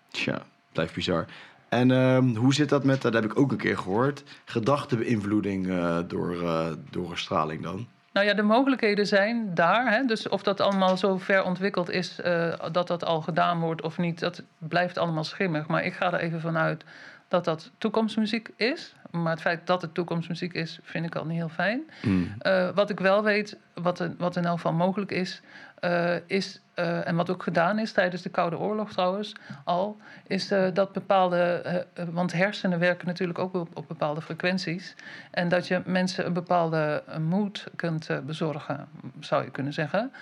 [0.09, 0.39] Tja,
[0.73, 1.25] blijft bizar.
[1.71, 5.99] En ehm, hoe zit dat met, dat heb ik ook een keer gehoord, gedachtebeïnvloeding eh,
[6.07, 7.87] door, eh, door straling dan?
[8.13, 9.91] Nou ja, de mogelijkheden zijn daar.
[9.93, 10.05] Hè?
[10.05, 13.99] Dus of dat allemaal zo ver ontwikkeld is eh, dat dat al gedaan wordt of
[13.99, 15.67] niet, dat blijft allemaal schimmig.
[15.67, 16.85] Maar ik ga er even vanuit
[17.29, 18.95] dat dat toekomstmuziek is.
[19.11, 21.83] Maar het feit dat het toekomstmuziek is, vind ik al niet heel fijn.
[22.01, 22.35] Hmm.
[22.39, 25.43] Eh, wat ik wel weet, wat, er, wat in elk geval mogelijk is,
[25.81, 29.33] eh, is eh, en wat ook gedaan is tijdens de Koude Oorlog trouwens
[29.65, 29.97] al,
[30.27, 34.95] is dat bepaalde, want hersenen werken natuurlijk ook op, op bepaalde frequenties,
[35.31, 38.89] en dat je mensen een bepaalde moed kunt bezorgen,
[39.21, 40.13] zou je kunnen zeggen.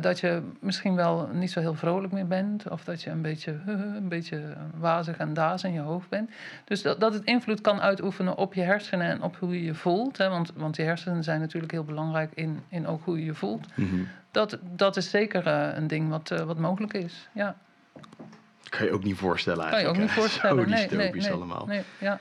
[0.00, 3.60] Dat je misschien wel niet zo heel vrolijk meer bent, of dat je een beetje,
[3.96, 4.40] een beetje
[4.74, 6.30] wazig en daas in je hoofd bent.
[6.64, 9.74] Dus dat, dat het invloed kan uitoefenen op je hersenen en op hoe je je
[9.74, 10.16] voelt.
[10.16, 10.28] Hè?
[10.28, 13.66] Want, want je hersenen zijn natuurlijk heel belangrijk in, in ook hoe je je voelt.
[13.74, 14.02] Mhm.
[14.30, 17.28] dat, dat is zeker een ding wat, wat mogelijk is.
[17.32, 17.56] Ja.
[18.68, 19.94] Kan je ook niet voorstellen eigenlijk.
[19.94, 20.68] Kan je ook niet voorstellen.
[20.68, 21.66] Zo dystopisch nee, nee, allemaal.
[21.66, 22.18] Nee, ja.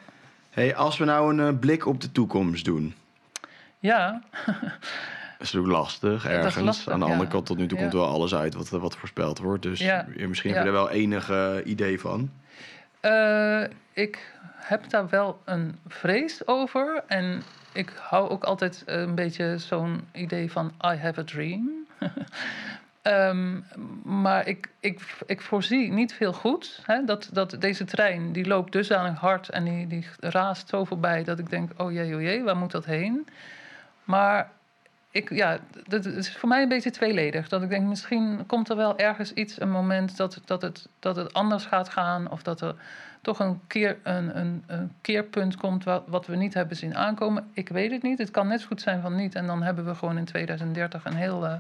[0.50, 2.96] hey, als we nou een blik op de toekomst doen.
[3.80, 4.22] Ja.
[5.44, 6.90] is natuurlijk lastig ergens.
[6.90, 9.62] Aan de andere kant, tot nu toe komt wel alles uit wat, wat voorspeld wordt.
[9.62, 10.06] Dus ja.
[10.28, 12.30] misschien heb je er wel enige idee van.
[13.02, 13.64] Uh,
[13.94, 17.04] ik heb daar wel een vrees over.
[17.08, 17.44] En
[17.74, 21.88] ik hou ook altijd een beetje zo'n idee van I have a dream.
[23.04, 23.66] um,
[24.24, 26.82] maar ik, ik, ik voorzie niet veel goed.
[26.86, 31.24] Hè, dat, dat deze trein die loopt dusdanig hard en die, die raast zo voorbij
[31.24, 33.28] dat ik denk: oh jee, oh jee, waar moet dat heen?
[34.04, 34.52] Maar
[35.14, 35.58] ik, ja,
[35.88, 37.50] dat is voor mij een beetje tweeledig.
[37.50, 41.16] Dat ik denk, misschien komt er wel ergens iets, een moment dat, dat, het, dat
[41.16, 42.32] het anders gaat gaan.
[42.32, 42.76] Of dat er
[43.22, 47.50] toch een, keer, een, een, een keerpunt komt wat, wat we niet hebben zien aankomen.
[47.54, 48.18] Ik weet het niet.
[48.18, 49.36] Het kan net zo goed zijn van niet.
[49.36, 51.54] En dan hebben we gewoon in 2030 een heel, uh,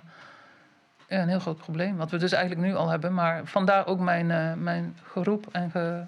[1.07, 1.97] een heel groot probleem.
[1.97, 3.13] Wat we dus eigenlijk nu al hebben.
[3.13, 6.03] Maar vandaar ook mijn, uh, mijn geroep en ge,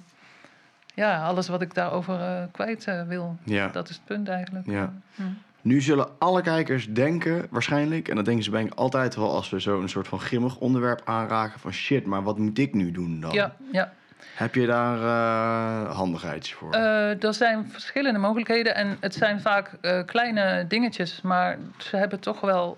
[0.94, 3.38] ja, alles wat ik daarover uh, kwijt wil.
[3.44, 3.68] Ja.
[3.68, 4.66] Dat is het punt eigenlijk.
[4.66, 4.94] Ja.
[5.16, 5.24] Hm.
[5.66, 9.62] Nu zullen alle kijkers denken, waarschijnlijk, en dat denken ze bij altijd wel als we
[9.62, 13.20] zo een soort van grimmig onderwerp aanraken van shit, maar wat moet ik nu doen
[13.20, 13.32] dan?
[13.32, 13.94] Ja, ja.
[14.36, 16.76] Heb je daar uh, handigheidjes voor?
[16.76, 22.20] Uh, er zijn verschillende mogelijkheden en het zijn vaak uh, kleine dingetjes, maar ze hebben
[22.20, 22.78] toch wel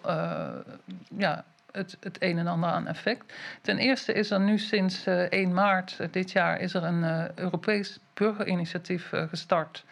[1.18, 3.34] ja, het, het een en ander aan effect.
[3.62, 9.12] Ten eerste is er nu sinds 1 maart dit jaar is er een Europees burgerinitiatief
[9.30, 9.86] gestart.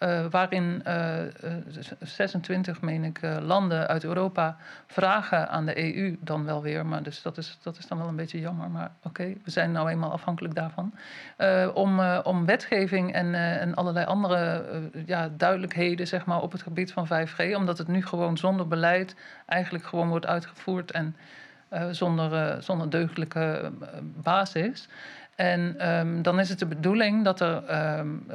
[0.00, 1.30] Uh, waarin uh, uh,
[2.00, 4.56] 26, meen ik, eh, landen uit Europa
[4.86, 6.86] vragen aan de EU dan wel weer.
[6.86, 8.70] Maar dus dat is, dat is dan wel een beetje jammer.
[8.70, 10.94] Maar oké, we zijn nou eenmaal afhankelijk daarvan.
[11.36, 14.64] Eh, om, om wetgeving en, en allerlei andere
[15.06, 17.54] ja, duidelijkheden zeg maar, op het gebied van 5G.
[17.56, 19.16] Omdat het nu gewoon zonder beleid
[19.46, 21.16] eigenlijk gewoon wordt uitgevoerd en
[21.90, 24.88] zonder, zonder deugdelijke basis.
[25.34, 27.62] En um, dan is het de bedoeling dat er
[27.98, 28.26] um,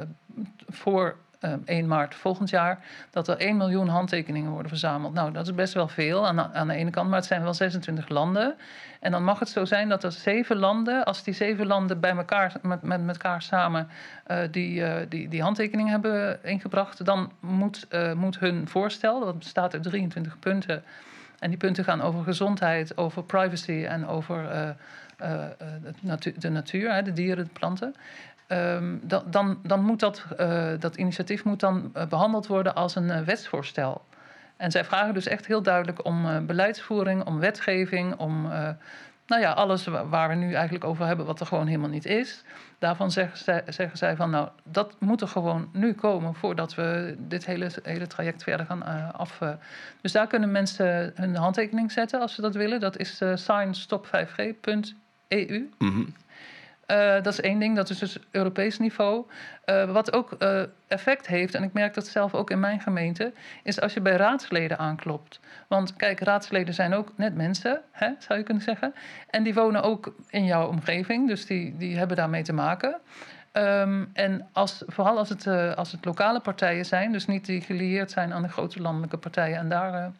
[0.68, 2.78] voor 1 ehm, maart volgend jaar,
[3.10, 5.14] dat er 1 miljoen handtekeningen worden verzameld.
[5.14, 7.54] Nou, dat is best wel veel aan aan de ene kant, maar het zijn wel
[7.54, 8.54] 26 landen.
[9.02, 12.16] En dan mag het zo zijn dat er zeven landen, als die zeven landen bij
[12.16, 13.88] elkaar, met, met, elkaar samen
[14.30, 19.74] uh, die, uh, die, die hebben ingebracht, dan moet, uh, moet hun voorstel, dat bestaat
[19.74, 20.82] uit 23 punten.
[21.38, 24.74] En die punten gaan over gezondheid, over privacy en over
[26.40, 27.94] de natuur, de dieren, de planten.
[28.48, 32.94] Um, dan, dan, dan, moet dat, uh, dat initiatief moet dan uh, behandeld worden als
[32.94, 34.04] een uh, wetsvoorstel.
[34.56, 38.46] En zij vragen dus echt heel duidelijk om beleidsvoering, om wetgeving, om
[39.26, 42.44] nou ja, alles waar we nu eigenlijk over hebben, wat er gewoon helemaal niet is.
[42.78, 47.16] Daarvan zeggen zij, zeggen zij van nou, dat moet er gewoon nu komen voordat we
[47.18, 49.38] dit hele, hele traject verder gaan af.
[50.00, 52.80] Dus daar kunnen mensen hun handtekening zetten als ze dat willen.
[52.80, 55.68] Dat is signstop5g.eu.
[55.78, 56.14] Mm
[56.92, 59.24] uh, dat is één ding, dat is dus Europees niveau.
[59.66, 63.32] Uh, wat ook uh, effect heeft, en ik merk dat zelf ook in mijn gemeente,
[63.62, 65.40] is als je bij raadsleden aanklopt.
[65.66, 68.94] Want kijk, raadsleden zijn ook net mensen, hè, zou je kunnen zeggen.
[69.30, 72.96] En die wonen ook in jouw omgeving, dus die, die hebben daarmee te maken.
[73.52, 75.46] Um, en als, vooral als het,
[75.76, 79.58] als het lokale partijen zijn, dus niet die gelieerd zijn aan de grote landelijke partijen
[79.58, 80.12] en daar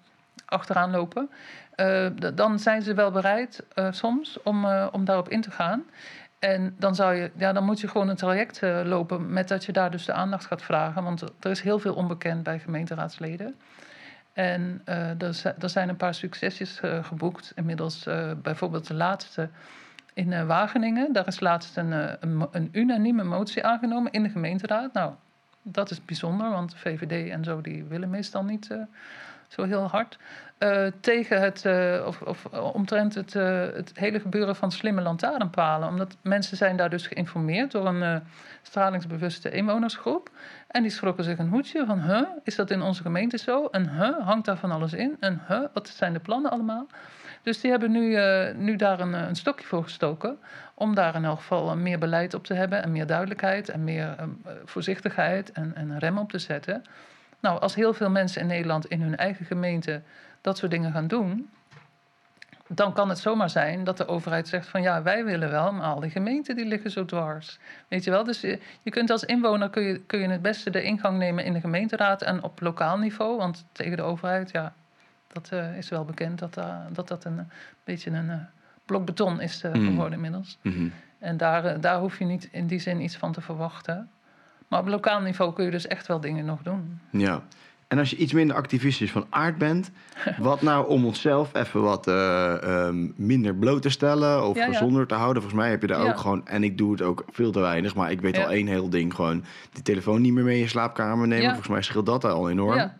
[0.46, 1.30] achteraan lopen,
[2.34, 5.84] dan zijn ze wel bereid soms om, om daarop in te gaan.
[6.42, 9.64] En dan, zou je, ja, dan moet je gewoon een traject uh, lopen met dat
[9.64, 11.02] je daar dus de aandacht gaat vragen.
[11.02, 13.54] Want er is heel veel onbekend bij gemeenteraadsleden.
[14.32, 17.52] En uh, er, er, zijn een paar succesjes uh, geboekt.
[17.54, 18.08] Inmiddels
[18.42, 19.48] bijvoorbeeld de laatste
[20.14, 21.12] in Wageningen.
[21.12, 24.92] Daar is laatst een, een, een, unanieme motie aangenomen in de gemeenteraad.
[24.92, 25.12] Nou,
[25.62, 28.68] dat is bijzonder, want VVD en zo die willen meestal niet
[29.52, 30.18] zo heel hard.
[30.58, 35.88] Uh, tegen het, uh, of, of omtrent het, uh, het hele gebeuren van slimme lantaarnpalen.
[35.88, 38.22] Omdat mensen zijn daar dus geïnformeerd door een
[38.62, 40.30] stralingsbewuste inwonersgroep.
[40.68, 43.66] En die schrokken zich een hoedje van, huh, is dat in onze gemeente zo?
[43.66, 45.16] En huh, hangt daar van alles in?
[45.20, 46.86] En huh, wat zijn de plannen allemaal?
[47.42, 48.18] Dus die hebben nu,
[48.54, 50.38] nu daar een, een, stokje voor gestoken.
[50.74, 52.82] Om daar in elk geval meer beleid op te hebben.
[52.82, 54.14] En meer duidelijkheid en meer
[54.64, 56.82] voorzichtigheid en, en rem op te zetten.
[57.42, 60.02] Nou, als heel veel mensen in Nederland in hun eigen gemeente
[60.40, 61.50] dat soort dingen gaan doen,
[62.66, 65.86] dan kan het zomaar zijn dat de overheid zegt van ja, wij willen wel, maar
[65.86, 67.58] al die gemeenten die liggen zo dwars.
[67.88, 70.70] Weet je wel, dus je, je kunt als inwoner kun je, kun je het beste
[70.70, 74.72] de ingang nemen in de gemeenteraad en op lokaal niveau, want tegen de overheid, ja,
[75.32, 77.50] dat uh, is wel bekend dat uh, dat, dat een,
[77.84, 78.34] beetje een uh,
[78.86, 79.84] blok beton is mhm.
[79.84, 80.58] geworden inmiddels.
[80.62, 84.10] Mm En daar, daar hoef je niet in die zin iets van te verwachten.
[84.72, 87.00] Maar op lokaal niveau kun je dus echt wel dingen nog doen.
[87.10, 87.42] Ja.
[87.88, 89.90] En als je iets minder activistisch van aard bent,
[90.38, 95.14] wat nou om onszelf even wat eh, ehm, minder bloot te stellen of gezonder te
[95.14, 95.42] houden?
[95.42, 97.94] Volgens mij heb je daar ook gewoon, en ik doe het ook veel te weinig,
[97.94, 100.68] maar ik weet al één heel ding: gewoon die telefoon niet meer mee in je
[100.68, 101.46] slaapkamer nemen.
[101.46, 102.92] Volgens mij scheelt dat al enorm.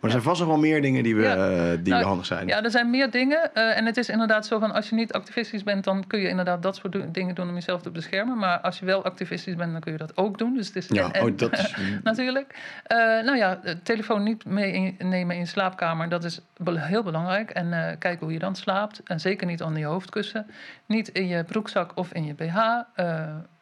[0.00, 2.46] Maar er zijn vast nog wel meer dingen die, we, eh, die nou, handig zijn.
[2.46, 3.50] Ja, er zijn meer dingen.
[3.54, 6.28] Uh, en het is inderdaad zo van als je niet activistisch bent, dan kun je
[6.28, 8.38] inderdaad dat soort dingen doen om jezelf te beschermen.
[8.38, 10.54] Maar als je wel activistisch bent, dan kun je dat ook doen.
[10.54, 11.74] Dus het is ja, oh, dat is...
[12.02, 12.54] natuurlijk.
[12.92, 17.50] Uh, nou ja, telefoon niet meenemen in je slaapkamer, dat is heel belangrijk.
[17.50, 19.00] En uh, kijk hoe je dan slaapt.
[19.04, 20.46] En zeker niet onder je hoofdkussen.
[20.86, 22.56] Niet in je broekzak of in je BH.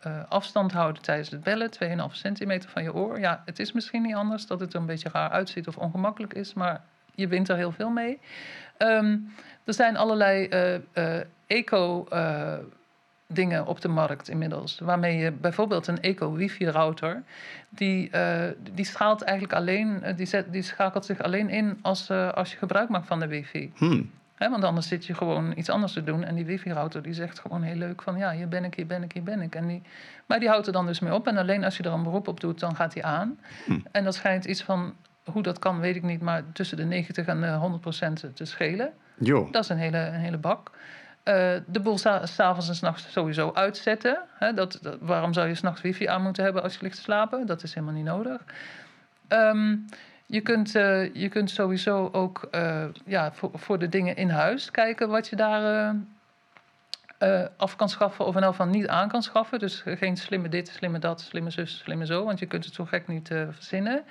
[0.06, 3.20] Uh, afstand houden tijdens het bellen, 2,5 centimeter van je oor.
[3.20, 6.23] Ja, het is misschien niet anders dat het er een beetje raar uitziet of ongemakkelijk
[6.32, 6.82] is, maar
[7.14, 8.18] je wint er heel veel mee.
[8.78, 9.32] Um,
[9.64, 10.48] er zijn allerlei
[10.94, 12.08] uh, eco
[13.26, 14.78] dingen op de markt inmiddels.
[14.78, 17.22] Waarmee je bijvoorbeeld een eco-wifi-router...
[17.68, 18.10] die,
[18.72, 22.88] die, straalt eigenlijk alleen, die, zet, die schakelt zich alleen in als, als je gebruik
[22.88, 23.72] maakt van de wifi.
[23.76, 26.24] Hmm want anders zit je gewoon iets anders te doen.
[26.24, 28.16] En die wifi-router die zegt gewoon heel leuk van...
[28.16, 29.54] ja, hier ben ik, hier ben ik, hier ben ik.
[29.54, 29.82] En die,
[30.26, 31.26] maar die houdt er dan dus mee op.
[31.26, 33.38] En alleen als je er een beroep op doet, dan gaat hij aan.
[33.64, 33.78] Hm.
[33.92, 34.94] En dat schijnt iets van...
[35.24, 36.20] hoe dat kan, weet ik niet...
[36.20, 38.92] maar tussen de 90 en de 100 procent te schelen.
[39.14, 39.48] Jo.
[39.50, 40.70] Dat is een hele, een hele bak.
[41.24, 41.34] Uh,
[41.66, 44.18] de boel s'avonds en s'nachts sowieso uitzetten.
[44.54, 47.46] dat, waarom zou je s'nachts wifi aan moeten hebben als je ligt te slapen?
[47.46, 48.40] Dat is helemaal niet nodig.
[49.28, 49.84] Um,
[50.26, 54.70] je kunt, uh, je kunt sowieso ook uh, ja, voor, voor de dingen in huis
[54.70, 55.94] kijken wat je daar
[57.18, 59.58] uh, af kan schaffen of in elk geval niet aan kan schaffen.
[59.58, 62.84] Dus geen slimme dit, slimme dat, slimme zus, slimme zo, want je kunt het zo
[62.84, 64.04] gek niet verzinnen.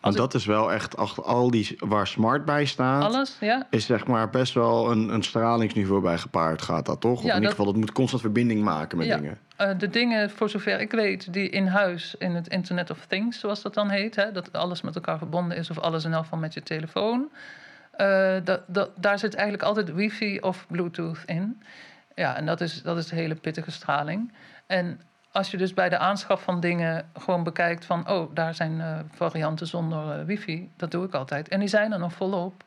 [0.00, 3.66] Want dat is wel echt, al die waar smart bij staat, Alles, ja.
[3.70, 7.18] is zeg maar best wel een, een stralingsniveau bij gepaard gaat dat toch?
[7.18, 9.16] Of in ieder geval, het moet constant verbinding maken met ja.
[9.16, 9.38] dingen.
[9.60, 13.40] Uh, de dingen, voor zover ik weet, die in huis, in het Internet of Things,
[13.40, 16.22] zoals dat dan heet, hè, dat alles met elkaar verbonden is, of alles in elk
[16.22, 17.28] geval met je telefoon,
[17.98, 21.62] uh, dat, dat, daar zit eigenlijk altijd wifi of bluetooth in.
[22.18, 24.32] Ja, en dat is, dat is de hele pittige straling.
[24.66, 25.00] En
[25.32, 28.10] als je dus bij de aanschaf van dingen gewoon bekijkt van...
[28.10, 31.48] oh, daar zijn uh, varianten zonder uh, wifi, dat doe ik altijd.
[31.48, 32.64] En die zijn er nog volop.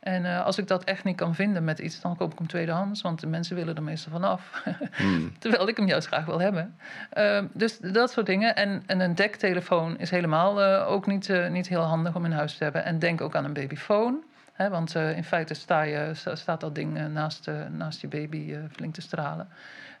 [0.00, 2.46] En uh, als ik dat echt niet kan vinden met iets, dan koop ik hem
[2.46, 3.02] tweedehands.
[3.02, 4.62] Want de mensen willen er meestal vanaf.
[4.96, 5.32] Hmm.
[5.38, 6.76] Terwijl ik hem juist graag wil hebben.
[7.10, 8.56] Ehm, dus dat soort dingen.
[8.56, 12.64] En, en een dektelefoon is helemaal ook niet, niet heel handig om in huis te
[12.64, 12.84] hebben.
[12.84, 14.22] En denk ook aan een babyfoon.
[14.56, 19.48] Want in feite sta je, staat dat ding naast, naast je baby flink te stralen.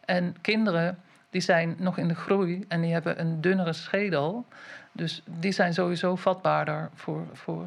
[0.04, 0.98] En kinderen
[1.30, 4.46] die zijn nog in de groei en die hebben een dunnere schedel.
[4.92, 7.66] Dus die zijn sowieso vatbaarder voor, voor,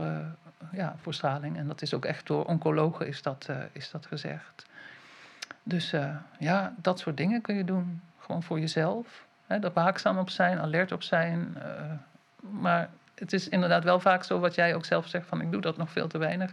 [0.71, 1.57] ja, voor straling.
[1.57, 4.65] En dat is ook echt door oncologen is dat, is dat gezegd.
[5.63, 5.93] Dus
[6.39, 8.01] ja, dat soort dingen kun je doen.
[8.19, 9.25] Gewoon voor jezelf.
[9.47, 11.57] Hè, er waakzaam op zijn, alert op zijn.
[12.39, 12.89] maar
[13.19, 15.77] het is inderdaad wel vaak zo wat jij ook zelf zegt: van ik doe dat
[15.77, 16.51] nog veel te weinig.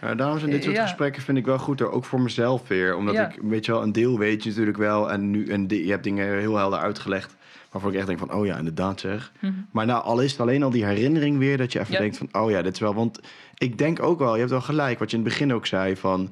[0.00, 2.96] Ja, daarom zijn dit soort gesprekken vind ik wel goed, ook voor mezelf weer.
[2.96, 5.12] Omdat ik, weet je wel, een deel weet je natuurlijk wel.
[5.12, 7.36] En, nu, en je hebt dingen heel helder uitgelegd.
[7.70, 9.32] Waarvoor ik echt denk van, oh ja, inderdaad zeg.
[9.38, 9.52] Mhm.
[9.70, 11.56] Maar nou, al is het alleen al die herinnering weer...
[11.56, 12.94] dat je even denkt van, oh ja, dit is wel...
[12.94, 13.20] Want
[13.54, 15.96] ik denk ook wel, je hebt wel gelijk, wat je in het begin ook zei...
[15.96, 16.30] van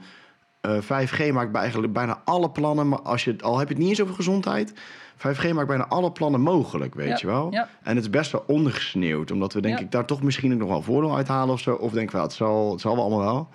[0.67, 2.89] uh, eh, 5G maakt bij eigenlijk bijna alle plannen...
[2.89, 4.75] maar als je, al heb je het niet eens over gezondheid...
[5.17, 7.53] 5G maakt bijna alle plannen mogelijk, weet je wel.
[7.83, 10.83] En het is best wel ondergesneeuwd, omdat we denk ik daar toch misschien nog wel
[10.83, 11.75] voordeel uithalen of zo.
[11.75, 13.49] Of denk wel, het zal, het zal wel allemaal wel.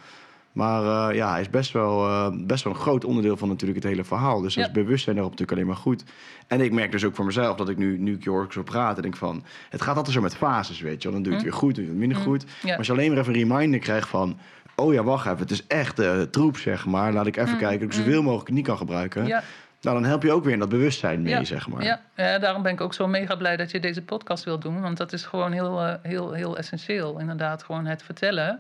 [0.51, 3.83] Maar uh, ja, hij is best wel, uh, best wel een groot onderdeel van natuurlijk
[3.83, 4.41] het hele verhaal.
[4.41, 4.61] Dus ja.
[4.61, 6.03] als bewustzijn daarop natuurlijk alleen maar goed.
[6.47, 9.01] En ik merk dus ook voor mezelf dat ik nu, nu ik hoor zo praten,
[9.01, 9.43] denk van...
[9.69, 11.21] Het gaat altijd zo met fases, weet je wel.
[11.21, 11.51] Dan doe je het hm.
[11.51, 12.23] weer goed, dan doe je het minder hm.
[12.23, 12.45] goed.
[12.63, 14.37] Maar als je alleen maar even een reminder krijgt van...
[14.81, 17.13] Oh ja, wacht even, het is echt uh, troep, zeg maar.
[17.13, 17.57] Laat ik even hm.
[17.57, 19.25] kijken dat ik zoveel mogelijk niet kan gebruiken.
[19.25, 19.43] Ja.
[19.81, 21.83] Nou, dan help je ook weer in dat bewustzijn mee, zeg maar.
[21.83, 22.01] Ja.
[22.15, 24.81] ja, daarom ben ik ook zo mega blij dat je deze podcast wilt doen.
[24.81, 27.19] Want dat is gewoon heel, uh, heel, heel essentieel.
[27.19, 28.59] Inderdaad, gewoon het vertellen.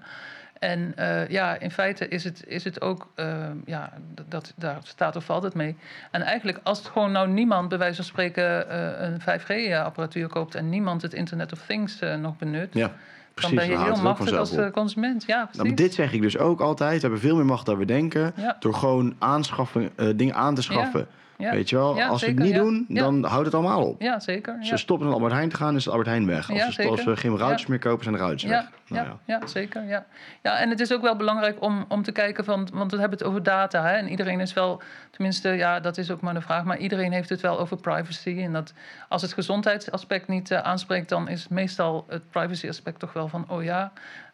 [0.59, 3.93] En uh, ja, in feite is het, is het ook, uh, ja,
[4.27, 5.77] dat, daar staat of valt het mee.
[6.11, 10.69] En eigenlijk, als het gewoon nou niemand, bij wijze van spreken, een 5G-apparatuur koopt en
[10.69, 12.73] niemand het Internet of Things nog benut.
[12.73, 12.91] Ja
[13.49, 14.71] Precies, dan ben je heel machtig als op.
[14.71, 15.23] consument.
[15.27, 16.95] Ja, nou, dit zeg ik dus ook altijd.
[16.95, 18.33] We hebben veel meer macht dan we denken.
[18.59, 21.07] Door gewoon aanschaffen, uh, dingen aan te schaffen.
[21.49, 24.01] Weet je wel, als we het niet doen, dan houdt het allemaal op.
[24.01, 24.57] Ja, zeker.
[24.61, 26.51] Ze stoppen naar Albert Heijn te gaan, is Albert Heijn weg.
[26.51, 28.69] Als, we, als we geen ruitjes meer kopen, zijn de ruitjes weg.
[28.87, 29.47] Nou, ja, ja.
[29.47, 29.83] zeker.
[29.83, 30.05] Ja.
[30.41, 33.17] ja, en het is ook wel belangrijk om, om te kijken, van, want we hebben
[33.17, 33.83] het over data.
[33.83, 34.81] Hè, en iedereen is wel,
[35.11, 38.41] tenminste, ja, dat is ook maar de vraag, maar iedereen heeft het wel over privacy.
[38.41, 38.73] En dat
[39.09, 43.45] als het gezondheidsaspect niet uh, aanspreekt, dan is meestal het privacy aspect toch wel van,
[43.49, 43.91] oh ja,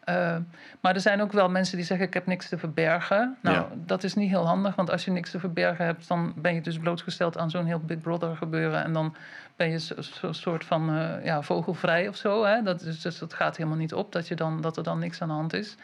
[0.08, 0.36] uh,
[0.80, 3.36] maar er zijn ook wel mensen die zeggen: Ik heb niks te verbergen.
[3.42, 6.54] Nou, dat is niet heel handig, want als je niks te verbergen hebt, dan ben
[6.54, 8.84] je dus blootgesteld aan zo'n heel Big Brother gebeuren.
[8.84, 9.14] En dan
[9.56, 12.44] ben je zo'n soort van uh, ja, vogelvrij of zo.
[12.44, 12.62] Hè?
[12.62, 14.12] Dat, is, dus dat gaat helemaal niet op.
[14.12, 15.76] Dat je dan dan, dat er dan niks aan de hand is.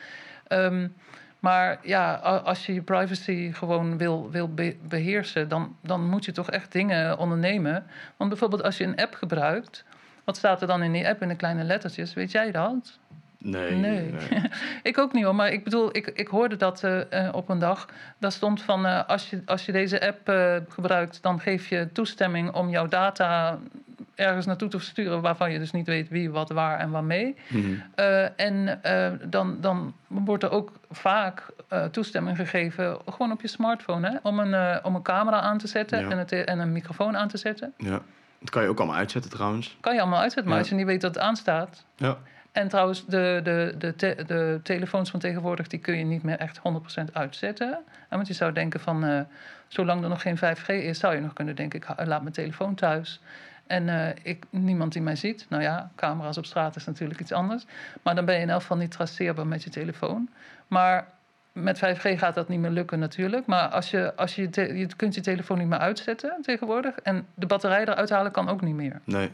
[0.47, 0.89] Ehm,
[1.39, 2.15] maar ja,
[2.45, 4.55] als je je privacy gewoon wil, wil
[4.89, 7.87] beheersen, dan, dan moet je toch echt dingen ondernemen.
[8.17, 9.85] Want bijvoorbeeld als je een app gebruikt,
[10.25, 12.15] wat staat er dan in die app in de kleine lettertjes?
[12.15, 12.99] Weet jij dat?
[13.45, 13.75] Nee.
[13.75, 14.15] nee.
[14.83, 17.89] ik ook niet hoor, maar ik bedoel, ik, ik hoorde dat uh, op een dag.
[18.19, 20.33] Daar stond van: uh, als, je, als je deze app
[20.69, 23.59] gebruikt, dan geef je toestemming om jouw data
[24.15, 27.37] ergens naartoe te sturen waarvan je dus niet weet wie, wat, waar en waarmee.
[27.49, 27.83] Mm
[28.37, 28.81] en
[29.31, 31.47] dan, dan wordt er ook vaak
[31.91, 36.11] toestemming gegeven, gewoon op je smartphone, hè, om, een, om een camera aan te zetten
[36.11, 37.73] en, het, en een microfoon aan te zetten.
[37.77, 38.01] Ja.
[38.41, 39.77] Dat kan je ook allemaal uitzetten trouwens.
[39.81, 41.85] Kan je allemaal uitzetten, maar als je niet weet dat het aanstaat.
[41.97, 42.19] Ja.
[42.55, 46.59] En trouwens, de, de, de, de telefoons van tegenwoordig die kun je niet meer echt
[46.59, 47.79] 100% uitzetten.
[48.09, 49.21] want je zou denken van, uh,
[49.69, 52.75] zolang er nog geen 5G is, zou je nog kunnen denken, ik laat mijn telefoon
[52.75, 53.21] thuis.
[53.67, 55.47] En uh, ik, niemand die mij ziet.
[55.49, 57.67] Nou ja, camera's op straat is natuurlijk iets anders.
[58.03, 60.29] Maar dan ben je in elk geval niet traceerbaar met je telefoon.
[60.67, 61.07] Maar
[61.53, 63.47] met 5G gaat dat niet meer lukken natuurlijk.
[63.47, 64.49] Maar als je, als je,
[64.79, 66.95] je kunt je telefoon niet meer uitzetten tegenwoordig.
[66.95, 69.01] En de batterij eruit halen kan ook niet meer.
[69.05, 69.31] Nee.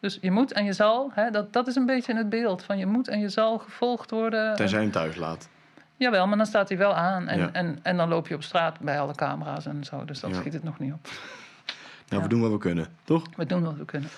[0.00, 2.62] Dus je moet en je zal, hè, dat, dat is een beetje in het beeld.
[2.62, 4.56] Van je moet en je zal gevolgd worden.
[4.56, 5.48] Tenzij je hem thuis laat.
[5.96, 7.28] Jawel, maar dan staat hij wel aan.
[7.28, 10.04] En, en, en dan loop je op straat bij alle camera's en zo.
[10.04, 11.08] Dus dan schiet het nog niet op.
[12.08, 13.24] Nou, we doen wat we kunnen, toch?
[13.36, 14.10] We doen wat we kunnen.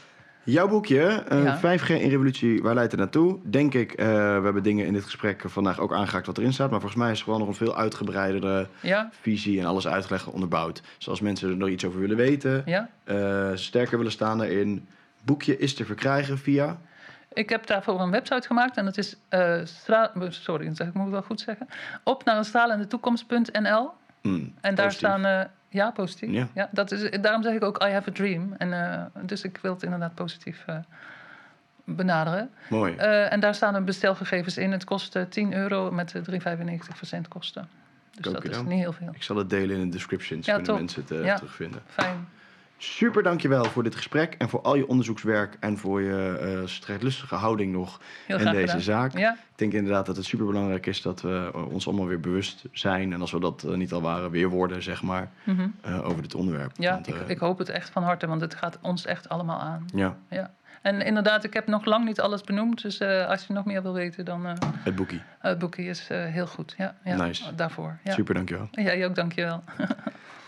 [0.45, 3.39] Jouw boekje, uh, 5G in Revolutie, waar leidt het naartoe?
[3.45, 6.71] Denk ik, uh, we hebben dingen in dit gesprek vandaag ook aangehaakt wat erin staat.
[6.71, 8.67] Maar volgens mij is het gewoon nog een veel uitgebreidere
[9.11, 10.83] visie en alles uitgelegd onderbouwd.
[10.99, 14.89] Zoals mensen er nog iets over willen weten, uh, sterker willen staan daarin.
[15.23, 16.79] Boekje is te verkrijgen via...
[17.33, 19.61] Ik heb daarvoor een website gemaakt en dat is, uh,
[20.29, 21.69] sorry, dat zeg ik moet het wel goed zeggen,
[22.05, 23.91] op naar een stralende toekomst.nl.
[24.23, 26.31] Mm, en daar staan ja, positief.
[26.31, 26.49] Ja.
[26.55, 26.69] ja.
[26.73, 28.55] dat is, daarom zeg ik ook I have a dream.
[28.59, 30.65] En, uh, dus ik wil het inderdaad positief
[31.85, 32.51] benaderen.
[32.69, 32.95] Mooi.
[32.97, 34.73] En daar staan de bestelgegevens in.
[34.73, 36.23] Het kost 10 euro met 3,95%
[36.95, 37.69] verzendkosten.
[38.11, 39.11] Dus dat is niet heel veel.
[39.13, 41.83] Ik zal het delen in de descriptions, ja, kunnen mensen het ja, terugvinden.
[41.87, 42.29] Fijn.
[42.83, 47.35] Super dankjewel voor dit gesprek en voor al je onderzoekswerk en voor je uh, strijdlustige
[47.35, 49.19] houding nog in deze zaak.
[49.19, 49.33] Ja.
[49.33, 52.65] Ik denk inderdaad dat het super belangrijk is dat we eh, ons allemaal weer bewust
[52.73, 53.13] zijn.
[53.13, 55.75] En als we dat uh, niet al waren, weer worden, zeg maar, mm -hmm.
[55.87, 56.73] uh, over dit onderwerp.
[56.75, 59.61] Ja, want, ik, ik, hoop het echt van harte, want het gaat ons echt allemaal
[59.61, 59.87] aan.
[59.95, 60.17] Ja.
[60.29, 60.51] ja.
[60.83, 62.83] En inderdaad, ik heb nog lang niet alles benoemd.
[62.83, 64.47] Dus als je nog meer wil weten, dan...
[64.63, 65.23] het boekie.
[65.39, 66.95] het boekie is heel goed, ja.
[67.05, 67.55] ja nice.
[67.55, 67.99] Daarvoor.
[68.05, 68.13] Ja.
[68.13, 68.69] Super, dankjewel.
[68.71, 69.63] Ja, jij ook, dankjewel.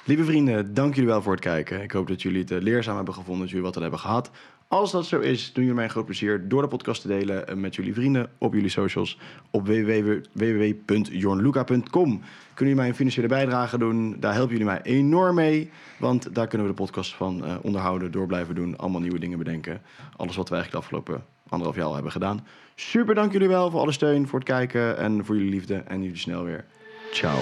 [0.05, 1.83] Lieve vrienden, dank jullie wel voor het kijken.
[1.83, 4.31] Ik hoop dat jullie het eh, leerzaam hebben gevonden, dat jullie wat aan hebben gehad.
[4.69, 7.49] Als dat zo is, doen jullie mij een groot plezier door de podcast te delen
[7.49, 9.19] eh, met jullie vrienden op jullie socials
[9.51, 12.11] op www.jornluca.com.
[12.11, 12.23] Kunnen
[12.55, 14.17] jullie mij een financiële bijdrage doen?
[14.21, 18.13] Daar helpen jullie mij enorm mee, want daar kunnen we de podcast van uh, onderhouden,
[18.13, 19.83] door blijven doen, allemaal nieuwe dingen bedenken.
[20.17, 22.47] Alles wat we eigenlijk de afgelopen anderhalf jaar al hebben gedaan.
[22.75, 25.75] Super dank jullie wel voor alle steun, voor het kijken en voor jullie liefde.
[25.75, 26.65] En jullie snel weer.
[27.13, 27.39] Ciao.